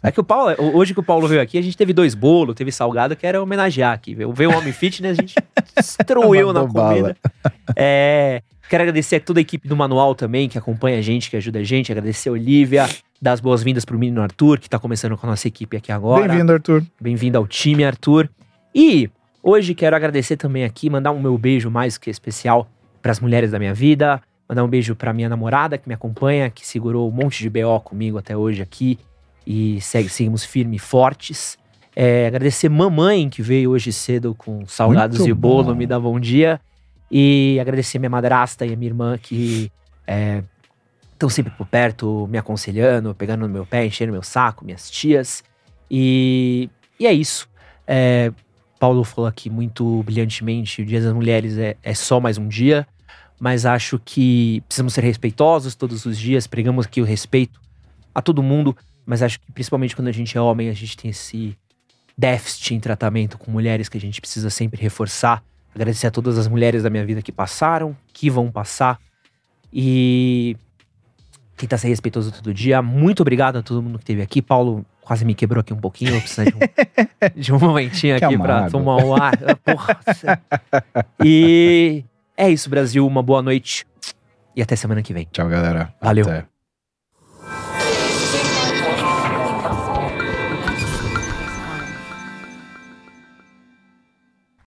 [0.02, 2.54] É que o Paulo, hoje que o Paulo veio aqui, a gente teve dois bolos,
[2.54, 4.14] teve salgado, que era homenagear aqui.
[4.14, 5.34] Veio o Homem Fitness, a gente
[5.76, 7.16] destruiu na comida.
[7.76, 11.36] É, quero agradecer a toda a equipe do Manual também, que acompanha a gente, que
[11.36, 11.92] ajuda a gente.
[11.92, 12.88] Agradecer a Olivia,
[13.20, 16.28] dar as boas-vindas pro menino Arthur, que tá começando com a nossa equipe aqui agora.
[16.28, 16.82] Bem-vindo, Arthur.
[16.98, 18.30] Bem-vindo ao time, Arthur.
[18.74, 19.10] E
[19.42, 22.66] hoje quero agradecer também aqui, mandar um meu beijo mais que especial
[23.02, 24.18] para as mulheres da minha vida.
[24.48, 27.78] Mandar um beijo pra minha namorada que me acompanha, que segurou um monte de BO
[27.80, 28.98] comigo até hoje aqui
[29.50, 31.58] e segue, seguimos firmes e fortes.
[31.96, 35.74] É, agradecer mamãe que veio hoje cedo com salgados Muito e bolo, bom.
[35.74, 36.60] me dá bom dia.
[37.10, 39.72] E agradecer minha madrasta e a minha irmã que
[41.12, 44.88] estão é, sempre por perto, me aconselhando, pegando no meu pé, enchendo meu saco, minhas
[44.88, 45.42] tias.
[45.90, 47.48] E, e é isso.
[47.88, 48.32] É,
[48.78, 52.86] Paulo falou aqui muito brilhantemente: o Dia das Mulheres é, é só mais um dia,
[53.40, 57.60] mas acho que precisamos ser respeitosos todos os dias, pregamos aqui o respeito
[58.14, 58.76] a todo mundo,
[59.10, 61.58] mas acho que principalmente quando a gente é homem, a gente tem esse
[62.16, 65.42] déficit em tratamento com mulheres que a gente precisa sempre reforçar.
[65.74, 69.00] Agradecer a todas as mulheres da minha vida que passaram, que vão passar.
[69.72, 70.56] E
[71.56, 72.80] tentar ser respeitoso todo dia.
[72.80, 74.40] Muito obrigado a todo mundo que esteve aqui.
[74.40, 76.14] Paulo quase me quebrou aqui um pouquinho.
[76.14, 76.60] Eu preciso de um,
[77.34, 79.36] de um momentinho aqui para tomar um ar.
[79.64, 79.98] Porra.
[81.24, 82.04] E
[82.36, 83.04] é isso, Brasil.
[83.04, 83.84] Uma boa noite.
[84.54, 85.26] E até semana que vem.
[85.32, 85.92] Tchau, galera.
[86.00, 86.24] Valeu.
[86.28, 86.49] Até.